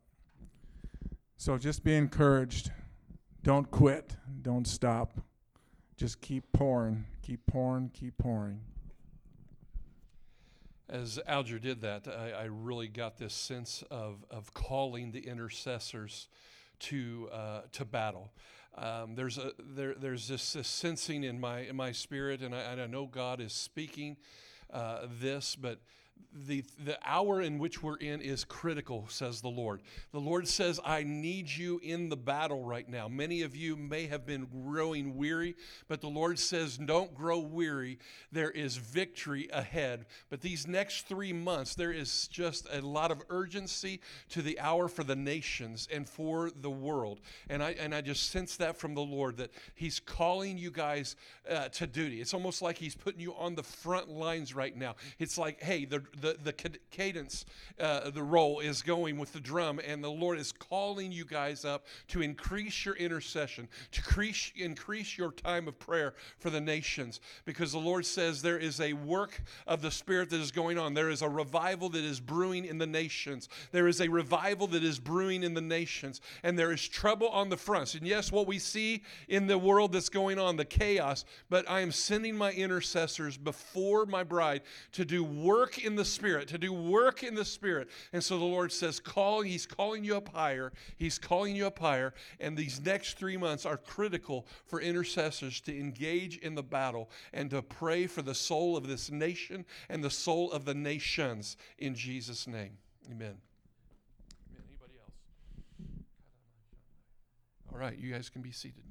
So 1.37 1.59
just 1.59 1.83
be 1.83 1.95
encouraged. 1.97 2.71
Don't 3.43 3.71
quit. 3.71 4.17
Don't 4.43 4.67
stop. 4.67 5.21
Just 5.97 6.21
keep 6.21 6.53
pouring. 6.53 7.07
Keep 7.23 7.47
pouring. 7.47 7.91
Keep 7.93 8.19
pouring. 8.19 8.61
As 10.89 11.19
Alger 11.27 11.59
did 11.59 11.83
that, 11.83 12.09
I, 12.09 12.31
I 12.31 12.45
really 12.45 12.89
got 12.89 13.19
this 13.19 13.35
sense 13.35 13.85
of, 13.91 14.25
of 14.31 14.55
calling 14.55 15.13
the 15.13 15.21
intercessors 15.21 16.29
to 16.81 17.29
uh, 17.33 17.61
to 17.73 17.85
battle. 17.85 18.31
Um, 18.81 19.17
there's 19.17 19.39
a 19.39 19.53
there 19.59 19.95
there's 19.95 20.29
this, 20.29 20.53
this 20.53 20.69
sensing 20.69 21.25
in 21.25 21.41
my 21.41 21.61
in 21.61 21.75
my 21.75 21.91
spirit, 21.91 22.43
and 22.43 22.55
I, 22.55 22.59
and 22.61 22.81
I 22.81 22.87
know 22.87 23.07
God 23.07 23.41
is 23.41 23.53
speaking 23.53 24.17
uh, 24.73 25.07
this, 25.21 25.57
but 25.57 25.81
the 26.47 26.65
the 26.85 26.99
hour 27.05 27.41
in 27.41 27.59
which 27.59 27.83
we're 27.83 27.97
in 27.97 28.21
is 28.21 28.45
critical, 28.45 29.07
says 29.09 29.41
the 29.41 29.49
Lord. 29.49 29.83
The 30.13 30.21
Lord 30.21 30.47
says, 30.47 30.79
"I 30.85 31.03
need 31.03 31.51
you 31.51 31.81
in 31.83 32.09
the 32.09 32.17
battle 32.17 32.65
right 32.65 32.89
now." 32.89 33.09
Many 33.09 33.43
of 33.43 33.57
you 33.57 33.77
may 33.77 34.07
have 34.07 34.27
been 34.27 34.47
growing 34.47 35.17
weary, 35.17 35.57
but 35.89 36.01
the 36.01 36.09
Lord 36.09 36.39
says, 36.39 36.77
"Don't 36.79 37.15
grow 37.15 37.39
weary. 37.39 37.99
There 38.31 38.51
is 38.51 38.77
victory 38.77 39.49
ahead." 39.53 40.07
But 40.31 40.41
these 40.41 40.67
next 40.67 41.09
three 41.09 41.33
months, 41.33 41.75
there 41.75 41.93
is 41.93 42.29
just 42.29 42.67
a 42.71 42.81
lot 42.81 43.11
of 43.11 43.23
urgency 43.31 44.01
to 44.31 44.43
the 44.43 44.61
hour 44.61 44.89
for 44.89 45.05
the 45.05 45.17
nations 45.17 45.89
and 45.91 46.09
for 46.09 46.51
the 46.51 46.71
world, 46.71 47.21
and 47.49 47.63
I 47.63 47.71
and 47.73 47.95
I 47.95 48.01
just 48.01 48.31
sense 48.31 48.57
that 48.57 48.77
from 48.77 48.95
the 48.95 49.03
Lord 49.03 49.39
that 49.39 49.51
He's 49.75 50.01
calling 50.01 50.59
you 50.59 50.71
guys 50.71 51.17
uh, 51.49 51.69
to 51.69 51.87
duty. 51.87 52.21
It's 52.21 52.35
almost 52.35 52.63
like 52.63 52.79
He's 52.79 52.95
putting 52.95 53.21
you 53.21 53.35
on 53.35 53.55
the 53.55 53.63
front 53.63 54.09
lines 54.09 54.55
right 54.55 54.77
now. 54.77 54.97
It's 55.19 55.39
like, 55.39 55.63
hey, 55.63 55.85
the 55.85 56.03
the, 56.21 56.37
the 56.43 56.53
cadence, 56.91 57.45
uh, 57.81 58.11
the 58.11 58.23
roll 58.23 58.61
is 58.61 58.83
going 58.83 59.19
with 59.19 59.33
the 59.33 59.41
drum, 59.41 59.81
and 59.87 60.03
the 60.03 60.11
Lord 60.11 60.39
is 60.39 60.53
calling 60.53 61.13
you 61.13 61.25
guys 61.25 61.65
up 61.65 61.87
to 62.09 62.23
increase 62.23 62.85
your 62.85 62.95
intercession, 62.97 63.69
to 63.93 64.01
increase, 64.01 64.53
increase 64.57 65.19
your 65.19 65.33
time 65.33 65.69
of 65.69 65.79
prayer 65.79 66.15
for 66.39 66.51
the 66.51 66.61
nations, 66.61 67.21
because 67.45 67.73
the 67.73 67.79
Lord 67.79 68.07
says 68.07 68.43
there 68.43 68.59
is 68.59 68.81
a 68.81 68.93
work 68.93 69.43
of 69.67 69.83
the 69.83 69.91
Spirit 69.91 70.31
that 70.31 70.41
is 70.41 70.51
going 70.51 70.79
on. 70.79 70.95
There 70.95 71.11
is 71.11 71.23
a 71.23 71.29
revival 71.29 71.89
that 71.91 72.05
is 72.05 72.21
brewing 72.21 72.65
in 72.65 72.79
the 72.79 72.87
nations. 72.87 73.49
There 73.73 73.89
is 73.89 74.01
a 74.01 74.09
revival 74.09 74.67
that 74.69 74.83
is 74.85 74.99
brewing 74.99 75.43
in 75.43 75.55
the 75.55 75.61
nations, 75.61 76.21
and 76.43 76.59
there 76.59 76.73
is 76.73 76.87
trouble 76.87 77.29
on 77.29 77.49
the 77.49 77.57
fronts. 77.57 77.95
And 77.95 78.07
yes, 78.07 78.33
what 78.33 78.47
we 78.47 78.59
see 78.59 79.03
in 79.29 79.47
the 79.47 79.59
world 79.59 79.93
that's 79.93 80.09
going 80.09 80.39
on, 80.39 80.57
the 80.57 80.65
chaos, 80.65 81.25
but 81.51 81.69
I 81.69 81.81
am 81.81 81.93
sending 81.93 82.37
my 82.37 82.53
intercessors 82.53 83.37
before 83.37 84.07
my 84.07 84.25
bride 84.25 84.63
to 84.93 85.05
do 85.05 85.25
work 85.25 85.79
in 85.85 85.97
the 85.99 86.05
Spirit, 86.05 86.49
to 86.49 86.57
do 86.57 86.73
work 86.73 87.23
in 87.23 87.35
the 87.35 87.45
Spirit. 87.45 87.89
And 88.15 88.25
so 88.25 88.39
the 88.39 88.45
Lord 88.45 88.73
says, 88.73 88.99
call, 88.99 89.43
He's 89.43 89.67
calling 89.67 90.03
you 90.03 90.17
up 90.17 90.29
higher. 90.29 90.73
He's 90.97 91.19
calling 91.19 91.55
you 91.55 91.67
up 91.67 91.79
higher. 91.79 92.15
And 92.41 92.57
these 92.57 92.81
next 92.81 93.19
three 93.19 93.37
months 93.37 93.67
are 93.67 93.77
critical 93.77 94.47
for 94.67 94.81
intercessors 94.81 95.61
to 95.63 95.79
engage 95.79 96.39
in 96.39 96.55
the 96.55 96.63
battle 96.63 97.11
and 97.35 97.51
to 97.51 97.61
pray 97.61 98.07
for 98.07 98.23
the 98.23 98.35
soul 98.35 98.77
of 98.77 98.87
this 98.87 99.11
nation 99.11 99.67
and 99.91 100.03
the 100.03 100.11
soul 100.11 100.51
of 100.53 100.65
the 100.65 100.75
nations 100.75 101.59
in 101.77 101.95
Jesus' 101.95 102.47
name. 102.47 102.79
Amen. 103.07 103.17
Amen. 103.17 103.37
Anybody 104.57 104.95
else? 105.03 105.13
All 107.73 107.79
right, 107.79 107.99
you 107.99 108.13
guys 108.13 108.31
can 108.31 108.41
be 108.41 108.53
seated. 108.53 108.83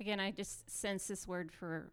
Again, 0.00 0.20
I 0.20 0.30
just 0.30 0.68
sense 0.70 1.06
this 1.06 1.26
word 1.26 1.52
for 1.52 1.92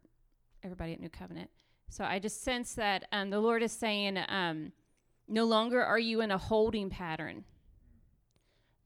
everybody 0.64 0.94
at 0.94 1.00
New 1.00 1.10
Covenant. 1.10 1.50
So 1.90 2.04
I 2.04 2.20
just 2.20 2.44
sense 2.44 2.74
that 2.76 3.06
um, 3.12 3.30
the 3.30 3.40
Lord 3.40 3.62
is 3.62 3.72
saying, 3.72 4.18
um, 4.28 4.72
no 5.28 5.46
longer 5.46 5.84
are 5.84 6.00
you 6.00 6.22
in 6.22 6.32
a 6.32 6.38
holding 6.38 6.90
pattern. 6.90 7.46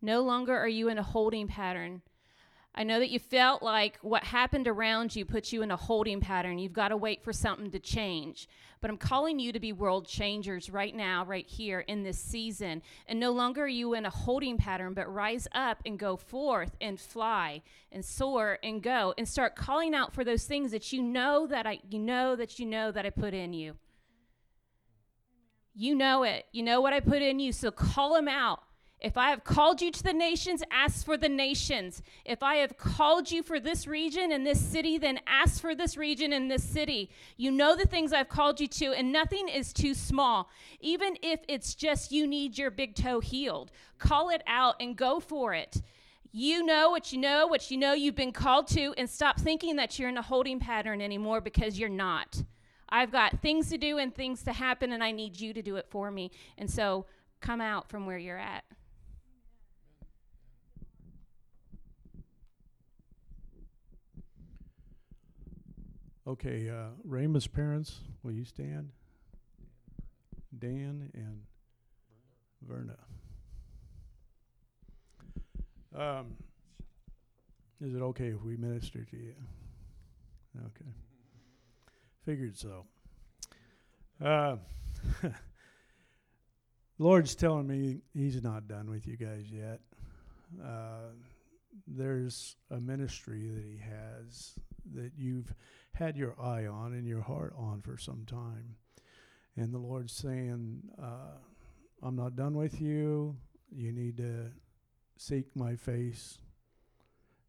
No 0.02 0.22
longer 0.22 0.58
are 0.58 0.68
you 0.68 0.90
in 0.90 0.98
a 0.98 1.04
holding 1.04 1.48
pattern. 1.48 2.02
I 2.78 2.84
know 2.84 3.00
that 3.00 3.10
you 3.10 3.20
felt 3.20 3.64
like 3.64 3.98
what 4.02 4.26
happened 4.26 4.68
around 4.68 5.16
you 5.16 5.24
put 5.24 5.54
you 5.54 5.62
in 5.62 5.72
a 5.72 5.78
holding 5.78 6.20
pattern. 6.20 6.60
You've 6.60 6.74
got 6.74 6.90
to 6.90 6.98
wait 6.98 7.24
for 7.24 7.32
something 7.32 7.72
to 7.72 7.80
change. 7.80 8.50
But 8.82 8.92
I'm 8.92 8.98
calling 8.98 9.40
you 9.40 9.54
to 9.54 9.62
be 9.62 9.72
world 9.72 10.06
changers 10.06 10.70
right 10.70 10.94
now, 10.94 11.24
right 11.24 11.48
here 11.48 11.80
in 11.80 12.04
this 12.04 12.20
season. 12.20 12.82
And 13.08 13.18
no 13.18 13.32
longer 13.32 13.64
are 13.64 13.68
you 13.68 13.94
in 13.94 14.06
a 14.06 14.10
holding 14.10 14.58
pattern, 14.58 14.94
but 14.94 15.12
rise 15.12 15.48
up 15.54 15.82
and 15.86 15.98
go 15.98 16.18
forth 16.18 16.76
and 16.82 17.00
fly 17.00 17.62
and 17.94 18.04
soar 18.04 18.60
and 18.62 18.84
go 18.84 19.14
and 19.18 19.28
start 19.28 19.56
calling 19.56 19.96
out 19.96 20.14
for 20.14 20.26
those 20.26 20.44
things 20.44 20.72
that 20.72 20.92
you 20.92 21.02
know 21.02 21.48
that 21.48 21.66
I 21.66 21.80
you 21.90 21.98
know 21.98 22.36
that 22.36 22.60
you 22.60 22.66
know 22.66 22.92
that 22.92 23.06
I 23.06 23.10
put 23.10 23.34
in 23.34 23.54
you. 23.54 23.76
You 25.74 25.96
know 25.96 26.24
it. 26.24 26.46
You 26.52 26.64
know 26.64 26.82
what 26.82 26.94
I 26.94 27.00
put 27.00 27.22
in 27.22 27.40
you. 27.40 27.54
So 27.54 27.72
call 27.72 28.16
them 28.16 28.28
out. 28.28 28.64
If 29.02 29.18
I 29.18 29.30
have 29.30 29.44
called 29.44 29.82
you 29.82 29.92
to 29.92 30.04
the 30.04 30.14
nations, 30.14 30.64
ask 30.72 31.06
for 31.06 31.18
the 31.18 31.30
nations. 31.30 32.02
If 32.24 32.42
I 32.42 32.56
have 32.56 32.78
called 32.78 33.30
you 33.30 33.44
for 33.44 33.60
this 33.60 33.86
region 33.86 34.32
and 34.32 34.46
this 34.46 34.60
city, 34.60 34.98
then 34.98 35.20
ask 35.28 35.62
for 35.62 35.76
this 35.76 35.98
region 35.98 36.34
and 36.34 36.50
this 36.50 36.64
city. 36.64 37.10
You 37.38 37.52
know 37.52 37.76
the 37.76 37.86
things 37.86 38.14
I've 38.14 38.30
called 38.30 38.60
you 38.60 38.68
to, 38.68 38.94
and 38.94 39.12
nothing 39.12 39.50
is 39.50 39.74
too 39.74 39.94
small. 39.94 40.50
Even 40.80 41.18
if 41.22 41.42
it's 41.48 41.76
just 41.76 42.12
you 42.12 42.26
need 42.26 42.58
your 42.58 42.72
big 42.72 42.96
toe 42.96 43.20
healed, 43.20 43.72
call 44.00 44.30
it 44.30 44.42
out 44.48 44.76
and 44.80 44.96
go 44.96 45.20
for 45.20 45.54
it. 45.54 45.82
You 46.32 46.66
know 46.66 46.90
what 46.90 47.14
you 47.14 47.20
know, 47.20 47.48
what 47.48 47.70
you 47.70 47.78
know 47.78 47.94
you've 47.94 48.16
been 48.16 48.32
called 48.32 48.68
to, 48.70 48.94
and 48.98 49.10
stop 49.10 49.40
thinking 49.40 49.76
that 49.76 50.00
you're 50.00 50.10
in 50.10 50.18
a 50.18 50.22
holding 50.22 50.60
pattern 50.60 51.02
anymore 51.02 51.42
because 51.42 51.78
you're 51.78 51.90
not. 51.90 52.44
I've 52.90 53.12
got 53.12 53.42
things 53.42 53.70
to 53.70 53.78
do 53.78 53.98
and 53.98 54.14
things 54.14 54.44
to 54.44 54.54
happen, 54.54 54.94
and 54.94 55.04
I 55.04 55.12
need 55.12 55.40
you 55.40 55.54
to 55.54 55.62
do 55.62 55.76
it 55.76 55.88
for 55.90 56.10
me. 56.12 56.32
And 56.58 56.70
so 56.70 57.06
come 57.42 57.62
out 57.62 57.90
from 57.90 58.06
where 58.06 58.18
you're 58.18 58.38
at. 58.38 58.64
Okay, 66.28 66.70
uh, 66.70 66.90
Rama's 67.04 67.46
parents, 67.46 68.00
will 68.24 68.32
you 68.32 68.46
stand? 68.46 68.90
Dan 70.58 71.12
and 71.14 71.42
Verna. 72.68 72.98
Um, 75.96 76.34
is 77.80 77.94
it 77.94 78.02
okay 78.02 78.30
if 78.30 78.42
we 78.42 78.58
minister 78.58 79.04
to 79.04 79.16
you? 79.16 79.36
Okay. 80.58 80.92
Figured 82.26 82.58
so. 82.58 82.86
Uh, 84.24 84.56
Lord's 86.98 87.36
telling 87.36 87.68
me 87.68 88.02
He's 88.16 88.42
not 88.42 88.68
done 88.68 88.90
with 88.90 89.06
you 89.06 89.16
guys 89.16 89.46
yet. 89.52 89.80
Uh, 90.60 91.12
there's 91.86 92.56
a 92.72 92.78
ministry 92.78 93.48
that 93.54 93.64
He 93.64 93.78
has 93.78 94.54
that 94.96 95.12
you've 95.16 95.54
had 95.96 96.18
your 96.18 96.36
eye 96.40 96.66
on 96.66 96.94
and 96.94 97.08
your 97.08 97.22
heart 97.22 97.54
on 97.58 97.82
for 97.82 97.98
some 97.98 98.26
time. 98.26 98.76
And 99.58 99.74
the 99.74 99.80
Lord's 99.80 100.14
saying, 100.14 100.82
uh, 101.02 101.38
I'm 102.04 102.16
not 102.16 102.36
done 102.36 102.56
with 102.56 102.82
you. 102.82 103.36
You 103.74 103.92
need 103.92 104.18
to 104.18 104.52
seek 105.18 105.56
my 105.56 105.76
face. 105.76 106.38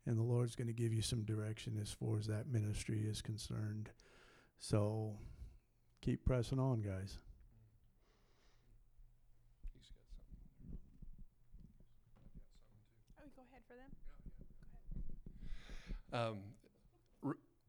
And 0.07 0.17
the 0.17 0.23
Lord's 0.23 0.55
going 0.55 0.69
to 0.69 0.73
give 0.73 0.93
you 0.93 1.03
some 1.03 1.25
direction 1.25 1.79
as 1.83 1.91
far 1.91 2.17
as 2.17 2.29
that 2.29 2.47
ministry 2.47 3.01
is 3.01 3.21
concerned. 3.21 3.91
So 4.59 5.17
keep 6.01 6.25
pressing 6.25 6.61
on, 6.61 6.81
guys. 6.81 7.19
Oh, 13.19 13.29
go 13.35 13.43
ahead 13.51 13.63
for 13.67 13.75
them. 13.75 13.91
Um, 16.13 16.39
r- 16.39 16.56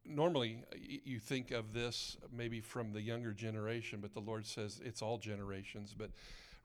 normally, 0.08 0.60
uh, 0.72 0.78
you 0.80 1.20
think 1.20 1.51
of 1.51 1.74
this 1.74 2.18
maybe 2.36 2.62
from 2.62 2.93
the 2.93 3.01
younger 3.01 3.34
generation, 3.34 3.99
but 4.01 4.14
the 4.14 4.20
Lord 4.22 4.45
says 4.45 4.82
it's 4.84 5.01
all 5.01 5.18
generations. 5.18 5.93
But 5.97 6.12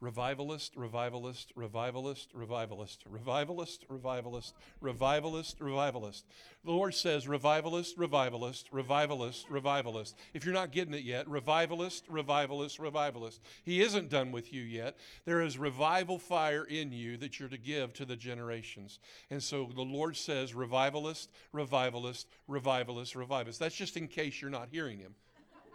revivalist, 0.03 0.75
revivalist, 0.77 1.53
revivalist, 1.55 2.33
revivalist, 2.35 3.05
revivalist, 3.09 3.85
revivalist, 3.89 4.55
revivalist, 4.81 5.61
revivalist. 5.61 6.27
The 6.65 6.73
Lord 6.73 6.95
says 6.95 7.29
revivalist, 7.29 7.97
revivalist, 7.97 8.69
revivalist, 8.73 9.49
revivalist. 9.49 10.17
If 10.35 10.45
you're 10.45 10.55
not 10.55 10.73
getting 10.73 10.93
it 10.95 11.05
yet, 11.05 11.29
revivalist, 11.29 12.05
revivalist, 12.09 12.81
revivalist. 12.81 13.41
He 13.63 13.81
isn't 13.81 14.11
done 14.11 14.33
with 14.33 14.53
you 14.53 14.63
yet. 14.63 14.97
There 15.25 15.41
is 15.41 15.57
revival 15.57 16.19
fire 16.19 16.65
in 16.65 16.91
you 16.91 17.17
that 17.19 17.39
you're 17.39 17.49
to 17.49 17.57
give 17.57 17.93
to 17.95 18.05
the 18.05 18.17
generations. 18.17 18.99
And 19.31 19.41
so 19.41 19.71
the 19.73 19.83
Lord 19.83 20.17
says 20.17 20.53
revivalist, 20.53 21.31
revivalist, 21.53 22.27
revivalist, 22.49 23.15
revivalist. 23.15 23.61
That's 23.61 23.77
just 23.77 23.97
in 23.97 24.09
case 24.09 24.43
you're 24.43 24.51
not 24.51 24.69
hearing 24.73 24.99
him. 24.99 25.15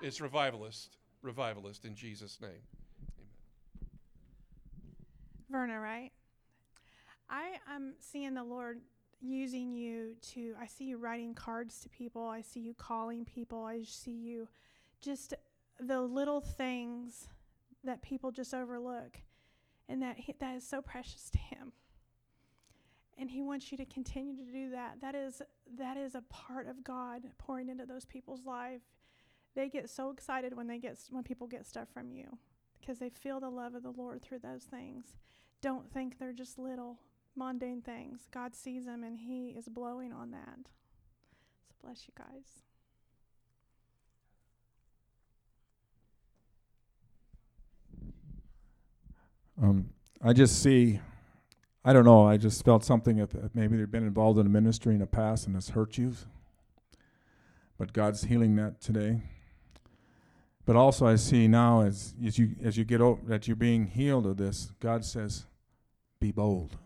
It's 0.01 0.19
revivalist, 0.19 0.97
revivalist 1.21 1.85
in 1.85 1.95
Jesus' 1.95 2.39
name. 2.41 2.61
Verna, 5.49 5.79
right? 5.79 6.11
I 7.29 7.59
am 7.69 7.93
seeing 7.99 8.33
the 8.33 8.43
Lord 8.43 8.81
using 9.21 9.71
you 9.71 10.15
to, 10.33 10.53
I 10.59 10.67
see 10.67 10.85
you 10.85 10.97
writing 10.97 11.33
cards 11.33 11.79
to 11.81 11.89
people. 11.89 12.27
I 12.27 12.41
see 12.41 12.59
you 12.59 12.73
calling 12.73 13.25
people. 13.25 13.63
I 13.63 13.83
see 13.83 14.11
you 14.11 14.47
just 15.01 15.33
the 15.79 16.01
little 16.01 16.41
things 16.41 17.27
that 17.83 18.01
people 18.01 18.31
just 18.31 18.53
overlook. 18.53 19.19
And 19.89 20.01
that, 20.01 20.17
he, 20.17 20.35
that 20.39 20.55
is 20.55 20.67
so 20.67 20.81
precious 20.81 21.29
to 21.29 21.37
Him. 21.37 21.71
And 23.17 23.29
He 23.29 23.41
wants 23.41 23.71
you 23.71 23.77
to 23.77 23.85
continue 23.85 24.35
to 24.35 24.51
do 24.51 24.69
that. 24.71 24.99
That 25.01 25.15
is, 25.15 25.41
that 25.77 25.95
is 25.95 26.13
a 26.13 26.23
part 26.29 26.67
of 26.67 26.83
God 26.83 27.21
pouring 27.37 27.69
into 27.69 27.85
those 27.85 28.05
people's 28.05 28.45
life. 28.45 28.81
They 29.55 29.69
get 29.69 29.89
so 29.89 30.11
excited 30.11 30.55
when 30.55 30.67
they 30.67 30.77
get 30.77 30.97
when 31.09 31.23
people 31.23 31.47
get 31.47 31.65
stuff 31.65 31.87
from 31.91 32.11
you 32.11 32.37
because 32.87 32.99
they 32.99 33.09
feel 33.09 33.41
the 33.41 33.49
love 33.49 33.75
of 33.75 33.83
the 33.83 33.91
Lord 33.91 34.21
through 34.21 34.39
those 34.39 34.63
things. 34.63 35.17
Don't 35.61 35.91
think 35.91 36.19
they're 36.19 36.31
just 36.31 36.57
little 36.57 36.99
mundane 37.35 37.81
things. 37.81 38.29
God 38.31 38.55
sees 38.55 38.85
them 38.85 39.03
and 39.03 39.17
He 39.17 39.49
is 39.49 39.67
blowing 39.67 40.13
on 40.13 40.31
that. 40.31 40.59
So 41.67 41.75
bless 41.83 42.07
you 42.07 42.13
guys. 42.17 42.61
Um, 49.61 49.89
I 50.23 50.31
just 50.31 50.61
see, 50.63 51.01
I 51.83 51.91
don't 51.91 52.05
know, 52.05 52.25
I 52.25 52.37
just 52.37 52.63
felt 52.63 52.85
something 52.85 53.17
if, 53.17 53.35
if 53.35 53.53
maybe 53.53 53.75
they've 53.75 53.91
been 53.91 54.07
involved 54.07 54.39
in 54.39 54.45
a 54.45 54.49
ministry 54.49 54.93
in 54.93 54.99
the 54.99 55.07
past 55.07 55.45
and 55.45 55.57
it's 55.57 55.71
hurt 55.71 55.97
you. 55.97 56.13
But 57.77 57.91
God's 57.91 58.23
healing 58.23 58.55
that 58.55 58.79
today. 58.79 59.23
But 60.67 60.75
also 60.75 61.07
I 61.07 61.15
see 61.15 61.47
now 61.47 61.81
as, 61.81 62.13
as 62.23 62.37
you 62.37 62.49
as 62.61 62.77
you 62.77 62.83
get 62.83 62.99
over 62.99 63.21
that 63.27 63.47
you're 63.47 63.55
being 63.55 63.87
healed 63.87 64.27
of 64.27 64.35
this, 64.35 64.73
God 64.81 65.05
says, 65.05 65.45
be 66.19 66.33
bold. 66.33 66.77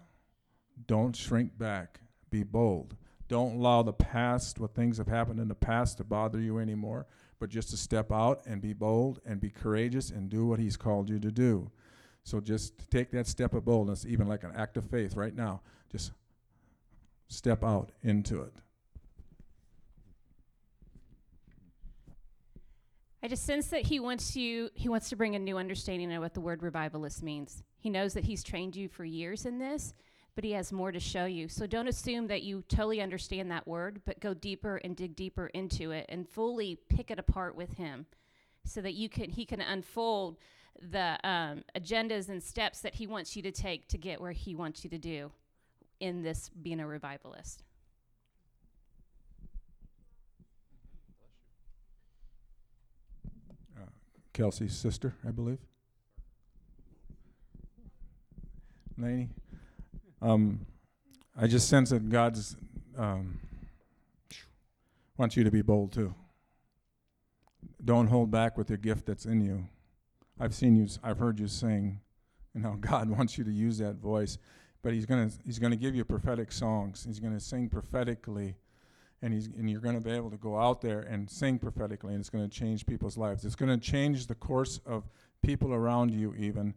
Don't 0.86 1.16
shrink 1.16 1.58
back. 1.58 2.00
Be 2.30 2.44
bold. 2.44 2.96
Don't 3.28 3.56
allow 3.56 3.82
the 3.82 3.92
past, 3.92 4.60
what 4.60 4.76
things 4.76 5.00
have 5.00 5.08
happened 5.08 5.40
in 5.40 5.48
the 5.48 5.56
past 5.56 5.98
to 5.98 6.04
bother 6.04 6.40
you 6.40 6.60
anymore, 6.60 7.08
but 7.40 7.50
just 7.50 7.72
to 7.72 7.78
step 7.78 8.12
out 8.12 8.46
and 8.46 8.62
be 8.62 8.74
bold 8.74 9.20
and 9.26 9.42
be 9.42 9.50
courageous 9.50 10.12
and 10.12 10.30
do 10.30 10.46
what 10.46 10.60
he's 10.60 10.78
called 10.78 11.10
you 11.10 11.18
to 11.18 11.32
do. 11.32 11.72
So 12.24 12.40
just 12.40 12.92
take 12.92 13.10
that 13.12 13.26
step 13.26 13.56
of 13.56 13.66
boldness, 13.66 14.06
even 14.06 14.28
like 14.28 14.44
an 14.44 14.52
act 14.56 14.78
of 14.78 14.86
faith 14.86 15.16
right 15.16 15.36
now. 15.36 15.62
Just 15.92 16.12
step 17.30 17.64
out 17.64 17.92
into 18.04 18.42
it. 18.42 18.54
I 23.24 23.28
just 23.28 23.46
sense 23.46 23.68
that 23.68 23.86
he 23.86 24.00
wants 24.00 24.36
you 24.36 24.70
he 24.74 24.90
wants 24.90 25.10
to 25.10 25.16
bring 25.16 25.36
a 25.36 25.40
new 25.40 25.58
understanding 25.58 26.12
of 26.12 26.22
what 26.22 26.34
the 26.34 26.42
word 26.42 26.64
revivalist 26.64 27.22
means. 27.22 27.64
He 27.78 27.90
knows 27.90 28.14
that 28.14 28.24
he's 28.24 28.44
trained 28.44 28.76
you 28.76 28.88
for 28.88 29.06
years 29.06 29.46
in 29.46 29.60
this, 29.60 29.94
but 30.34 30.44
he 30.44 30.52
has 30.54 30.72
more 30.72 30.92
to 30.92 31.00
show 31.00 31.26
you. 31.26 31.48
So 31.48 31.68
don't 31.68 31.88
assume 31.88 32.28
that 32.28 32.42
you 32.42 32.64
totally 32.68 33.02
understand 33.02 33.52
that 33.52 33.68
word, 33.68 34.02
but 34.06 34.20
go 34.20 34.34
deeper 34.34 34.78
and 34.78 34.96
dig 34.96 35.16
deeper 35.16 35.48
into 35.48 35.92
it 35.92 36.08
and 36.10 36.28
fully 36.28 36.80
pick 36.90 37.12
it 37.12 37.20
apart 37.20 37.56
with 37.56 37.74
him 37.74 38.08
so 38.66 38.82
that 38.82 38.94
you 38.94 39.08
can 39.08 39.30
he 39.30 39.46
can 39.46 39.62
unfold 39.62 40.38
the 40.90 41.20
um, 41.24 41.64
agendas 41.78 42.30
and 42.30 42.42
steps 42.42 42.80
that 42.80 42.96
he 42.96 43.06
wants 43.06 43.36
you 43.36 43.44
to 43.44 43.52
take 43.52 43.88
to 43.90 43.98
get 43.98 44.20
where 44.20 44.32
he 44.32 44.56
wants 44.56 44.84
you 44.84 44.90
to 44.90 44.98
do 44.98 45.32
in 46.00 46.24
this 46.24 46.50
being 46.50 46.80
a 46.80 46.88
revivalist. 46.88 47.64
Kelsey's 54.34 54.76
sister, 54.76 55.16
I 55.28 55.32
believe. 55.32 55.60
Laney. 58.98 59.30
Um, 60.22 60.66
I 61.40 61.48
just 61.48 61.70
sense 61.70 61.90
that 61.90 62.10
God's 62.10 62.56
um, 62.98 63.40
wants 65.18 65.36
you 65.36 65.44
to 65.44 65.52
be 65.52 65.62
bold 65.62 65.92
too. 65.92 66.14
Don't 67.84 68.08
hold 68.08 68.30
back 68.30 68.58
with 68.58 68.68
the 68.68 68.78
gift 68.78 69.06
that's 69.06 69.26
in 69.26 69.42
you. 69.42 69.68
I've 70.40 70.54
seen 70.54 70.76
you. 70.76 70.88
I've 71.04 71.18
heard 71.18 71.40
you 71.40 71.48
sing, 71.48 72.00
and 72.54 72.64
how 72.64 72.76
God 72.80 73.10
wants 73.10 73.38
you 73.38 73.44
to 73.44 73.52
use 73.52 73.78
that 73.80 73.96
voice. 73.96 74.38
but 74.84 74.94
he's 74.94 75.06
gonna 75.06 75.30
he's 75.46 75.60
gonna 75.60 75.76
give 75.76 75.96
you 75.96 76.06
prophetic 76.06 76.52
songs. 76.52 77.06
He's 77.06 77.20
gonna 77.20 77.40
sing 77.40 77.70
prophetically, 77.70 78.56
and 79.22 79.34
he's 79.34 79.48
and 79.48 79.70
you're 79.70 79.82
gonna 79.82 80.02
be 80.02 80.12
able 80.12 80.32
to 80.32 80.38
go 80.38 80.58
out 80.58 80.82
there 80.82 81.02
and 81.02 81.30
sing 81.30 81.60
prophetically, 81.60 82.14
and 82.14 82.22
it's 82.22 82.30
gonna 82.30 82.48
change 82.48 82.86
people's 82.86 83.18
lives. 83.18 83.46
It's 83.46 83.56
gonna 83.56 83.78
change 83.78 84.28
the 84.28 84.36
course 84.36 84.80
of 84.86 85.10
people 85.42 85.74
around 85.74 86.12
you 86.12 86.34
even, 86.36 86.74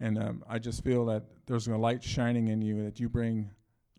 and 0.00 0.18
um, 0.18 0.44
I 0.48 0.58
just 0.58 0.84
feel 0.84 1.04
that 1.06 1.24
there's 1.46 1.68
a 1.68 1.76
light 1.76 2.02
shining 2.02 2.48
in 2.48 2.62
you 2.62 2.84
that 2.84 3.00
you 3.00 3.08
bring 3.08 3.50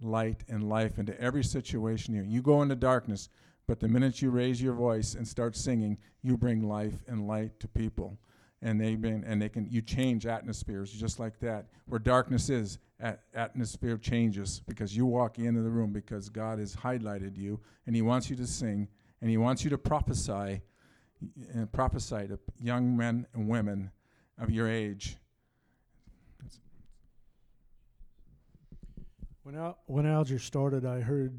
light 0.01 0.43
and 0.47 0.69
life 0.69 0.97
into 0.97 1.19
every 1.19 1.43
situation 1.43 2.15
you 2.15 2.23
you 2.23 2.41
go 2.41 2.61
into 2.61 2.73
darkness 2.73 3.27
but 3.69 3.79
the 3.79 3.87
minute 3.87 4.19
you 4.19 4.31
raise 4.31 4.59
your 4.59 4.73
voice 4.73 5.13
and 5.13 5.27
start 5.27 5.55
singing 5.55 5.95
you 6.23 6.35
bring 6.35 6.67
life 6.67 7.03
and 7.07 7.27
light 7.27 7.59
to 7.59 7.67
people. 7.67 8.17
And 8.63 8.81
they 8.81 8.95
been 8.95 9.23
and 9.23 9.39
they 9.39 9.47
can 9.47 9.67
you 9.69 9.83
change 9.83 10.25
atmospheres 10.25 10.91
just 10.91 11.19
like 11.19 11.39
that 11.41 11.67
where 11.85 11.99
darkness 11.99 12.49
is 12.49 12.79
at, 12.99 13.21
atmosphere 13.33 13.97
changes 13.97 14.61
because 14.67 14.95
you 14.95 15.05
walk 15.05 15.39
into 15.39 15.61
the 15.61 15.69
room 15.69 15.91
because 15.91 16.29
god 16.29 16.59
has 16.59 16.75
highlighted 16.75 17.37
you 17.37 17.59
and 17.87 17.95
he 17.95 18.01
wants 18.01 18.29
you 18.29 18.35
to 18.35 18.47
sing 18.47 18.87
and 19.21 19.29
he 19.29 19.37
wants 19.37 19.63
you 19.63 19.69
to 19.69 19.77
prophesy 19.77 20.61
and 21.53 21.71
prophesy 21.71 22.27
to 22.27 22.39
young 22.59 22.95
men 22.95 23.25
and 23.33 23.47
women 23.47 23.91
of 24.39 24.49
your 24.49 24.69
age. 24.69 25.17
When 29.43 29.55
Al- 29.55 29.79
when 29.87 30.05
Alger 30.05 30.39
started, 30.39 30.85
I 30.85 31.01
heard 31.01 31.37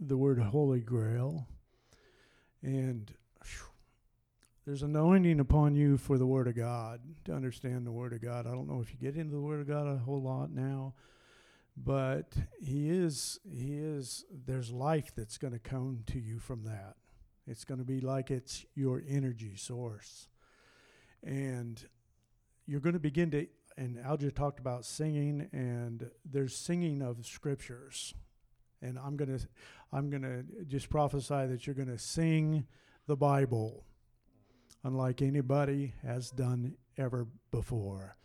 the 0.00 0.16
word 0.16 0.38
Holy 0.38 0.80
Grail, 0.80 1.46
and 2.62 3.12
there's 4.64 4.82
anointing 4.82 5.40
upon 5.40 5.74
you 5.74 5.98
for 5.98 6.18
the 6.18 6.26
Word 6.26 6.48
of 6.48 6.56
God 6.56 7.00
to 7.24 7.32
understand 7.32 7.86
the 7.86 7.92
Word 7.92 8.12
of 8.12 8.22
God. 8.22 8.46
I 8.46 8.50
don't 8.52 8.68
know 8.68 8.80
if 8.80 8.90
you 8.92 8.98
get 8.98 9.16
into 9.16 9.34
the 9.34 9.40
Word 9.40 9.60
of 9.60 9.68
God 9.68 9.86
a 9.86 9.98
whole 9.98 10.22
lot 10.22 10.50
now, 10.50 10.94
but 11.76 12.34
He 12.62 12.88
is 12.88 13.40
He 13.50 13.74
is. 13.74 14.24
There's 14.46 14.70
life 14.70 15.12
that's 15.14 15.38
going 15.38 15.52
to 15.52 15.58
come 15.58 16.02
to 16.06 16.18
you 16.18 16.38
from 16.38 16.64
that. 16.64 16.96
It's 17.46 17.64
going 17.64 17.78
to 17.78 17.84
be 17.84 18.00
like 18.00 18.30
it's 18.30 18.64
your 18.74 19.02
energy 19.06 19.56
source, 19.56 20.28
and 21.22 21.82
you're 22.66 22.80
going 22.80 22.94
to 22.94 23.00
begin 23.00 23.30
to 23.32 23.46
and 23.76 23.98
Alger 23.98 24.30
talked 24.30 24.60
about 24.60 24.84
singing, 24.84 25.48
and 25.52 26.10
there's 26.24 26.54
singing 26.54 27.02
of 27.02 27.24
scriptures, 27.26 28.14
and 28.80 28.98
I'm 28.98 29.16
gonna 29.16 29.38
I'm 29.92 30.10
gonna 30.10 30.44
just 30.66 30.88
prophesy 30.90 31.46
that 31.46 31.66
you're 31.66 31.74
gonna 31.74 31.98
sing 31.98 32.66
the 33.06 33.16
Bible, 33.16 33.84
unlike 34.84 35.22
anybody 35.22 35.94
has 36.02 36.30
done 36.30 36.76
ever 36.96 37.26
before, 37.50 38.16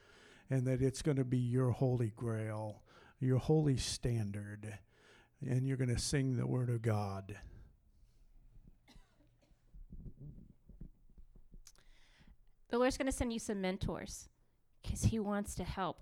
and 0.49 0.67
that 0.67 0.81
it's 0.81 1.01
going 1.01 1.17
to 1.17 1.23
be 1.23 1.37
your 1.37 1.71
holy 1.71 2.11
grail, 2.15 2.83
your 3.19 3.37
holy 3.37 3.77
standard, 3.77 4.77
and 5.41 5.65
you're 5.65 5.77
going 5.77 5.93
to 5.93 5.99
sing 5.99 6.35
the 6.35 6.45
Word 6.45 6.69
of 6.69 6.81
God. 6.81 7.37
The 12.69 12.77
Lord's 12.77 12.97
going 12.97 13.07
to 13.07 13.11
send 13.11 13.33
you 13.33 13.39
some 13.39 13.61
mentors 13.61 14.29
because 14.83 15.03
He 15.03 15.19
wants 15.19 15.55
to 15.55 15.63
help 15.63 16.01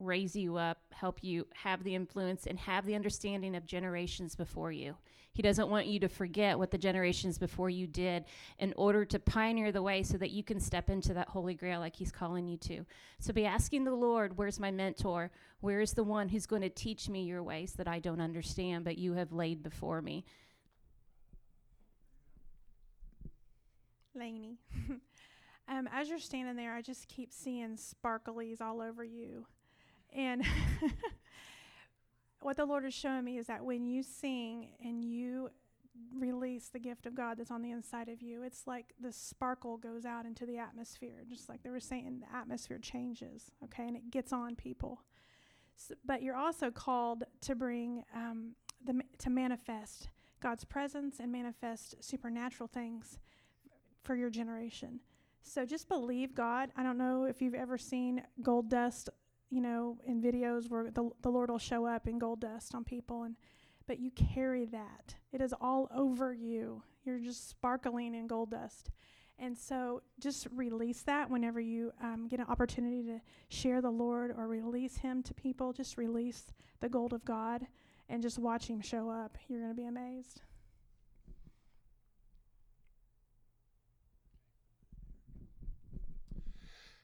raise 0.00 0.36
you 0.36 0.56
up, 0.56 0.78
help 0.92 1.22
you 1.22 1.46
have 1.54 1.84
the 1.84 1.94
influence 1.94 2.46
and 2.46 2.58
have 2.58 2.86
the 2.86 2.94
understanding 2.94 3.54
of 3.54 3.66
generations 3.66 4.34
before 4.34 4.72
you. 4.72 4.94
He 5.36 5.42
doesn't 5.42 5.68
want 5.68 5.86
you 5.86 6.00
to 6.00 6.08
forget 6.08 6.58
what 6.58 6.70
the 6.70 6.78
generations 6.78 7.36
before 7.36 7.68
you 7.68 7.86
did 7.86 8.24
in 8.58 8.72
order 8.78 9.04
to 9.04 9.18
pioneer 9.18 9.70
the 9.70 9.82
way 9.82 10.02
so 10.02 10.16
that 10.16 10.30
you 10.30 10.42
can 10.42 10.58
step 10.58 10.88
into 10.88 11.12
that 11.12 11.28
holy 11.28 11.52
grail 11.52 11.78
like 11.78 11.94
He's 11.94 12.10
calling 12.10 12.48
you 12.48 12.56
to. 12.56 12.86
So 13.18 13.34
be 13.34 13.44
asking 13.44 13.84
the 13.84 13.94
Lord, 13.94 14.38
Where's 14.38 14.58
my 14.58 14.70
mentor? 14.70 15.30
Where 15.60 15.82
is 15.82 15.92
the 15.92 16.04
one 16.04 16.30
who's 16.30 16.46
going 16.46 16.62
to 16.62 16.70
teach 16.70 17.10
me 17.10 17.24
your 17.24 17.42
ways 17.42 17.74
that 17.74 17.86
I 17.86 17.98
don't 17.98 18.22
understand, 18.22 18.86
but 18.86 18.96
you 18.96 19.12
have 19.12 19.30
laid 19.30 19.62
before 19.62 20.00
me? 20.00 20.24
Laney. 24.14 24.56
um, 25.68 25.86
as 25.92 26.08
you're 26.08 26.18
standing 26.18 26.56
there, 26.56 26.74
I 26.74 26.80
just 26.80 27.08
keep 27.08 27.30
seeing 27.30 27.76
sparklies 27.76 28.62
all 28.62 28.80
over 28.80 29.04
you. 29.04 29.44
And 30.14 30.44
what 32.40 32.56
the 32.56 32.64
Lord 32.64 32.84
is 32.84 32.94
showing 32.94 33.24
me 33.24 33.38
is 33.38 33.46
that 33.46 33.64
when 33.64 33.86
you 33.86 34.02
sing 34.02 34.70
and 34.82 35.04
you 35.04 35.50
release 36.14 36.68
the 36.68 36.78
gift 36.78 37.06
of 37.06 37.14
God 37.14 37.38
that's 37.38 37.50
on 37.50 37.62
the 37.62 37.70
inside 37.70 38.08
of 38.08 38.22
you, 38.22 38.42
it's 38.42 38.66
like 38.66 38.94
the 39.00 39.12
sparkle 39.12 39.76
goes 39.76 40.04
out 40.04 40.26
into 40.26 40.46
the 40.46 40.58
atmosphere. 40.58 41.24
Just 41.28 41.48
like 41.48 41.62
they 41.62 41.70
were 41.70 41.80
saying, 41.80 42.20
the 42.20 42.36
atmosphere 42.36 42.78
changes, 42.78 43.50
okay, 43.64 43.86
and 43.86 43.96
it 43.96 44.10
gets 44.10 44.32
on 44.32 44.56
people. 44.56 45.02
So, 45.76 45.94
but 46.04 46.22
you're 46.22 46.36
also 46.36 46.70
called 46.70 47.24
to 47.42 47.54
bring 47.54 48.02
um, 48.14 48.52
the 48.84 49.02
to 49.18 49.30
manifest 49.30 50.08
God's 50.40 50.64
presence 50.64 51.18
and 51.20 51.30
manifest 51.30 51.96
supernatural 52.00 52.68
things 52.68 53.18
for 54.02 54.14
your 54.14 54.30
generation. 54.30 55.00
So 55.42 55.64
just 55.64 55.88
believe 55.88 56.34
God. 56.34 56.70
I 56.76 56.82
don't 56.82 56.98
know 56.98 57.24
if 57.24 57.40
you've 57.40 57.54
ever 57.54 57.78
seen 57.78 58.22
gold 58.42 58.68
dust, 58.68 59.08
you 59.50 59.60
know, 59.60 59.98
in 60.06 60.20
videos 60.20 60.68
where 60.68 60.90
the, 60.90 61.10
the 61.22 61.30
Lord 61.30 61.50
will 61.50 61.58
show 61.58 61.86
up 61.86 62.06
in 62.06 62.18
gold 62.18 62.40
dust 62.40 62.74
on 62.74 62.84
people 62.84 63.22
and 63.22 63.36
but 63.86 64.00
you 64.00 64.10
carry 64.10 64.64
that. 64.66 65.14
It 65.32 65.40
is 65.40 65.54
all 65.60 65.88
over 65.94 66.32
you. 66.32 66.82
You're 67.04 67.20
just 67.20 67.48
sparkling 67.48 68.14
in 68.14 68.26
gold 68.26 68.50
dust. 68.50 68.90
And 69.38 69.56
so 69.56 70.02
just 70.18 70.48
release 70.54 71.02
that 71.02 71.30
whenever 71.30 71.60
you 71.60 71.92
um, 72.02 72.26
get 72.26 72.40
an 72.40 72.46
opportunity 72.48 73.02
to 73.04 73.20
share 73.48 73.80
the 73.80 73.90
Lord 73.90 74.34
or 74.36 74.48
release 74.48 74.96
Him 74.96 75.22
to 75.24 75.34
people. 75.34 75.72
Just 75.72 75.98
release 75.98 76.52
the 76.80 76.88
gold 76.88 77.12
of 77.12 77.24
God 77.24 77.66
and 78.08 78.22
just 78.22 78.38
watch 78.38 78.66
Him 78.66 78.80
show 78.80 79.10
up. 79.10 79.36
You're 79.46 79.60
going 79.60 79.72
to 79.72 79.80
be 79.80 79.86
amazed. 79.86 80.40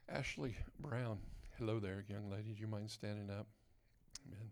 Ashley 0.09 0.57
Brown. 0.81 1.19
Hello 1.59 1.79
there, 1.79 2.03
young 2.09 2.31
lady. 2.31 2.55
Do 2.55 2.63
you 2.63 2.67
mind 2.67 2.91
standing 2.91 3.29
up? 3.29 3.47
Amen. 4.27 4.51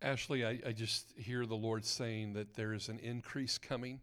Ashley, 0.00 0.46
I, 0.46 0.60
I 0.64 0.72
just 0.72 1.12
hear 1.18 1.44
the 1.44 1.56
Lord 1.56 1.84
saying 1.84 2.34
that 2.34 2.54
there 2.54 2.72
is 2.72 2.88
an 2.88 3.00
increase 3.00 3.58
coming 3.58 4.00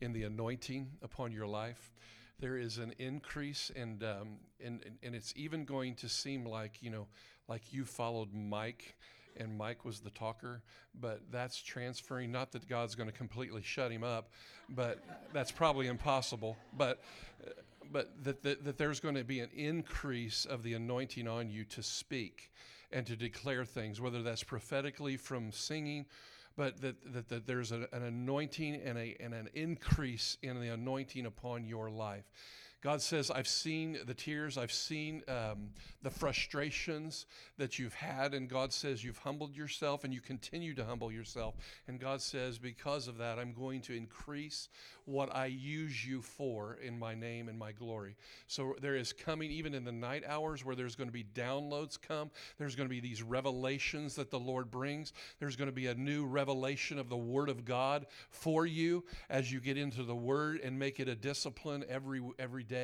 in 0.00 0.12
the 0.12 0.24
anointing 0.24 0.88
upon 1.02 1.30
your 1.30 1.46
life. 1.46 1.92
There 2.40 2.58
is 2.58 2.78
an 2.78 2.94
increase, 2.98 3.70
and, 3.76 4.02
um, 4.02 4.38
and, 4.62 4.82
and, 4.84 4.98
and 5.04 5.14
it's 5.14 5.32
even 5.36 5.64
going 5.64 5.94
to 5.96 6.08
seem 6.08 6.44
like, 6.44 6.82
you 6.82 6.90
know, 6.90 7.06
like 7.48 7.72
you 7.72 7.84
followed 7.84 8.34
Mike 8.34 8.96
and 9.36 9.56
Mike 9.56 9.84
was 9.84 10.00
the 10.00 10.10
talker, 10.10 10.62
but 11.00 11.20
that's 11.30 11.62
transferring. 11.62 12.32
Not 12.32 12.50
that 12.52 12.68
God's 12.68 12.96
going 12.96 13.08
to 13.08 13.16
completely 13.16 13.62
shut 13.62 13.92
him 13.92 14.02
up, 14.02 14.30
but 14.68 15.02
that's 15.32 15.52
probably 15.52 15.86
impossible. 15.86 16.56
But 16.76 17.02
uh, 17.46 17.50
but 17.92 18.12
that, 18.24 18.42
that, 18.42 18.64
that 18.64 18.78
there's 18.78 19.00
going 19.00 19.14
to 19.14 19.24
be 19.24 19.40
an 19.40 19.50
increase 19.54 20.44
of 20.44 20.62
the 20.62 20.74
anointing 20.74 21.28
on 21.28 21.50
you 21.50 21.64
to 21.64 21.82
speak 21.82 22.52
and 22.92 23.06
to 23.06 23.16
declare 23.16 23.64
things, 23.64 24.00
whether 24.00 24.22
that's 24.22 24.42
prophetically 24.42 25.16
from 25.16 25.50
singing, 25.52 26.06
but 26.56 26.80
that, 26.80 27.12
that, 27.12 27.28
that 27.28 27.46
there's 27.46 27.72
a, 27.72 27.86
an 27.92 28.02
anointing 28.02 28.76
and, 28.76 28.96
a, 28.96 29.16
and 29.20 29.34
an 29.34 29.48
increase 29.54 30.38
in 30.42 30.60
the 30.60 30.68
anointing 30.68 31.26
upon 31.26 31.64
your 31.64 31.90
life. 31.90 32.24
God 32.86 33.02
says, 33.02 33.32
I've 33.32 33.48
seen 33.48 33.98
the 34.06 34.14
tears, 34.14 34.56
I've 34.56 34.70
seen 34.70 35.24
um, 35.26 35.70
the 36.04 36.10
frustrations 36.10 37.26
that 37.58 37.80
you've 37.80 37.94
had, 37.94 38.32
and 38.32 38.48
God 38.48 38.72
says, 38.72 39.02
You've 39.02 39.18
humbled 39.18 39.56
yourself 39.56 40.04
and 40.04 40.14
you 40.14 40.20
continue 40.20 40.72
to 40.74 40.84
humble 40.84 41.10
yourself. 41.10 41.56
And 41.88 41.98
God 41.98 42.20
says, 42.20 42.60
Because 42.60 43.08
of 43.08 43.18
that, 43.18 43.40
I'm 43.40 43.52
going 43.52 43.80
to 43.82 43.96
increase 43.96 44.68
what 45.04 45.34
I 45.34 45.46
use 45.46 46.06
you 46.06 46.22
for 46.22 46.78
in 46.80 46.96
my 46.96 47.12
name 47.12 47.48
and 47.48 47.58
my 47.58 47.72
glory. 47.72 48.14
So 48.46 48.76
there 48.80 48.94
is 48.94 49.12
coming, 49.12 49.50
even 49.50 49.74
in 49.74 49.84
the 49.84 49.90
night 49.90 50.22
hours, 50.24 50.64
where 50.64 50.76
there's 50.76 50.94
going 50.94 51.08
to 51.08 51.12
be 51.12 51.24
downloads 51.24 52.00
come, 52.00 52.30
there's 52.56 52.76
going 52.76 52.88
to 52.88 52.94
be 52.94 53.00
these 53.00 53.22
revelations 53.22 54.14
that 54.14 54.30
the 54.30 54.38
Lord 54.38 54.70
brings. 54.70 55.12
There's 55.40 55.56
going 55.56 55.70
to 55.70 55.74
be 55.74 55.88
a 55.88 55.94
new 55.96 56.24
revelation 56.24 57.00
of 57.00 57.08
the 57.08 57.16
Word 57.16 57.48
of 57.48 57.64
God 57.64 58.06
for 58.30 58.64
you 58.64 59.04
as 59.28 59.50
you 59.50 59.58
get 59.58 59.76
into 59.76 60.04
the 60.04 60.14
Word 60.14 60.60
and 60.62 60.78
make 60.78 61.00
it 61.00 61.08
a 61.08 61.16
discipline 61.16 61.84
every 61.88 62.22
every 62.38 62.62
day. 62.62 62.75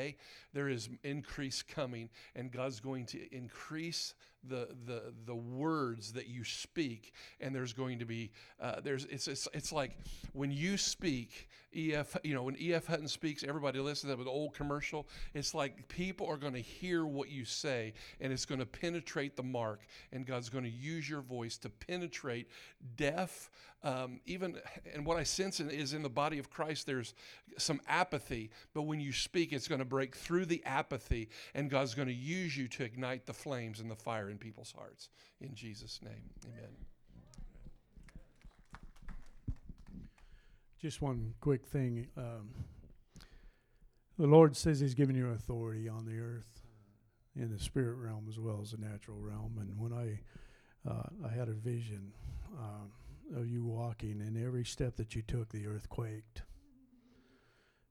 There 0.52 0.68
is 0.68 0.88
increase 1.02 1.62
coming, 1.62 2.10
and 2.34 2.50
God's 2.50 2.80
going 2.80 3.06
to 3.06 3.34
increase 3.34 4.14
the 4.48 4.68
the 4.86 5.12
the 5.24 5.34
words 5.34 6.12
that 6.12 6.28
you 6.28 6.44
speak 6.44 7.12
and 7.40 7.54
there's 7.54 7.72
going 7.72 7.98
to 7.98 8.04
be 8.04 8.30
uh, 8.60 8.80
there's 8.80 9.04
it's, 9.06 9.28
it's 9.28 9.48
it's 9.54 9.72
like 9.72 9.96
when 10.32 10.50
you 10.50 10.76
speak 10.76 11.48
ef 11.74 12.16
you 12.22 12.34
know 12.34 12.42
when 12.42 12.56
E.F. 12.60 12.86
Hutton 12.86 13.08
speaks 13.08 13.44
everybody 13.44 13.78
listens 13.78 14.12
to 14.12 14.16
that 14.16 14.28
old 14.28 14.54
commercial 14.54 15.06
it's 15.34 15.54
like 15.54 15.88
people 15.88 16.26
are 16.26 16.36
going 16.36 16.52
to 16.52 16.60
hear 16.60 17.06
what 17.06 17.30
you 17.30 17.44
say 17.44 17.94
and 18.20 18.32
it's 18.32 18.44
going 18.44 18.58
to 18.58 18.66
penetrate 18.66 19.36
the 19.36 19.42
mark 19.42 19.80
and 20.12 20.26
god's 20.26 20.48
going 20.48 20.64
to 20.64 20.70
use 20.70 21.08
your 21.08 21.22
voice 21.22 21.56
to 21.58 21.68
penetrate 21.68 22.48
deaf 22.96 23.50
um, 23.84 24.20
even 24.26 24.58
and 24.94 25.04
what 25.04 25.16
i 25.16 25.22
sense 25.22 25.60
in, 25.60 25.70
is 25.70 25.94
in 25.94 26.02
the 26.02 26.10
body 26.10 26.38
of 26.38 26.50
christ 26.50 26.86
there's 26.86 27.14
some 27.58 27.80
apathy 27.88 28.50
but 28.74 28.82
when 28.82 29.00
you 29.00 29.12
speak 29.12 29.52
it's 29.52 29.68
going 29.68 29.78
to 29.78 29.84
break 29.84 30.14
through 30.14 30.44
the 30.44 30.62
apathy 30.64 31.28
and 31.54 31.70
god's 31.70 31.94
going 31.94 32.08
to 32.08 32.14
use 32.14 32.56
you 32.56 32.68
to 32.68 32.84
ignite 32.84 33.24
the 33.24 33.32
flames 33.32 33.80
and 33.80 33.90
the 33.90 33.96
fire 33.96 34.30
in 34.32 34.38
people's 34.38 34.72
hearts. 34.76 35.10
In 35.40 35.54
Jesus' 35.54 36.00
name, 36.02 36.30
amen. 36.44 36.70
Just 40.80 41.00
one 41.00 41.34
quick 41.40 41.64
thing. 41.64 42.08
Um, 42.16 42.50
the 44.18 44.26
Lord 44.26 44.56
says 44.56 44.80
He's 44.80 44.94
given 44.94 45.14
you 45.14 45.28
authority 45.28 45.88
on 45.88 46.04
the 46.04 46.18
earth, 46.18 46.62
in 47.36 47.50
the 47.50 47.58
spirit 47.58 47.94
realm 47.94 48.26
as 48.28 48.40
well 48.40 48.58
as 48.60 48.72
the 48.72 48.78
natural 48.78 49.18
realm. 49.18 49.58
And 49.60 49.78
when 49.78 49.92
I 49.92 50.18
uh, 50.90 51.08
I 51.24 51.28
had 51.28 51.48
a 51.48 51.52
vision 51.52 52.12
um, 52.58 52.90
of 53.36 53.46
you 53.46 53.64
walking, 53.64 54.20
and 54.20 54.36
every 54.36 54.64
step 54.64 54.96
that 54.96 55.14
you 55.14 55.22
took, 55.22 55.50
the 55.50 55.68
earth 55.68 55.88
quaked. 55.88 56.42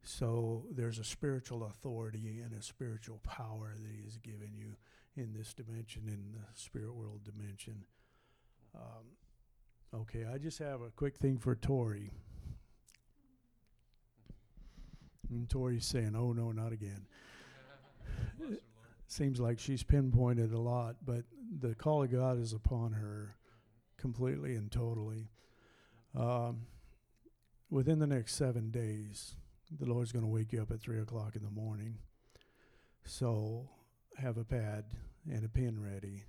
So 0.04 0.66
there's 0.72 1.00
a 1.00 1.04
spiritual 1.04 1.64
authority 1.64 2.42
and 2.44 2.54
a 2.54 2.62
spiritual 2.62 3.20
power 3.24 3.74
that 3.80 3.92
He 3.96 4.04
has 4.04 4.18
given 4.18 4.52
you 4.54 4.76
in 5.16 5.34
this 5.34 5.54
dimension, 5.54 6.04
in 6.08 6.32
the 6.34 6.46
spirit 6.56 6.94
world 6.94 7.22
dimension. 7.24 7.86
Um, 8.76 10.00
okay, 10.02 10.26
I 10.32 10.38
just 10.38 10.60
have 10.60 10.82
a 10.82 10.90
quick 10.90 11.18
thing 11.18 11.38
for 11.38 11.56
Tori. 11.56 12.12
And 15.30 15.50
Tori's 15.50 15.86
saying, 15.86 16.16
"Oh 16.16 16.34
no, 16.34 16.52
not 16.52 16.72
again." 16.72 17.06
Seems 19.08 19.40
like 19.40 19.60
she's 19.60 19.84
pinpointed 19.84 20.54
a 20.54 20.60
lot, 20.60 20.96
but 21.06 21.26
the 21.60 21.76
call 21.76 22.04
of 22.04 22.12
God 22.12 22.40
is 22.40 22.54
upon 22.54 22.94
her 22.94 23.36
completely 23.98 24.56
and 24.56 24.72
totally. 24.72 25.30
Um, 26.16 26.62
within 27.70 28.00
the 28.00 28.08
next 28.08 28.36
seven 28.36 28.72
days, 28.72 29.36
the 29.70 29.86
Lord's 29.86 30.12
going 30.12 30.24
to 30.24 30.32
wake 30.32 30.54
you 30.54 30.62
up 30.62 30.72
at 30.72 30.82
three 30.82 31.00
o'clock 31.00 31.36
in 31.36 31.44
the 31.44 31.50
morning. 31.50 31.98
So 33.04 33.70
have 34.18 34.38
a 34.38 34.44
pad 34.44 34.86
and 35.30 35.46
a 35.46 35.50
pen 35.50 35.80
ready. 35.82 36.24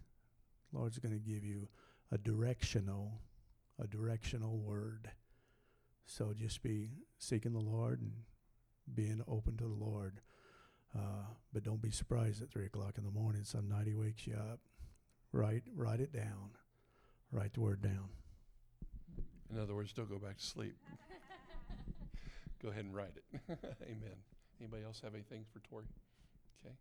The 0.72 0.78
Lord's 0.78 0.98
going 0.98 1.14
to 1.14 1.18
give 1.18 1.44
you 1.44 1.68
a 2.10 2.18
directional, 2.18 3.20
a 3.82 3.86
directional 3.86 4.58
word. 4.58 5.10
So 6.06 6.32
just 6.34 6.62
be 6.62 6.90
seeking 7.18 7.52
the 7.52 7.60
Lord 7.60 8.00
and 8.00 8.12
being 8.94 9.22
open 9.28 9.56
to 9.56 9.64
the 9.64 9.84
Lord. 9.84 10.20
Uh, 10.94 11.24
but 11.52 11.62
don't 11.62 11.80
be 11.80 11.90
surprised 11.90 12.42
at 12.42 12.50
three 12.50 12.66
o'clock 12.66 12.98
in 12.98 13.04
the 13.04 13.10
morning. 13.10 13.44
Some 13.44 13.68
night 13.68 13.86
he 13.86 13.94
wakes 13.94 14.26
you 14.26 14.34
up. 14.34 14.60
Write, 15.32 15.62
write 15.74 16.00
it 16.00 16.12
down. 16.12 16.50
Write 17.30 17.54
the 17.54 17.60
word 17.60 17.80
down. 17.80 18.10
In 19.50 19.58
other 19.58 19.74
words, 19.74 19.92
don't 19.92 20.08
go 20.08 20.18
back 20.18 20.36
to 20.36 20.44
sleep. 20.44 20.76
go 22.62 22.68
ahead 22.68 22.84
and 22.84 22.94
write 22.94 23.14
it. 23.16 23.24
Amen. 23.82 24.16
Anybody 24.60 24.84
else 24.84 25.00
have 25.02 25.14
anything 25.14 25.44
for 25.50 25.60
Tori? 25.60 25.86
Okay, 26.64 26.74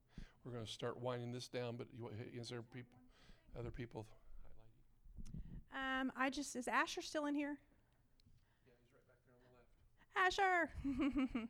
we're 0.44 0.54
going 0.54 0.66
to 0.66 0.72
start 0.72 1.00
winding 1.00 1.32
this 1.32 1.48
down. 1.48 1.76
But 1.78 1.88
you, 1.98 2.10
is 2.40 2.50
there 2.50 2.62
people, 2.62 2.98
other 3.58 3.72
people? 3.72 4.06
Um, 5.74 6.12
I 6.18 6.30
just 6.30 6.56
is 6.56 6.68
Asher 6.68 7.02
still 7.02 7.26
in 7.26 7.36
here? 7.36 7.58
Yeah, 8.66 8.74
he's 8.76 8.90
right 8.94 9.06
back 9.08 9.20
there 9.26 9.38
on 9.38 10.70
the 10.76 11.10
left. 11.16 11.32
Asher. 11.34 11.50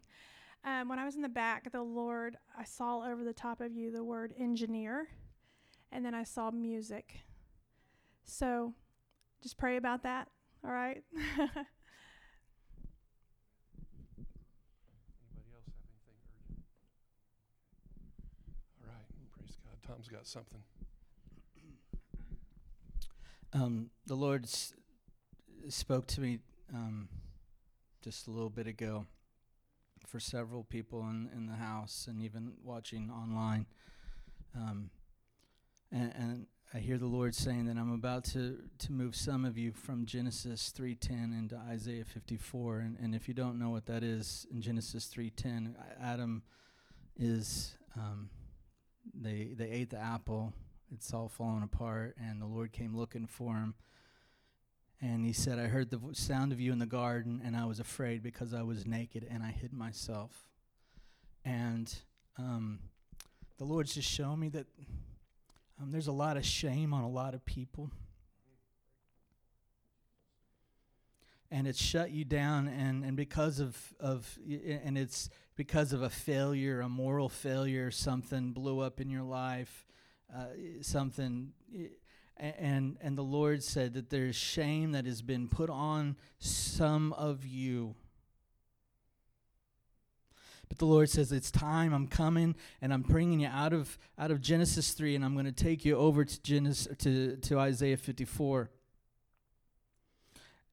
um, 0.81 0.89
when 0.89 0.99
I 0.99 1.05
was 1.05 1.15
in 1.15 1.21
the 1.21 1.29
back, 1.29 1.71
the 1.71 1.81
Lord, 1.81 2.37
I 2.57 2.63
saw 2.63 3.03
over 3.03 3.23
the 3.23 3.33
top 3.33 3.61
of 3.61 3.75
you 3.75 3.91
the 3.91 4.03
word 4.03 4.33
engineer, 4.37 5.07
and 5.91 6.05
then 6.05 6.13
I 6.13 6.23
saw 6.23 6.51
music. 6.51 7.21
So, 8.23 8.73
just 9.41 9.57
pray 9.57 9.77
about 9.77 10.03
that. 10.03 10.27
All 10.63 10.71
right. 10.71 11.03
Anybody 11.17 11.41
else 15.55 15.65
have 15.65 15.81
anything 15.89 16.15
urgent? 16.21 16.61
All 18.85 18.93
right, 18.93 19.09
praise 19.33 19.57
God. 19.65 19.77
Tom's 20.01 20.07
got 20.07 20.25
something. 20.25 20.61
Um, 23.53 23.91
the 24.07 24.15
Lord 24.15 24.45
s- 24.45 24.73
spoke 25.69 26.07
to 26.07 26.21
me 26.21 26.39
um, 26.73 27.07
just 28.01 28.27
a 28.27 28.31
little 28.31 28.49
bit 28.49 28.65
ago 28.65 29.05
for 30.07 30.19
several 30.19 30.63
people 30.63 31.01
in, 31.01 31.29
in 31.35 31.45
the 31.45 31.53
house 31.53 32.07
and 32.09 32.19
even 32.23 32.53
watching 32.63 33.11
online. 33.11 33.67
Um, 34.55 34.89
and, 35.91 36.13
and 36.17 36.45
I 36.73 36.79
hear 36.79 36.97
the 36.97 37.05
Lord 37.05 37.35
saying 37.35 37.65
that 37.65 37.77
I'm 37.77 37.93
about 37.93 38.23
to, 38.25 38.57
to 38.79 38.91
move 38.91 39.15
some 39.15 39.45
of 39.45 39.55
you 39.55 39.71
from 39.71 40.07
Genesis 40.07 40.73
3.10 40.75 41.37
into 41.37 41.57
Isaiah 41.69 42.05
54. 42.05 42.79
And, 42.79 42.97
and 42.99 43.13
if 43.13 43.27
you 43.27 43.35
don't 43.35 43.59
know 43.59 43.69
what 43.69 43.85
that 43.85 44.03
is, 44.03 44.47
in 44.51 44.61
Genesis 44.61 45.11
3.10, 45.15 45.75
Adam 46.01 46.41
is, 47.19 47.75
um, 47.95 48.29
they, 49.13 49.51
they 49.55 49.69
ate 49.69 49.89
the 49.89 49.99
apple. 49.99 50.53
It's 50.93 51.13
all 51.13 51.29
fallen 51.29 51.63
apart 51.63 52.15
and 52.21 52.41
the 52.41 52.45
lord 52.45 52.71
came 52.71 52.95
looking 52.95 53.27
for 53.27 53.55
him. 53.55 53.75
And 55.01 55.25
he 55.25 55.33
said 55.33 55.57
i 55.57 55.63
heard 55.63 55.89
the 55.89 55.99
sound 56.13 56.51
of 56.51 56.59
you 56.59 56.71
in 56.71 56.79
the 56.79 56.85
garden 56.85 57.41
and 57.43 57.55
i 57.55 57.65
was 57.65 57.79
afraid 57.79 58.21
because 58.21 58.53
i 58.53 58.61
was 58.61 58.85
naked 58.85 59.25
and 59.29 59.43
i 59.43 59.51
hid 59.51 59.73
myself. 59.73 60.47
And 61.45 61.93
um, 62.37 62.79
the 63.57 63.65
lord's 63.65 63.95
just 63.95 64.09
showing 64.09 64.39
me 64.39 64.49
that 64.49 64.67
um, 65.81 65.91
there's 65.91 66.07
a 66.07 66.11
lot 66.11 66.37
of 66.37 66.45
shame 66.45 66.93
on 66.93 67.03
a 67.03 67.09
lot 67.09 67.33
of 67.33 67.45
people 67.45 67.89
and 71.51 71.67
it's 71.67 71.81
shut 71.81 72.11
you 72.11 72.23
down 72.23 72.67
and, 72.67 73.03
and 73.03 73.17
because 73.17 73.59
of, 73.59 73.77
of 73.99 74.37
and 74.49 74.97
it's 74.97 75.29
because 75.55 75.93
of 75.93 76.01
a 76.01 76.09
failure 76.09 76.81
a 76.81 76.89
moral 76.89 77.29
failure 77.29 77.91
something 77.91 78.51
blew 78.53 78.79
up 78.79 79.01
in 79.01 79.09
your 79.09 79.23
life 79.23 79.85
uh, 80.35 80.45
something 80.81 81.51
and 82.37 82.97
and 83.01 83.17
the 83.17 83.23
lord 83.23 83.61
said 83.61 83.93
that 83.93 84.09
there's 84.09 84.35
shame 84.35 84.93
that 84.93 85.05
has 85.05 85.21
been 85.21 85.47
put 85.47 85.69
on 85.69 86.15
some 86.39 87.13
of 87.13 87.45
you. 87.45 87.95
But 90.67 90.79
the 90.79 90.85
lord 90.85 91.09
says 91.09 91.31
it's 91.31 91.51
time. 91.51 91.93
I'm 91.93 92.07
coming 92.07 92.55
and 92.81 92.93
i'm 92.93 93.01
bringing 93.01 93.41
you 93.41 93.47
out 93.47 93.73
of 93.73 93.99
out 94.17 94.31
of 94.31 94.41
genesis 94.41 94.91
3 94.93 95.15
and 95.15 95.25
i'm 95.25 95.33
going 95.33 95.45
to 95.45 95.51
take 95.51 95.83
you 95.83 95.97
over 95.97 96.23
to 96.23 96.41
genesis 96.41 96.87
to, 96.99 97.35
to 97.35 97.59
isaiah 97.59 97.97
54 97.97 98.69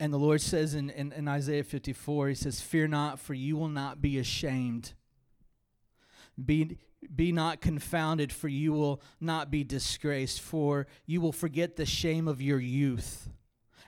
and 0.01 0.13
the 0.13 0.19
lord 0.19 0.41
says 0.41 0.75
in, 0.75 0.91
in, 0.91 1.13
in 1.13 1.29
isaiah 1.29 1.65
54 1.65 2.29
he 2.29 2.35
says 2.35 2.61
fear 2.61 2.87
not 2.89 3.19
for 3.19 3.35
you 3.35 3.57
will 3.57 3.69
not 3.69 4.01
be 4.01 4.19
ashamed 4.19 4.93
be 6.43 6.79
be 7.15 7.33
not 7.33 7.61
confounded, 7.61 8.33
for 8.33 8.49
you 8.49 8.73
will 8.73 9.01
not 9.21 9.51
be 9.51 9.65
disgraced, 9.65 10.41
for 10.41 10.87
you 11.07 11.21
will 11.21 11.33
forget 11.33 11.77
the 11.77 11.87
shame 11.87 12.27
of 12.27 12.43
your 12.43 12.59
youth, 12.59 13.29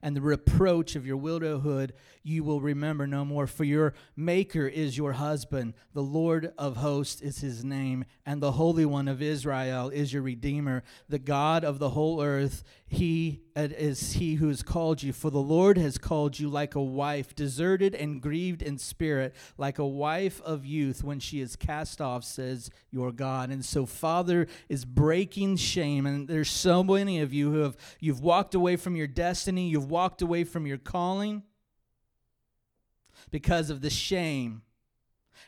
and 0.03 0.17
the 0.17 0.21
reproach 0.21 0.97
of 0.97 1.07
your 1.07 1.17
widowhood 1.17 1.93
you 2.23 2.45
will 2.45 2.61
remember 2.61 3.07
no 3.07 3.25
more. 3.25 3.47
For 3.47 3.65
your 3.65 3.95
Maker 4.17 4.67
is 4.67 4.97
your 4.97 5.13
husband, 5.13 5.75
the 5.93 6.03
Lord 6.03 6.53
of 6.57 6.77
hosts 6.77 7.21
is 7.21 7.41
his 7.41 7.65
name, 7.65 8.05
and 8.25 8.41
the 8.41 8.53
Holy 8.53 8.87
One 8.87 9.09
of 9.09 9.21
Israel 9.21 9.89
is 9.91 10.13
your 10.13 10.23
Redeemer, 10.23 10.83
the 11.09 11.19
God 11.19 11.65
of 11.65 11.79
the 11.79 11.91
whole 11.91 12.23
earth. 12.23 12.63
He 12.93 13.43
uh, 13.55 13.69
is 13.79 14.15
he 14.15 14.35
who 14.35 14.49
has 14.49 14.65
called 14.65 15.01
you. 15.01 15.13
For 15.13 15.31
the 15.31 15.39
Lord 15.39 15.79
has 15.79 15.97
called 15.97 16.41
you 16.41 16.49
like 16.49 16.75
a 16.75 16.83
wife, 16.83 17.37
deserted 17.37 17.95
and 17.95 18.21
grieved 18.21 18.63
in 18.63 18.79
spirit, 18.79 19.33
like 19.57 19.79
a 19.79 19.87
wife 19.87 20.43
of 20.43 20.67
youth 20.67 21.05
when 21.05 21.21
she 21.21 21.41
is 21.41 21.55
cast 21.55 22.01
off, 22.01 22.25
says 22.25 22.69
your 22.91 23.13
God. 23.13 23.51
And 23.51 23.65
so 23.65 23.87
Father 23.87 24.49
is 24.69 24.85
breaking 24.85 25.59
shame. 25.59 26.05
And 26.05 26.27
there's 26.27 26.51
so 26.51 26.83
many 26.83 27.21
of 27.21 27.33
you 27.33 27.53
who 27.53 27.61
have 27.61 27.77
you've 28.01 28.23
walked 28.23 28.57
away 28.57 28.75
from 28.75 28.97
your 28.97 29.07
destiny, 29.07 29.69
you've 29.69 29.89
walked 29.89 30.21
away 30.21 30.43
from 30.43 30.67
your 30.67 30.79
calling 30.79 31.45
because 33.31 33.71
of 33.71 33.83
the 33.83 33.91
shame. 33.91 34.63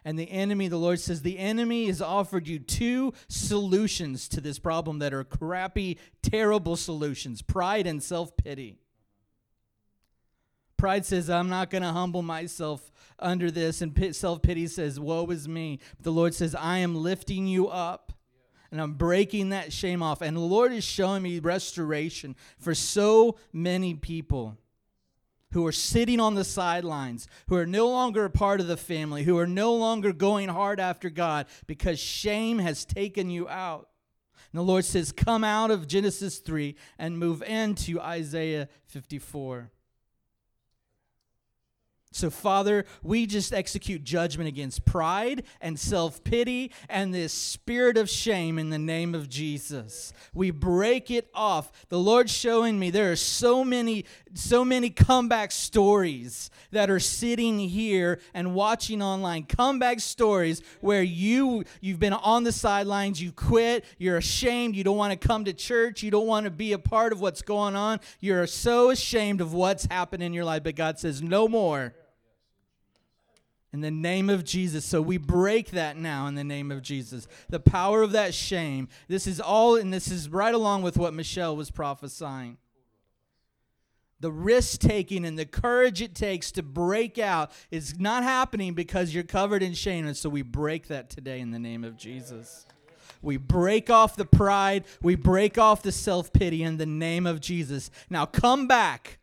And 0.05 0.19
the 0.19 0.31
enemy, 0.31 0.69
the 0.69 0.79
Lord 0.79 0.99
says, 0.99 1.23
the 1.23 1.39
enemy 1.39 1.87
has 1.87 2.03
offered 2.03 2.49
you 2.49 2.59
two 2.59 3.13
solutions 3.29 4.29
to 4.29 4.41
this 4.41 4.59
problem 4.59 4.99
that 4.99 5.15
are 5.15 5.25
crappy, 5.25 5.99
terrible 6.23 6.77
solutions 6.77 7.43
pride 7.43 7.87
and 7.87 8.03
self 8.03 8.37
pity. 8.37 8.79
Pride 10.77 11.07
says, 11.07 11.31
I'm 11.31 11.49
not 11.49 11.71
going 11.71 11.83
to 11.83 11.93
humble 11.93 12.23
myself 12.23 12.91
under 13.21 13.53
this. 13.53 13.83
And 13.83 14.17
self 14.17 14.43
pity 14.43 14.67
says, 14.67 14.99
Woe 14.99 15.27
is 15.27 15.47
me. 15.47 15.79
But 15.97 16.05
the 16.05 16.13
Lord 16.13 16.35
says, 16.35 16.57
I 16.57 16.79
am 16.79 16.97
lifting 16.97 17.47
you 17.47 17.69
up 17.69 18.13
and 18.73 18.81
I'm 18.81 18.95
breaking 18.95 19.51
that 19.51 19.73
shame 19.73 20.03
off. 20.03 20.23
And 20.23 20.37
the 20.37 20.41
Lord 20.41 20.73
is 20.73 20.83
showing 20.83 21.23
me 21.23 21.39
restoration 21.39 22.35
for 22.59 22.75
so 22.75 23.37
many 23.53 23.95
people 23.95 24.57
who 25.53 25.67
are 25.67 25.73
sitting 25.73 26.21
on 26.21 26.35
the 26.35 26.45
sidelines, 26.45 27.29
who 27.49 27.57
are 27.57 27.67
no 27.67 27.89
longer 27.89 28.25
a 28.25 28.31
part 28.31 28.61
of 28.61 28.67
the 28.67 28.77
family, 28.77 29.25
who 29.25 29.39
are 29.39 29.47
no 29.47 29.75
longer 29.75 30.13
going 30.13 30.49
hard 30.49 30.81
after 30.81 31.11
God 31.11 31.47
because 31.67 31.99
shame 31.99 32.59
has 32.59 32.85
taken 32.85 33.31
you 33.31 33.49
out. 33.49 33.89
And 34.53 34.59
the 34.59 34.65
Lord 34.65 34.85
says, 34.85 35.13
Come 35.13 35.45
out 35.45 35.71
of 35.71 35.87
Genesis 35.87 36.39
3 36.39 36.75
and 36.99 37.19
move 37.19 37.43
into 37.43 38.01
Isaiah 38.01 38.69
54. 38.87 39.71
So, 42.15 42.31
Father, 42.31 42.85
we 43.03 43.27
just 43.27 43.53
execute 43.53 44.05
judgment 44.05 44.49
against 44.49 44.85
pride 44.85 45.45
and 45.61 45.79
self 45.79 46.23
pity 46.23 46.71
and 46.89 47.15
this 47.15 47.33
spirit 47.33 47.97
of 47.97 48.09
shame 48.09 48.59
in 48.59 48.71
the 48.71 48.79
name 48.79 49.15
of 49.15 49.29
Jesus. 49.29 50.13
We 50.35 50.51
break 50.51 51.11
it 51.11 51.29
off. 51.35 51.73
The 51.89 51.99
Lord's 51.99 52.33
showing 52.33 52.79
me 52.79 52.91
there 52.91 53.11
are 53.11 53.17
so 53.17 53.65
many, 53.65 54.05
so 54.35 54.65
many 54.65 54.91
comeback 54.91 55.53
stories 55.53 56.51
that 56.71 56.91
are 56.91 57.01
sitting 57.01 57.59
here 57.59 58.21
and 58.35 58.55
watching 58.55 59.03
online. 59.03 59.45
Comeback 59.45 60.01
stories 60.01 60.63
where 60.81 61.03
you 61.03 61.65
you've 61.81 61.99
been 61.99 62.13
on 62.13 62.45
the 62.45 62.53
sidelines, 62.53 63.23
you 63.23 63.33
quit, 63.33 63.85
you're 63.99 64.19
ashamed, 64.19 64.77
you 64.77 64.85
don't 64.85 64.97
want 64.97 65.19
to 65.19 65.29
come 65.29 65.45
to 65.47 65.53
church, 65.53 66.03
you 66.03 66.11
don't 66.11 66.27
want 66.27 66.45
to 66.45 66.51
be 66.51 66.73
a 66.73 66.79
part 66.79 67.13
of 67.13 67.21
what's 67.21 67.43
going 67.43 67.75
on. 67.75 68.01
You're 68.21 68.47
so 68.47 68.91
ashamed 68.91 69.41
of 69.41 69.55
what's 69.55 69.87
happened 69.87 70.23
in 70.23 70.33
your 70.33 70.45
life, 70.45 70.63
but 70.63 70.77
God 70.77 70.99
says, 70.99 71.23
no 71.23 71.49
more 71.49 71.95
in 73.73 73.81
the 73.81 73.91
name 73.91 74.29
of 74.29 74.45
Jesus. 74.45 74.85
So 74.85 75.01
we 75.01 75.17
break 75.17 75.71
that 75.71 75.97
now 75.97 76.27
in 76.27 76.35
the 76.35 76.45
name 76.45 76.71
of 76.71 76.83
Jesus. 76.83 77.27
The 77.49 77.61
power 77.61 78.03
of 78.03 78.13
that 78.13 78.35
shame. 78.35 78.89
This 79.09 79.27
is 79.27 79.41
all, 79.41 79.77
and 79.77 79.93
this 79.93 80.09
is 80.09 80.29
right 80.29 80.55
along 80.55 80.83
with 80.83 80.99
what 80.99 81.15
Michelle 81.15 81.57
was 81.57 81.71
prophesying. 81.71 82.59
The 84.21 84.31
risk 84.31 84.81
taking 84.81 85.25
and 85.25 85.37
the 85.37 85.47
courage 85.47 86.01
it 86.01 86.15
takes 86.15 86.53
to 86.53 86.63
break 86.63 87.19
out 87.19 87.51
is 87.73 87.99
not 87.99 88.23
happening 88.23 88.75
because 88.75 89.13
you're 89.13 89.25
covered 89.25 89.65
in 89.65 89.73
shame. 89.75 90.07
And 90.07 90.17
so 90.17 90.29
we 90.29 90.43
break 90.43 90.87
that 90.89 91.11
today 91.11 91.41
in 91.41 91.51
the 91.51 91.59
name 91.59 91.83
of 91.83 91.97
Jesus. 91.97 92.67
We 93.21 93.37
break 93.37 93.91
off 93.91 94.15
the 94.15 94.25
pride. 94.25 94.85
We 95.01 95.17
break 95.17 95.59
off 95.59 95.83
the 95.83 95.93
self 95.93 96.33
pity 96.33 96.63
in 96.63 96.77
the 96.77 96.87
name 96.87 97.27
of 97.27 97.41
Jesus. 97.41 97.91
Now 98.11 98.27
come 98.27 98.69
back 98.69 99.19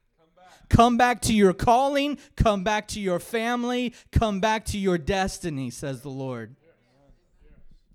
Come 0.69 0.97
back 0.97 1.21
to 1.21 1.33
your 1.33 1.53
calling, 1.53 2.17
come 2.35 2.63
back 2.63 2.87
to 2.89 2.99
your 2.99 3.19
family, 3.19 3.93
come 4.11 4.39
back 4.39 4.65
to 4.65 4.77
your 4.77 4.97
destiny, 4.97 5.69
says 5.69 6.01
the 6.01 6.09
Lord. 6.09 6.55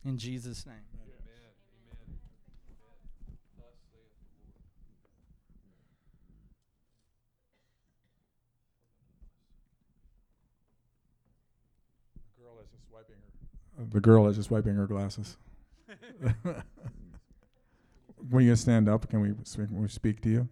In 0.05 0.19
Jesus' 0.19 0.67
name. 0.67 0.77
The 13.93 14.01
girl 14.01 14.29
is 14.29 14.37
just 14.37 14.51
wiping 14.51 14.75
her 14.77 14.87
glasses. 14.87 15.37
when 18.31 18.45
you 18.45 18.57
stand 18.57 18.89
up, 18.89 19.09
can 19.09 19.21
we, 19.21 19.35
can 19.55 19.83
we 19.83 19.89
speak 19.89 20.21
to 20.23 20.29
you? 20.29 20.49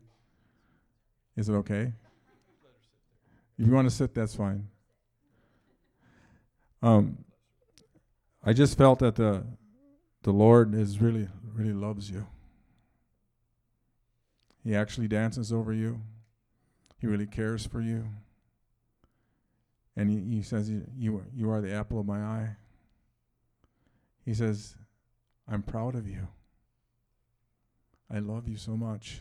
Is 1.36 1.48
it 1.48 1.54
okay? 1.54 1.92
If 3.62 3.68
you 3.68 3.74
want 3.74 3.88
to 3.88 3.94
sit, 3.94 4.12
that's 4.12 4.34
fine. 4.34 4.66
Um, 6.82 7.24
I 8.42 8.52
just 8.52 8.76
felt 8.76 8.98
that 8.98 9.14
the 9.14 9.44
the 10.24 10.32
Lord 10.32 10.74
is 10.74 11.00
really 11.00 11.28
really 11.54 11.72
loves 11.72 12.10
you. 12.10 12.26
He 14.64 14.74
actually 14.74 15.06
dances 15.06 15.52
over 15.52 15.72
you. 15.72 16.00
He 16.98 17.06
really 17.06 17.26
cares 17.26 17.64
for 17.64 17.80
you. 17.80 18.08
And 19.94 20.10
he, 20.10 20.36
he 20.36 20.42
says, 20.42 20.68
you, 20.68 20.84
you, 20.98 21.24
you 21.32 21.50
are 21.50 21.60
the 21.60 21.72
apple 21.72 22.00
of 22.00 22.06
my 22.06 22.20
eye. 22.20 22.56
He 24.24 24.34
says, 24.34 24.76
I'm 25.48 25.62
proud 25.62 25.94
of 25.94 26.08
you. 26.08 26.26
I 28.12 28.18
love 28.18 28.48
you 28.48 28.56
so 28.56 28.76
much. 28.76 29.20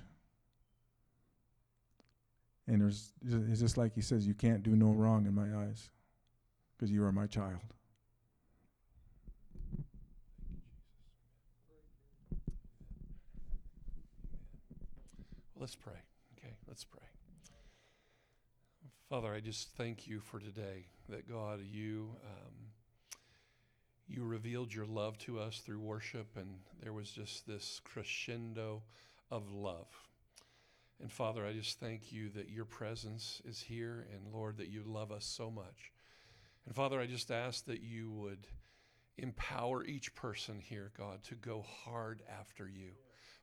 And 2.68 2.82
there's, 2.82 3.12
it's 3.49 3.59
just 3.59 3.78
like 3.78 3.93
he 3.93 4.01
says, 4.01 4.26
you 4.28 4.34
can't 4.34 4.64
do 4.64 4.76
no 4.76 4.91
wrong 4.91 5.26
in 5.26 5.34
my 5.34 5.66
eyes 5.66 5.89
because 6.76 6.91
you 6.91 7.03
are 7.03 7.12
my 7.12 7.28
child. 7.28 7.59
Let's 15.59 15.76
pray. 15.76 15.93
Okay, 16.38 16.55
let's 16.68 16.84
pray. 16.84 17.03
Father, 19.09 19.34
I 19.34 19.41
just 19.41 19.70
thank 19.76 20.07
you 20.07 20.20
for 20.20 20.39
today 20.39 20.86
that 21.09 21.30
God, 21.30 21.59
you 21.70 22.16
um, 22.24 22.53
you 24.07 24.24
revealed 24.24 24.74
your 24.74 24.86
love 24.86 25.18
to 25.20 25.39
us 25.39 25.59
through 25.59 25.80
worship, 25.80 26.28
and 26.36 26.47
there 26.82 26.93
was 26.93 27.12
just 27.12 27.45
this 27.45 27.80
crescendo 27.84 28.82
of 29.30 29.51
love. 29.51 29.88
And 31.01 31.11
Father, 31.11 31.45
I 31.45 31.53
just 31.53 31.79
thank 31.79 32.11
you 32.11 32.29
that 32.29 32.49
your 32.49 32.65
presence 32.65 33.41
is 33.43 33.59
here, 33.59 34.05
and 34.13 34.31
Lord, 34.31 34.57
that 34.57 34.69
you 34.69 34.83
love 34.85 35.11
us 35.11 35.25
so 35.25 35.49
much. 35.49 35.91
And 36.67 36.75
Father, 36.75 36.99
I 36.99 37.07
just 37.07 37.31
ask 37.31 37.65
that 37.65 37.81
you 37.81 38.11
would 38.11 38.45
empower 39.17 39.83
each 39.83 40.13
person 40.13 40.59
here, 40.59 40.91
God, 40.95 41.23
to 41.23 41.35
go 41.35 41.65
hard 41.83 42.21
after 42.39 42.69
you. 42.69 42.91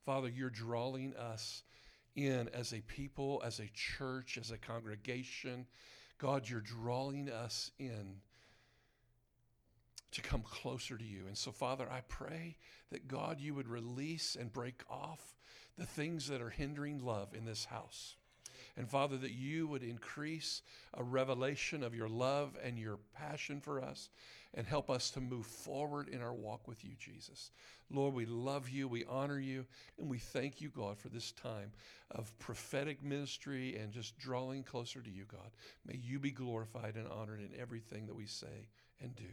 Father, 0.05 0.29
you're 0.29 0.51
drawing 0.51 1.17
us 1.17 1.65
in 2.15 2.49
as 2.55 2.73
a 2.73 2.81
people, 2.83 3.43
as 3.45 3.59
a 3.59 3.69
church, 3.75 4.39
as 4.41 4.53
a 4.53 4.59
congregation. 4.59 5.67
God, 6.19 6.49
you're 6.49 6.61
drawing 6.61 7.29
us 7.29 7.73
in 7.81 8.21
to 10.13 10.23
come 10.23 10.43
closer 10.43 10.97
to 10.97 11.05
you. 11.05 11.27
And 11.27 11.37
so, 11.37 11.53
Father, 11.53 11.89
I 11.91 12.01
pray 12.09 12.57
that 12.91 13.09
God, 13.09 13.41
you 13.41 13.55
would 13.55 13.69
release 13.69 14.37
and 14.39 14.53
break 14.53 14.83
off 14.89 15.37
the 15.77 15.87
things 15.87 16.29
that 16.29 16.41
are 16.41 16.51
hindering 16.51 17.05
love 17.05 17.35
in 17.35 17.45
this 17.45 17.67
house. 17.67 18.17
And 18.77 18.89
Father, 18.89 19.17
that 19.19 19.33
you 19.33 19.67
would 19.67 19.83
increase 19.83 20.63
a 20.95 21.03
revelation 21.03 21.83
of 21.83 21.95
your 21.95 22.09
love 22.09 22.57
and 22.63 22.79
your 22.79 22.99
passion 23.13 23.61
for 23.61 23.83
us 23.83 24.09
and 24.55 24.67
help 24.67 24.89
us 24.89 25.11
to 25.11 25.21
move 25.21 25.47
forward 25.47 26.09
in 26.09 26.23
our 26.23 26.33
walk 26.33 26.67
with 26.67 26.85
you, 26.85 26.93
Jesus. 26.99 27.51
Lord, 27.91 28.15
we 28.15 28.25
love 28.25 28.69
you, 28.69 28.89
we 28.89 29.05
honor 29.05 29.39
you, 29.39 29.67
and 29.99 30.09
we 30.09 30.19
thank 30.19 30.61
you, 30.61 30.69
God, 30.69 30.99
for 30.99 31.09
this 31.09 31.33
time 31.33 31.73
of 32.13 32.37
prophetic 32.39 33.03
ministry 33.03 33.77
and 33.77 33.93
just 33.93 34.19
drawing 34.19 34.63
closer 34.63 35.01
to 35.01 35.11
you, 35.11 35.25
God. 35.31 35.51
May 35.85 35.97
you 35.97 36.19
be 36.19 36.31
glorified 36.31 36.97
and 36.97 37.09
honored 37.09 37.41
in 37.41 37.51
everything 37.61 38.07
that 38.07 38.17
we 38.17 38.27
say 38.27 38.69
and 39.01 39.15
do. 39.17 39.25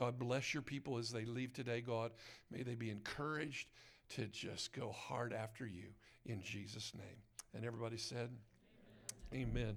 God, 0.00 0.18
bless 0.18 0.54
your 0.54 0.62
people 0.62 0.96
as 0.96 1.10
they 1.10 1.26
leave 1.26 1.52
today, 1.52 1.82
God. 1.82 2.12
May 2.50 2.62
they 2.62 2.74
be 2.74 2.88
encouraged 2.88 3.68
to 4.16 4.26
just 4.28 4.72
go 4.72 4.90
hard 4.92 5.34
after 5.34 5.66
you 5.66 5.88
in 6.24 6.42
Jesus' 6.42 6.94
name. 6.96 7.18
And 7.54 7.66
everybody 7.66 7.98
said, 7.98 8.30
Amen. 9.34 9.50
Amen. 9.50 9.76